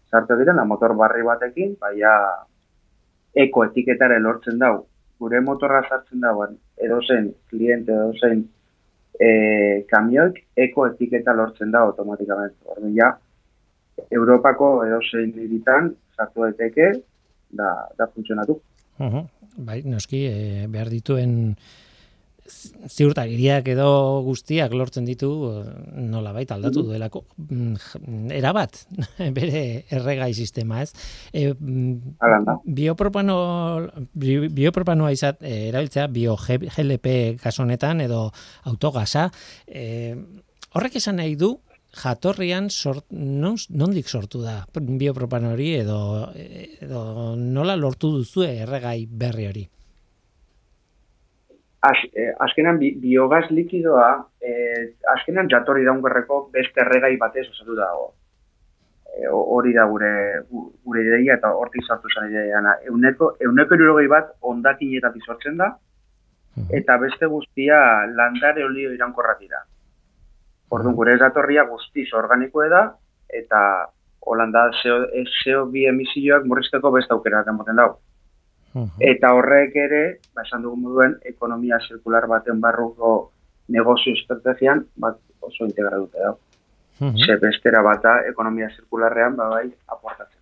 sartu 0.09 0.37
diren, 0.37 0.55
da 0.55 0.63
motor 0.63 0.93
barri 0.95 1.21
batekin, 1.23 1.75
baina 1.79 2.11
eko 3.35 3.65
etiketare 3.65 4.19
lortzen 4.19 4.57
dau. 4.57 4.85
Gure 5.19 5.41
motorra 5.41 5.81
sartzen 5.87 6.21
dauan, 6.21 6.57
edozein 6.77 7.31
kliente, 7.49 7.93
edozein 7.93 8.43
e, 9.19 9.29
kamioik 9.89 10.43
eko 10.67 10.85
etiketa 10.91 11.33
lortzen 11.33 11.71
da 11.73 11.81
automatikamente. 11.87 12.59
Orduan 12.73 12.93
ja, 12.95 13.11
Europako 14.11 14.83
edozein 14.85 15.33
hiritan 15.33 15.89
sartu 16.15 16.45
daiteke 16.45 16.91
da, 17.49 17.71
da 17.97 18.07
funtzionatu. 18.13 18.59
Mhm. 18.99 19.25
Bai, 19.65 19.81
noski, 19.89 20.21
e, 20.29 20.67
behar 20.69 20.89
dituen 20.93 21.55
ziurtagiriak 22.47 23.67
edo 23.73 23.87
guztiak 24.25 24.73
lortzen 24.73 25.05
ditu 25.07 25.29
nola 25.95 26.31
baita 26.35 26.55
aldatu 26.55 26.83
duelako. 26.87 27.23
Mm, 27.49 28.31
erabat 28.37 28.79
bere 29.37 29.63
erregai 29.91 30.33
sistema 30.33 30.81
ez? 30.85 30.91
E, 31.33 31.51
mm, 31.53 32.57
biopropano 32.65 33.37
bi- 34.13 34.49
biopropanoa 34.49 35.11
izat 35.15 35.43
e, 35.43 35.67
erabiltzea 35.69 36.07
bio 36.07 36.37
GLP 36.39 37.37
kasu 37.43 37.63
honetan 37.65 38.01
edo 38.05 38.27
autogasa 38.69 39.29
e, 39.67 40.15
horrek 40.73 40.99
esan 41.01 41.19
nahi 41.21 41.35
du 41.39 41.57
jatorrian 41.97 42.67
sort, 42.69 43.05
non, 43.11 43.55
nondik 43.69 44.09
sortu 44.11 44.41
da 44.43 44.59
biopropano 44.75 45.53
hori 45.55 45.71
edo, 45.79 45.97
edo 46.35 47.35
nola 47.39 47.75
lortu 47.79 48.11
duzue 48.19 48.51
erregai 48.61 49.07
berri 49.09 49.47
hori 49.47 49.63
Az, 51.87 51.99
eh, 52.13 52.33
azkenan 52.45 52.79
bi, 52.81 52.91
biogaz 53.01 53.45
likidoa, 53.49 54.07
eh, 54.41 54.93
azkenan 55.13 55.47
jatorri 55.51 55.85
daungerreko 55.85 56.49
beste 56.53 56.81
erregai 56.83 57.15
batez 57.17 57.45
osatu 57.51 57.75
dago. 57.75 58.07
Eh, 59.17 59.27
ho- 59.29 59.45
hori 59.55 59.73
da 59.73 59.85
gure 59.85 60.11
gu- 60.49 60.71
gure 60.83 61.01
ideia 61.01 61.35
eta 61.37 61.51
hortik 61.53 61.85
sartu 61.87 62.09
zen 62.13 62.29
ideiana. 62.31 62.75
Euneko, 62.89 63.35
euneko 63.39 63.75
irurogei 63.75 64.07
bat 64.07 64.33
ondakinetatik 64.41 65.23
sortzen 65.25 65.57
da, 65.57 65.77
eta 66.71 66.97
beste 66.97 67.25
guztia 67.25 67.77
landare 68.07 68.65
olio 68.65 68.91
irankorrak 68.93 69.39
dira. 69.39 69.61
Orduan 70.69 70.95
gure 70.95 71.17
jatorria 71.17 71.63
guztiz 71.63 72.09
organikoa 72.13 72.67
da, 72.67 72.81
eta 73.29 73.61
Holanda 74.27 74.65
CO, 74.81 74.97
CO2 75.39 75.87
emisioak 75.87 76.43
murrizteko 76.45 76.91
beste 76.91 77.13
aukerak 77.13 77.47
ematen 77.47 77.75
dago. 77.75 77.99
Eta 78.99 79.33
horrek 79.33 79.75
ere, 79.75 80.01
ba, 80.35 80.43
esan 80.45 80.65
dugu 80.65 80.77
moduen, 80.81 81.15
ekonomia 81.25 81.79
zirkular 81.87 82.27
baten 82.27 82.61
barruko 82.61 83.31
negozio 83.73 84.13
estrategian 84.15 84.85
bat 84.95 85.19
oso 85.41 85.65
integra 85.65 85.97
dute 85.97 86.19
dago. 86.19 86.39
Mhm. 86.99 87.25
Ze 87.25 87.37
bestera 87.37 87.81
bata 87.85 88.21
ekonomia 88.29 88.69
zirkularrean 88.75 89.35
ba, 89.35 89.49
bai 89.49 89.67
aportatzeko. 89.87 90.37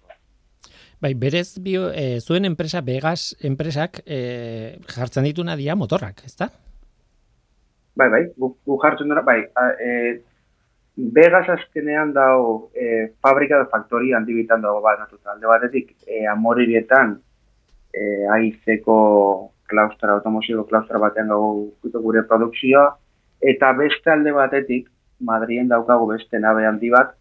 Bai, 1.01 1.13
berez 1.13 1.59
bio, 1.59 1.89
e, 1.91 2.21
zuen 2.21 2.45
enpresa 2.47 2.81
Vegas 2.81 3.35
enpresak 3.43 3.99
e, 4.05 4.79
jartzen 4.87 5.27
dituna 5.27 5.57
dira 5.59 5.75
motorrak, 5.75 6.23
ezta? 6.25 6.47
Bai, 7.95 8.07
bai, 8.09 8.21
gu, 8.37 8.55
gu 8.65 8.77
jartzen 8.81 9.11
dira, 9.11 9.21
bai, 9.21 9.41
a, 9.53 9.65
e, 9.75 9.91
Vegas 10.95 11.49
azkenean 11.51 12.13
dago 12.15 12.71
e, 12.71 13.11
fabrika 13.19 13.59
da 13.59 13.67
faktoria 13.67 14.15
handi 14.17 14.33
bitan 14.37 14.63
dago 14.63 14.79
bat 14.81 15.01
natuta. 15.01 15.33
Alde 15.33 15.51
batetik, 15.51 15.91
e, 16.07 16.23
amoribietan 16.31 17.17
e, 17.95 18.25
aizeko 18.37 18.97
klaustra, 19.67 20.13
automozio 20.13 20.65
klaustra 20.67 20.99
batean 20.99 21.31
gago 21.31 22.01
gure 22.03 22.23
produkzioa, 22.27 22.89
eta 23.41 23.71
beste 23.79 24.11
alde 24.11 24.35
batetik, 24.35 24.89
Madrien 25.25 25.69
daukagu 25.71 26.09
beste 26.09 26.39
nabe 26.43 26.65
handi 26.67 26.89
bat, 26.91 27.13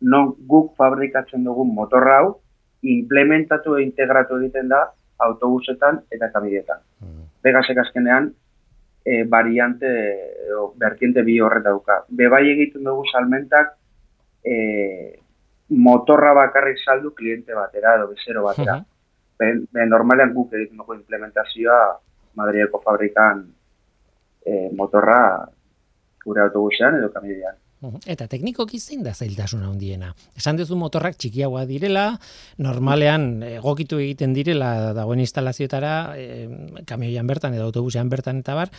non 0.00 0.32
guk 0.48 0.72
fabrikatzen 0.80 1.44
dugun 1.44 1.74
motorra 1.74 2.20
hau, 2.22 2.30
implementatu 2.82 3.76
e 3.76 3.84
integratu 3.84 4.38
egiten 4.40 4.72
da 4.72 4.82
autobusetan 5.26 6.00
eta 6.12 6.30
kamioetan. 6.32 6.80
Vegasek 7.44 7.78
azkenean, 7.84 8.30
e, 9.04 9.22
variante 9.24 9.86
edo 10.48 10.72
vertiente 10.76 11.22
bi 11.22 11.38
horret 11.40 11.64
dauka. 11.64 12.02
Bebai 12.08 12.42
egiten 12.50 12.84
dugu 12.84 13.04
salmentak 13.12 13.76
e, 14.42 14.56
motorra 15.68 16.34
bakarrik 16.34 16.82
saldu 16.82 17.12
kliente 17.14 17.54
batera 17.54 17.96
edo 17.96 18.08
bezero 18.14 18.42
batera. 18.48 18.80
Mhm. 18.80 18.95
Ben, 19.38 19.66
ben 19.72 19.90
normalean 19.92 20.32
guk 20.34 20.54
egiten 20.56 20.80
dugu 20.80 20.96
implementazioa 20.96 21.80
Madrileko 22.36 22.80
fabrikan 22.84 23.44
e, 24.44 24.68
motorra 24.76 25.20
gure 26.24 26.42
autobusean 26.42 26.98
edo 26.98 27.10
kamioian. 27.14 27.56
Mhm. 27.86 28.06
Eta 28.08 28.26
teknikoki 28.28 28.80
zein 28.80 29.02
da 29.04 29.12
zailtasuna 29.14 29.68
handiena. 29.68 30.14
Esan 30.36 30.56
duzu 30.56 30.78
motorrak 30.80 31.18
txikiagoa 31.20 31.66
direla, 31.68 32.06
normalean 32.58 33.42
egokitu 33.46 34.00
egiten 34.00 34.32
direla 34.36 34.94
dagoen 34.96 35.20
instalazioetara, 35.20 35.92
e, 36.16 36.48
kamioian 36.88 37.28
bertan 37.28 37.54
edo 37.54 37.68
autobusean 37.68 38.08
bertan 38.12 38.40
eta 38.40 38.56
bar, 38.56 38.72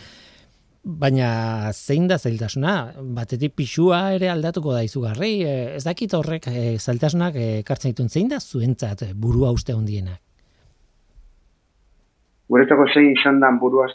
baina 0.82 1.70
zein 1.72 2.08
da 2.10 2.18
zailtasuna? 2.18 2.76
Batetik 3.16 3.54
pixua 3.54 4.14
ere 4.16 4.30
aldatuko 4.32 4.74
da 4.74 4.82
izugarri, 4.82 5.34
e, 5.42 5.58
ez 5.76 5.84
dakit 5.86 6.14
horrek 6.18 6.50
e, 6.50 6.64
zailtasunak 6.78 7.38
ekartzen 7.62 7.94
dituen 7.94 8.10
zein 8.10 8.28
da 8.28 8.40
zuentzat 8.40 9.12
burua 9.14 9.54
uste 9.54 9.76
handienak? 9.78 10.20
Guretzako 12.48 12.88
zein 12.92 13.12
izan 13.12 13.40
dan 13.40 13.58
burua... 13.60 13.88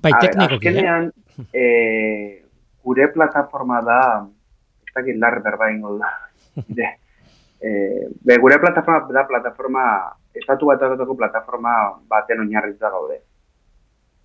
Bai, 0.00 0.12
teknikoki, 0.20 0.68
azkenean, 0.68 1.08
eh? 1.52 2.40
gure 2.84 3.08
plataforma 3.12 3.80
da, 3.84 4.00
ez 4.86 4.92
dakit 4.96 5.18
lar 5.20 5.40
berba 5.44 5.70
ingo 5.72 5.96
da. 6.00 6.12
De, 6.76 6.86
e, 7.60 7.70
be, 8.24 8.38
gure 8.40 8.58
plataforma 8.62 9.12
da 9.12 9.26
plataforma, 9.28 9.84
estatu 10.34 10.70
bat 10.70 10.80
plataforma 11.18 11.74
baten 12.08 12.46
oinarritza 12.46 12.90
gaude. 12.90 13.20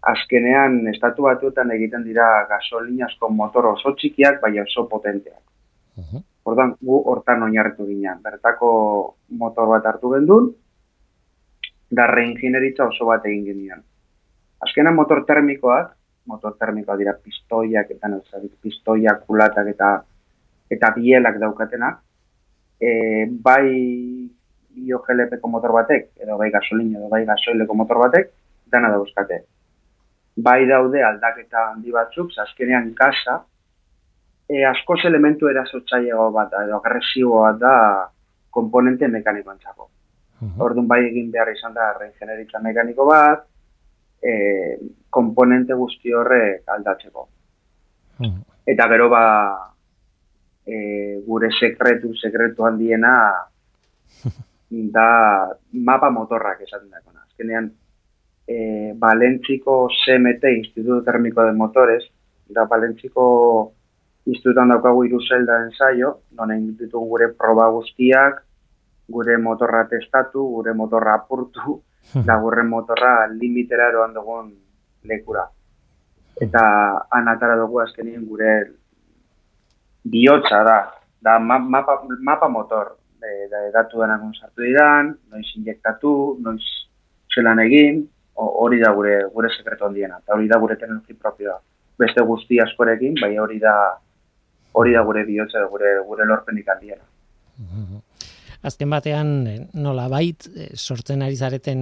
Azkenean, 0.05 0.83
estatu 0.93 1.25
batuetan 1.25 1.71
egiten 1.73 2.03
dira 2.05 2.45
gasolinasko 2.49 3.29
motor 3.29 3.71
oso 3.73 3.95
txikiak, 3.97 4.39
bai 4.41 4.59
oso 4.61 4.87
potenteak. 4.87 5.41
Uh 5.97 6.23
Ordan 6.45 6.75
gu 6.77 6.99
hortan 7.09 7.41
oinarritu 7.41 7.87
ginen. 7.87 8.19
Bertako 8.21 8.67
motor 9.41 9.71
bat 9.71 9.87
hartu 9.89 10.11
gendun, 10.13 10.51
da 11.89 12.07
reingineritza 12.07 12.87
oso 12.87 13.05
bat 13.05 13.25
egin 13.25 13.45
ginen. 13.45 13.83
Azkenean 14.65 14.95
motor 14.95 15.23
termikoak, 15.25 15.93
motor 16.25 16.55
termikoa 16.59 16.97
dira 16.97 17.13
pistoiak 17.13 17.91
eta 17.91 18.09
nezarik 18.09 18.53
pistoiak 18.61 19.25
kulatak 19.25 19.69
eta 19.73 19.91
eta 20.71 20.91
bielak 20.95 21.37
daukatenak 21.39 21.99
e, 22.81 22.89
bai 23.29 23.69
bio 24.75 24.99
GLP-ko 25.05 25.49
motor 25.49 25.71
batek 25.71 26.09
edo 26.25 26.37
bai 26.37 26.49
gasolina 26.51 26.99
edo 26.99 27.09
bai 27.09 27.23
gasoileko 27.25 27.77
motor 27.77 28.01
batek 28.07 28.31
dana 28.71 28.89
dauzkate 28.95 29.43
bai 30.35 30.65
daude 30.67 31.03
aldaketa 31.03 31.69
handi 31.71 31.91
batzuk 31.91 32.33
azkenean 32.45 32.93
kasa 32.97 33.43
e, 34.49 34.65
askoz 34.65 34.99
elementu 35.05 35.47
erasotzaileago 35.47 36.31
bat 36.31 36.57
edo 36.65 36.79
agresiboa 36.81 37.53
da 37.59 37.75
komponente 38.55 39.07
mekanikoantzako. 39.07 39.89
-huh. 40.47 40.63
Orduan 40.65 40.87
bai 40.87 41.05
egin 41.05 41.31
behar 41.31 41.51
izan 41.51 41.73
da 41.73 41.93
regeneritza 41.99 42.59
mekaniko 42.59 43.05
bat, 43.05 43.45
e, 44.21 44.77
komponente 45.09 45.73
guzti 45.73 46.13
horrek 46.13 46.67
aldatzeko. 46.67 47.27
Hmm. 48.17 48.41
Eta 48.65 48.87
gero 48.87 49.09
ba 49.09 49.25
e, 50.65 51.21
gure 51.25 51.49
sekretu, 51.59 52.13
sekretu 52.15 52.63
handiena 52.65 53.15
da 54.95 55.09
mapa 55.71 56.09
motorrak 56.09 56.61
esaten 56.61 56.89
dago. 56.89 57.11
Azkenean, 57.25 57.71
e, 58.47 58.93
Balentziko 58.95 59.89
CMT, 59.89 60.43
Instituto 60.57 61.03
Termiko 61.03 61.43
de 61.43 61.51
Motores, 61.51 62.05
da 62.47 62.65
Balentziko 62.65 63.73
institutan 64.25 64.69
daukagu 64.69 65.03
iru 65.05 65.19
zelda 65.21 65.59
ensaio, 65.65 66.21
non 66.31 66.51
egin 66.51 66.77
ditugu 66.79 67.09
gure 67.09 67.27
proba 67.37 67.67
guztiak, 67.69 68.44
gure 69.07 69.37
motorra 69.37 69.85
testatu, 69.87 70.41
gure 70.57 70.73
motorra 70.73 71.15
apurtu, 71.15 71.81
da 72.27 72.37
gurren 72.41 72.67
motorra 72.69 73.27
limitera 73.27 73.89
eroan 73.89 74.13
dugun 74.13 74.51
lekura. 75.03 75.45
Eta 76.41 76.63
anatara 77.15 77.55
dugu 77.55 77.79
azkenien 77.79 78.25
gure 78.27 78.51
bihotza 80.03 80.61
da, 80.67 80.79
da 81.21 81.37
mapa, 81.39 82.01
mapa 82.21 82.49
motor, 82.49 82.97
e, 83.23 83.47
da, 83.49 83.61
datu 83.73 84.03
denak 84.03 84.25
sartu 84.35 84.65
diran, 84.65 85.13
noiz 85.31 85.47
injektatu, 85.55 86.37
noiz 86.43 86.65
zelan 87.33 87.61
egin, 87.63 88.03
hori 88.35 88.81
da 88.81 88.91
gure 88.91 89.21
gure 89.33 89.49
sekretu 89.55 89.87
handiena, 89.87 90.19
eta 90.19 90.35
hori 90.35 90.49
da 90.51 90.59
gure 90.59 90.75
teknologi 90.75 91.15
propioa. 91.15 91.55
Beste 91.97 92.21
guzti 92.27 92.59
askorekin, 92.59 93.15
bai 93.21 93.37
hori 93.39 93.59
da 93.59 93.75
hori 94.75 94.91
da 94.91 95.05
gure 95.07 95.23
bihotza, 95.23 95.63
gure, 95.71 96.01
gure 96.03 96.25
lorpenik 96.27 96.67
handiena 96.67 97.05
azken 98.65 98.91
batean 98.91 99.31
eh, 99.47 99.55
nola 99.77 100.07
bait 100.11 100.47
eh, 100.51 100.69
sortzen 100.75 101.23
ari 101.25 101.37
zareten 101.37 101.81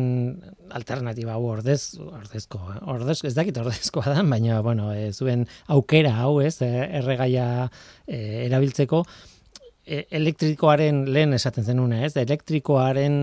alternatiba 0.75 1.37
hau 1.37 1.47
ordez, 1.53 1.95
ordezko, 2.03 2.59
eh, 2.73 2.79
ordez, 2.93 3.19
ez 3.23 3.33
dakit 3.37 3.57
ordezkoa 3.61 4.15
da, 4.15 4.23
baina, 4.35 4.61
bueno, 4.65 4.91
e, 4.93 5.11
zuen 5.13 5.47
aukera 5.73 6.13
hau 6.23 6.39
ez, 6.43 6.57
erregaia 6.61 7.69
erabiltzeko, 8.07 9.03
elektrikoaren 9.85 11.03
lehen 11.11 11.35
esaten 11.35 11.65
zenuna 11.67 12.05
ez, 12.05 12.13
elektrikoaren 12.19 13.17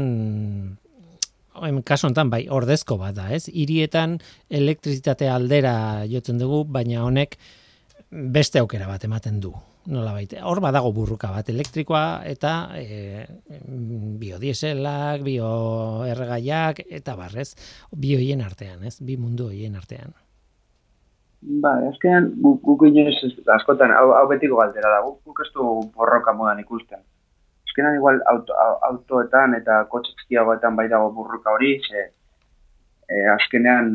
en 1.60 1.80
kaso 1.84 2.08
hontan 2.08 2.30
bai 2.32 2.44
ordezko 2.52 2.96
bat 3.00 3.16
da, 3.16 3.30
ez? 3.32 3.46
Hirietan 3.48 4.18
elektrizitate 4.48 5.28
aldera 5.28 6.04
jotzen 6.08 6.38
dugu, 6.40 6.62
baina 6.68 7.04
honek 7.04 7.36
beste 8.10 8.58
aukera 8.58 8.88
bat 8.90 9.04
ematen 9.04 9.40
du 9.40 9.52
nola 9.90 10.12
baite. 10.12 10.40
Hor 10.42 10.60
badago 10.60 10.92
burruka 10.92 11.30
bat 11.32 11.48
elektrikoa 11.48 12.22
eta 12.28 12.54
e, 12.76 13.26
biodieselak, 14.20 15.22
bioerregaiak 15.24 16.82
eta 16.86 17.16
barrez, 17.16 17.54
bioien 17.96 18.42
artean, 18.44 18.84
ez? 18.84 18.98
Bi 19.00 19.16
mundu 19.16 19.48
hoien 19.50 19.78
artean. 19.78 20.12
Ba, 21.62 21.72
azkenean 21.88 22.28
guk 22.44 22.60
gu, 22.66 22.90
inoiz 22.90 23.16
askotan 23.56 23.94
hau, 23.96 24.10
hau 24.18 24.26
betiko 24.28 24.58
galdera 24.60 24.92
da. 24.92 25.02
Guk, 25.06 25.22
guk 25.24 25.40
ez 25.46 25.48
du 25.54 25.68
borroka 25.96 26.34
modan 26.36 26.60
ikusten. 26.60 27.00
Azkenean 27.70 27.96
igual 27.96 28.20
auto, 28.28 28.56
autoetan 28.90 29.56
eta 29.56 29.84
kotxe 29.88 30.12
txikiagoetan 30.18 30.76
bai 30.76 30.90
dago 30.92 31.08
burruka 31.16 31.54
hori, 31.56 31.78
ze, 31.86 32.10
e, 33.08 33.22
azkenean 33.38 33.94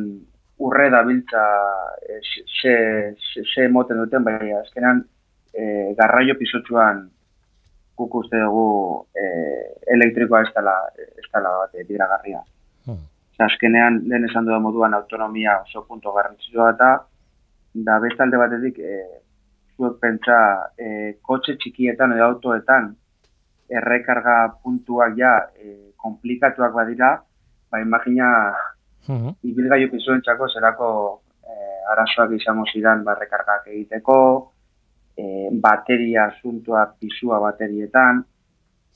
urre 0.57 0.89
da 0.89 1.03
biltza 1.03 1.43
e, 2.01 2.19
ze, 2.61 2.75
ze, 3.33 3.43
ze 3.43 3.67
moten 3.67 3.97
duten, 3.97 4.23
bai 4.23 4.53
azkenean 4.53 5.03
e, 5.53 5.93
garraio 5.97 6.35
pisotsuan 6.39 7.09
guk 7.97 8.15
uste 8.21 8.39
dugu 8.39 9.07
e, 9.15 9.25
elektrikoa 9.95 10.41
ez 10.45 10.53
dela, 10.55 10.75
ez 10.99 11.27
dela 11.31 11.51
bat 11.59 11.75
dira 11.87 12.07
garria. 12.11 12.41
Hmm. 12.85 13.03
Azkenean, 13.45 14.01
lehen 14.07 14.29
esan 14.29 14.47
duda 14.47 14.59
moduan 14.63 14.93
autonomia 14.93 15.59
oso 15.61 15.83
punto 15.87 16.13
garrantzitsua 16.15 16.71
eta 16.75 16.91
da 17.87 17.99
bestalde 17.99 18.39
batetik 18.39 18.79
e, 18.79 18.99
zuek 19.75 19.99
pentsa 19.99 20.37
e, 20.79 21.17
kotxe 21.21 21.57
txikietan 21.59 22.15
edo 22.15 22.29
autoetan 22.29 22.93
errekarga 23.69 24.37
puntuak 24.63 25.17
ja 25.19 25.33
e, 25.59 25.91
komplikatuak 25.99 26.73
badira, 26.75 27.17
ba 27.71 27.81
imagina 27.81 28.27
hmm. 29.07 29.35
ibilgaiu 29.51 29.89
pisuen 29.91 30.21
txako 30.25 30.49
zerako 30.53 30.89
e, 31.43 31.55
arazoak 31.93 32.35
izango 32.37 32.65
zidan 32.73 33.03
ba, 33.03 33.15
rekargak 33.19 33.67
egiteko, 33.71 34.17
e, 35.17 35.49
bateria 35.65 36.29
asuntua 36.31 36.85
pisua 36.99 37.39
baterietan, 37.43 38.23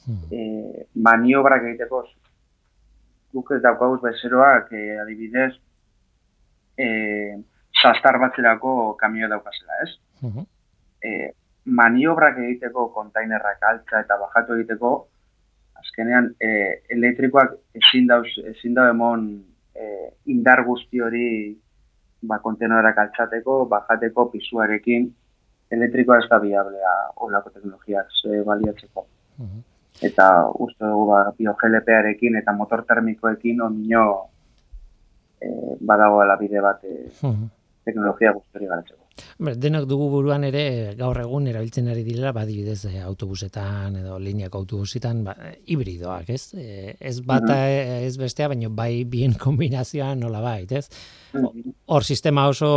hmm. 0.05 0.23
e, 0.31 0.85
maniobrak 0.95 1.67
egiteko 1.71 2.03
guk 3.33 3.51
ez 3.55 3.61
daukauz 3.61 3.99
bezeroak 4.01 4.71
e, 4.73 4.85
adibidez 5.03 5.51
e, 6.77 6.87
sastar 7.81 8.17
batzerako 8.19 8.95
kamio 8.99 9.29
daukazela, 9.29 9.83
ez? 9.85 9.91
Hmm. 10.23 10.47
E, 11.03 11.31
maniobrak 11.65 12.39
egiteko 12.41 12.89
kontainerrak 12.95 13.63
altza 13.71 14.01
eta 14.03 14.17
bajatu 14.19 14.57
egiteko 14.57 14.91
azkenean 15.79 16.33
e, 16.41 16.49
elektrikoak 16.95 17.53
ezin 17.79 18.07
dauz 18.09 18.27
ezin 18.53 18.73
da 18.73 18.89
emon 18.89 19.27
e, 19.75 19.85
indar 20.25 20.63
guzti 20.65 21.01
hori 21.01 21.25
ba 22.21 22.39
kontainerak 22.43 22.97
altzateko, 22.97 23.65
bajateko 23.71 24.29
pisuarekin 24.33 25.09
elektrikoa 25.71 26.19
ez 26.19 26.29
da 26.29 26.39
biablea 26.39 26.93
horlako 27.15 27.49
teknologiak 27.49 28.07
ze 28.21 28.41
baliatzeko. 28.43 29.05
Mhm. 29.37 29.61
Eta 30.09 30.25
uste 30.65 30.85
dugu 30.85 31.05
ba, 31.11 31.19
bio-GLP-arekin 31.37 32.35
eta 32.39 32.53
motor 32.55 32.85
termikoekin 32.87 33.61
onino 33.61 34.03
eh, 35.41 35.75
badagoela 35.79 36.35
bide 36.39 36.61
bat 36.61 36.83
eh, 36.83 37.11
teknologia 37.85 38.33
guztori 38.33 38.65
garatzeko. 38.65 39.08
Denok 39.39 39.87
dugu 39.89 40.09
buruan 40.11 40.43
ere 40.47 40.93
gaur 40.99 41.17
egun 41.21 41.47
erabiltzen 41.47 41.87
ari 41.91 42.03
direla 42.03 42.31
badibidez 42.35 42.83
e, 42.89 42.99
autobusetan 43.03 43.95
edo 44.01 44.17
lineako 44.19 44.63
autobusetan 44.63 45.23
ba, 45.27 45.35
hibridoak, 45.65 46.29
ez? 46.35 46.53
E, 46.53 46.95
ez 46.99 47.19
bata 47.25 47.57
ez 47.69 48.15
bestea, 48.19 48.49
baina 48.51 48.69
bai 48.69 49.05
bien 49.09 49.33
kombinazioa 49.45 50.13
nola 50.19 50.41
bait, 50.43 50.71
ez? 50.71 50.87
Hor 51.89 52.05
sistema 52.05 52.47
oso 52.49 52.69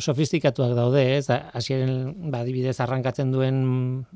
sofistikatuak 0.00 0.74
daude, 0.76 1.04
ez? 1.18 1.26
Hasien 1.30 2.30
badibidez 2.32 2.78
arrankatzen 2.80 3.32
duen 3.34 3.62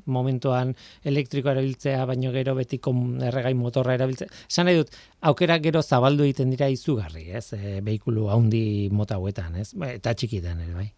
momentuan 0.05 0.73
elektrikoa 1.07 1.55
erabiltzea, 1.55 2.05
baino 2.09 2.33
gero 2.35 2.55
betiko 2.57 2.93
erregai 3.29 3.53
motorra 3.57 3.97
erabiltzea. 3.97 4.31
Esan 4.49 4.69
nahi 4.69 4.81
dut, 4.81 4.93
aukera 5.31 5.59
gero 5.63 5.81
zabaldu 5.81 6.25
egiten 6.27 6.53
dira 6.53 6.69
izugarri, 6.73 7.29
ez? 7.37 7.51
E, 7.53 7.79
behikulu 7.85 8.29
haundi 8.33 8.63
mota 8.91 9.17
hauetan, 9.21 9.59
ez? 9.61 9.71
Ba, 9.77 9.93
eta 9.97 10.15
txikitan 10.17 10.65
ere, 10.65 10.73
bai. 10.77 10.89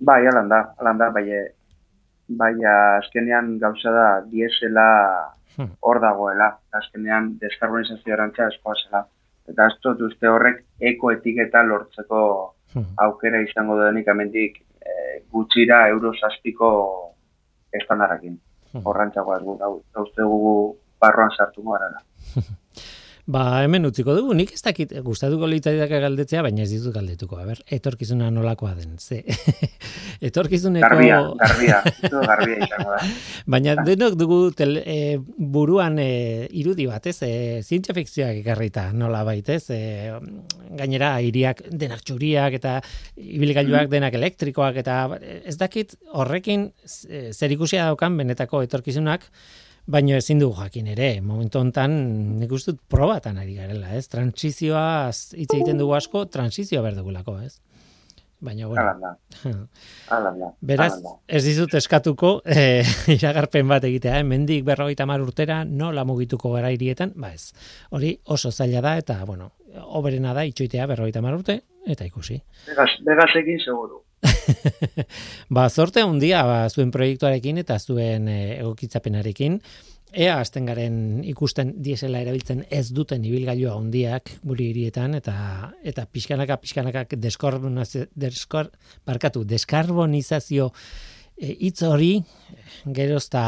Bai, 0.00 0.26
alan 0.26 0.48
da, 0.48 0.60
alan 0.80 0.98
da, 0.98 1.10
bai, 1.10 1.24
baina 2.28 2.96
azkenean 2.98 3.58
gauza 3.58 3.92
da 3.92 4.06
diesela 4.30 4.86
Hmm. 5.56 5.72
hor 5.82 5.98
dagoela, 6.00 6.46
azkenean 6.78 7.32
deskarbonizazio 7.40 8.14
erantza 8.14 8.46
eskoa 8.48 8.74
zela. 8.84 9.00
Eta 9.50 9.66
ez 9.66 9.74
dut 9.82 10.00
uste 10.06 10.28
horrek 10.30 10.60
eko 10.92 11.10
etiketa 11.10 11.62
lortzeko 11.66 12.20
Hmm. 12.72 12.84
aukera 13.02 13.40
izango 13.42 13.76
denik 13.80 14.08
amendik 14.08 14.60
e, 14.80 15.22
gutxira 15.32 15.88
euro 15.88 16.12
zazpiko 16.14 16.68
estandarakin. 17.72 18.38
Hmm. 18.72 18.82
Horrantzagoa 18.86 19.36
ez 19.38 19.42
gu, 19.42 19.56
eta 19.56 20.02
uste 20.06 20.22
gugu 20.22 20.76
barroan 21.00 21.30
sartuko 21.36 21.72
garala. 21.72 22.00
Ba, 23.30 23.62
hemen 23.62 23.86
utziko 23.86 24.14
dugu, 24.16 24.32
nik 24.34 24.50
ez 24.56 24.60
dakit 24.64 24.92
gustatuko 25.06 25.46
litzaidake 25.46 26.00
galdetzea, 26.02 26.40
baina 26.42 26.64
ez 26.64 26.70
ditut 26.72 26.94
galdetuko. 26.96 27.36
A 27.38 27.44
ber, 27.46 27.60
etorkizuna 27.76 28.30
nolakoa 28.34 28.72
den, 28.74 28.96
ze. 28.98 29.20
Etorkizuneko... 30.28 30.88
Garbia, 30.88 31.20
garbia, 31.38 31.76
garbia 32.10 32.56
izango 32.66 32.96
da. 32.96 32.98
Baina 33.54 33.76
denok 33.86 34.16
dugu 34.18 34.40
tel, 34.56 34.80
e, 34.82 34.96
buruan 35.38 36.00
e, 36.02 36.08
irudi 36.58 36.88
bat, 36.90 37.06
ez? 37.06 37.20
E, 37.22 37.30
zientzia 37.62 37.94
fikzioak 37.94 38.42
ekarrita 38.42 38.88
nola 38.96 39.22
baitez. 39.28 39.62
E, 39.76 40.10
gainera, 40.82 41.14
hiriak 41.22 41.62
denak 41.70 42.02
txuriak 42.02 42.58
eta 42.58 42.76
ibilgailuak 43.14 43.94
denak 43.94 44.18
elektrikoak 44.18 44.82
eta 44.82 45.00
ez 45.20 45.58
dakit 45.60 45.94
horrekin 46.18 46.70
e, 47.06 47.28
zer 47.30 47.54
ikusia 47.54 47.86
daukan 47.92 48.18
benetako 48.24 48.64
etorkizunak, 48.66 49.30
Baina 49.90 50.20
ezin 50.20 50.38
dugu 50.38 50.54
jakin 50.60 50.90
ere, 50.92 51.08
momentu 51.24 51.58
hontan 51.58 51.96
nik 52.38 52.52
uste 52.54 52.76
dut 52.76 52.82
probatan 52.92 53.40
ari 53.42 53.56
garela, 53.58 53.90
ez? 53.98 54.06
Transizioa 54.12 54.84
hitz 55.10 55.50
egiten 55.50 55.80
dugu 55.80 55.96
asko, 55.98 56.26
transizioa 56.30 56.84
behar 56.84 57.00
dugulako, 57.00 57.40
ez? 57.42 57.56
Baina, 58.40 58.68
bueno, 58.70 58.80
Alan 58.80 59.00
da, 59.00 59.10
alan 60.16 60.38
da. 60.40 60.50
Beraz, 60.64 60.92
alan 60.94 61.02
da. 61.04 61.14
ez 61.28 61.42
dizut 61.44 61.74
eskatuko 61.76 62.30
eh, 62.48 62.86
iragarpen 63.16 63.68
bat 63.68 63.84
egitea, 63.84 64.20
eh? 64.22 64.26
mendik 64.26 64.64
berrogeita 64.68 65.04
mar 65.10 65.20
urtera 65.20 65.60
nola 65.64 66.06
mugituko 66.08 66.54
gara 66.54 66.70
hirietan, 66.72 67.12
ba 67.20 67.34
ez. 67.34 67.50
Hori 67.90 68.14
oso 68.24 68.52
zaila 68.52 68.80
da 68.86 68.94
eta, 69.02 69.18
bueno, 69.28 69.50
oberena 70.00 70.32
da 70.36 70.46
itxoitea 70.48 70.86
berrogeita 70.88 71.24
mar 71.24 71.36
urte, 71.36 71.60
eta 71.86 72.06
ikusi. 72.08 72.38
Vegas, 72.70 72.94
Vegasekin 73.04 73.60
seguru. 73.66 74.04
ba, 75.54 75.68
zorte 75.70 76.02
handia 76.04 76.42
ba, 76.46 76.64
zuen 76.68 76.90
proiektuarekin 76.94 77.62
eta 77.62 77.78
zuen 77.78 78.28
eh, 78.28 78.58
egokitzapenarekin, 78.60 79.60
ea 80.10 80.38
hasten 80.40 80.66
garen 80.66 80.96
ikusten 81.26 81.74
diesela 81.84 82.20
erabiltzen 82.24 82.64
ez 82.70 82.88
duten 82.94 83.24
ibilgailua 83.24 83.76
handiak 83.78 84.32
guri 84.42 84.70
hirietan 84.72 85.14
eta 85.18 85.34
eta 85.86 86.06
pixkanaka 86.10 86.58
pixkanaka 86.62 87.04
deskarbonizazio 87.14 88.08
deskar, 88.14 88.70
barkatu, 89.06 89.44
deskarbonizazio 89.46 90.70
e, 91.38 91.54
hitz 91.66 91.82
hori 91.86 92.12
gerozta 92.96 93.42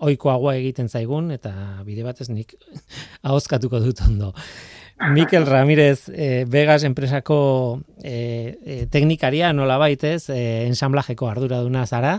ohikoagoa 0.00 0.58
egiten 0.60 0.88
zaigun 0.88 1.30
eta 1.36 1.52
bide 1.86 2.04
batez 2.04 2.28
nik 2.28 2.54
ahozkatuko 3.28 3.80
dut 3.80 4.04
ondo. 4.06 4.34
Mikel 5.08 5.46
Ramirez, 5.46 6.10
eh, 6.12 6.44
Vegas 6.46 6.84
enpresako 6.84 7.80
eh, 8.02 8.58
eh, 8.64 8.86
teknikaria 8.90 9.52
nola 9.52 9.78
baitez, 9.80 10.28
eh, 10.28 10.66
ensamblajeko 10.66 11.28
arduraduna 11.30 11.86
zara, 11.86 12.18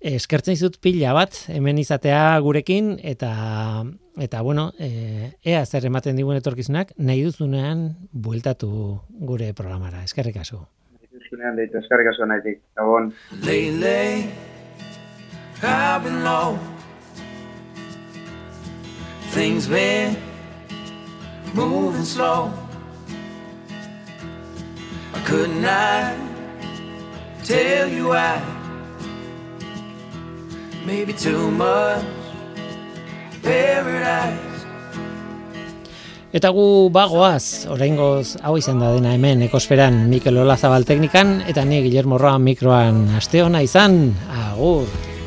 eskertzen 0.00 0.54
dizut 0.54 0.78
pila 0.82 1.12
bat 1.14 1.34
hemen 1.50 1.78
izatea 1.78 2.38
gurekin 2.42 2.96
eta 3.02 3.84
eta 4.18 4.42
bueno, 4.42 4.72
eh, 4.78 5.34
ea 5.42 5.64
zer 5.66 5.86
ematen 5.86 6.16
digun 6.18 6.38
etorkizunak 6.38 6.92
nahi 6.98 7.22
duzunean 7.22 7.92
bueltatu 8.12 8.70
gure 9.10 9.52
programara. 9.54 10.02
Eskerrik 10.04 10.36
asko. 10.42 10.66
Zunean 11.30 11.56
deitu, 11.58 11.78
eskarrik 11.78 12.08
asko 12.12 12.26
nahitik. 12.26 12.60
Gabon. 12.78 13.12
Lately, 13.44 14.30
I've 15.62 16.02
been 16.02 16.24
low. 16.24 16.58
Things 19.34 19.68
been 19.68 20.16
moving 21.54 22.04
slow. 22.04 22.50
I 25.14 25.20
could 25.24 25.50
not 25.50 26.14
tell 27.44 27.88
you 27.88 28.08
why. 28.08 28.40
Maybe 30.86 31.12
too 31.12 31.50
much 31.50 32.04
paradise. 33.42 34.48
Eta 36.28 36.50
gu 36.52 36.92
bagoaz, 36.92 37.64
oraingoz 37.72 38.36
hau 38.44 38.58
izan 38.60 38.82
da 38.82 38.92
dena 38.92 39.14
hemen 39.16 39.46
ekosferan 39.46 40.02
Mikel 40.10 40.36
Olazabal 40.36 40.84
teknikan, 40.84 41.38
eta 41.48 41.64
ni 41.64 41.80
Guillermo 41.80 42.20
Roa 42.20 42.36
mikroan 42.36 43.06
aste 43.16 43.40
ona 43.42 43.64
izan, 43.64 44.12
agur. 44.28 45.17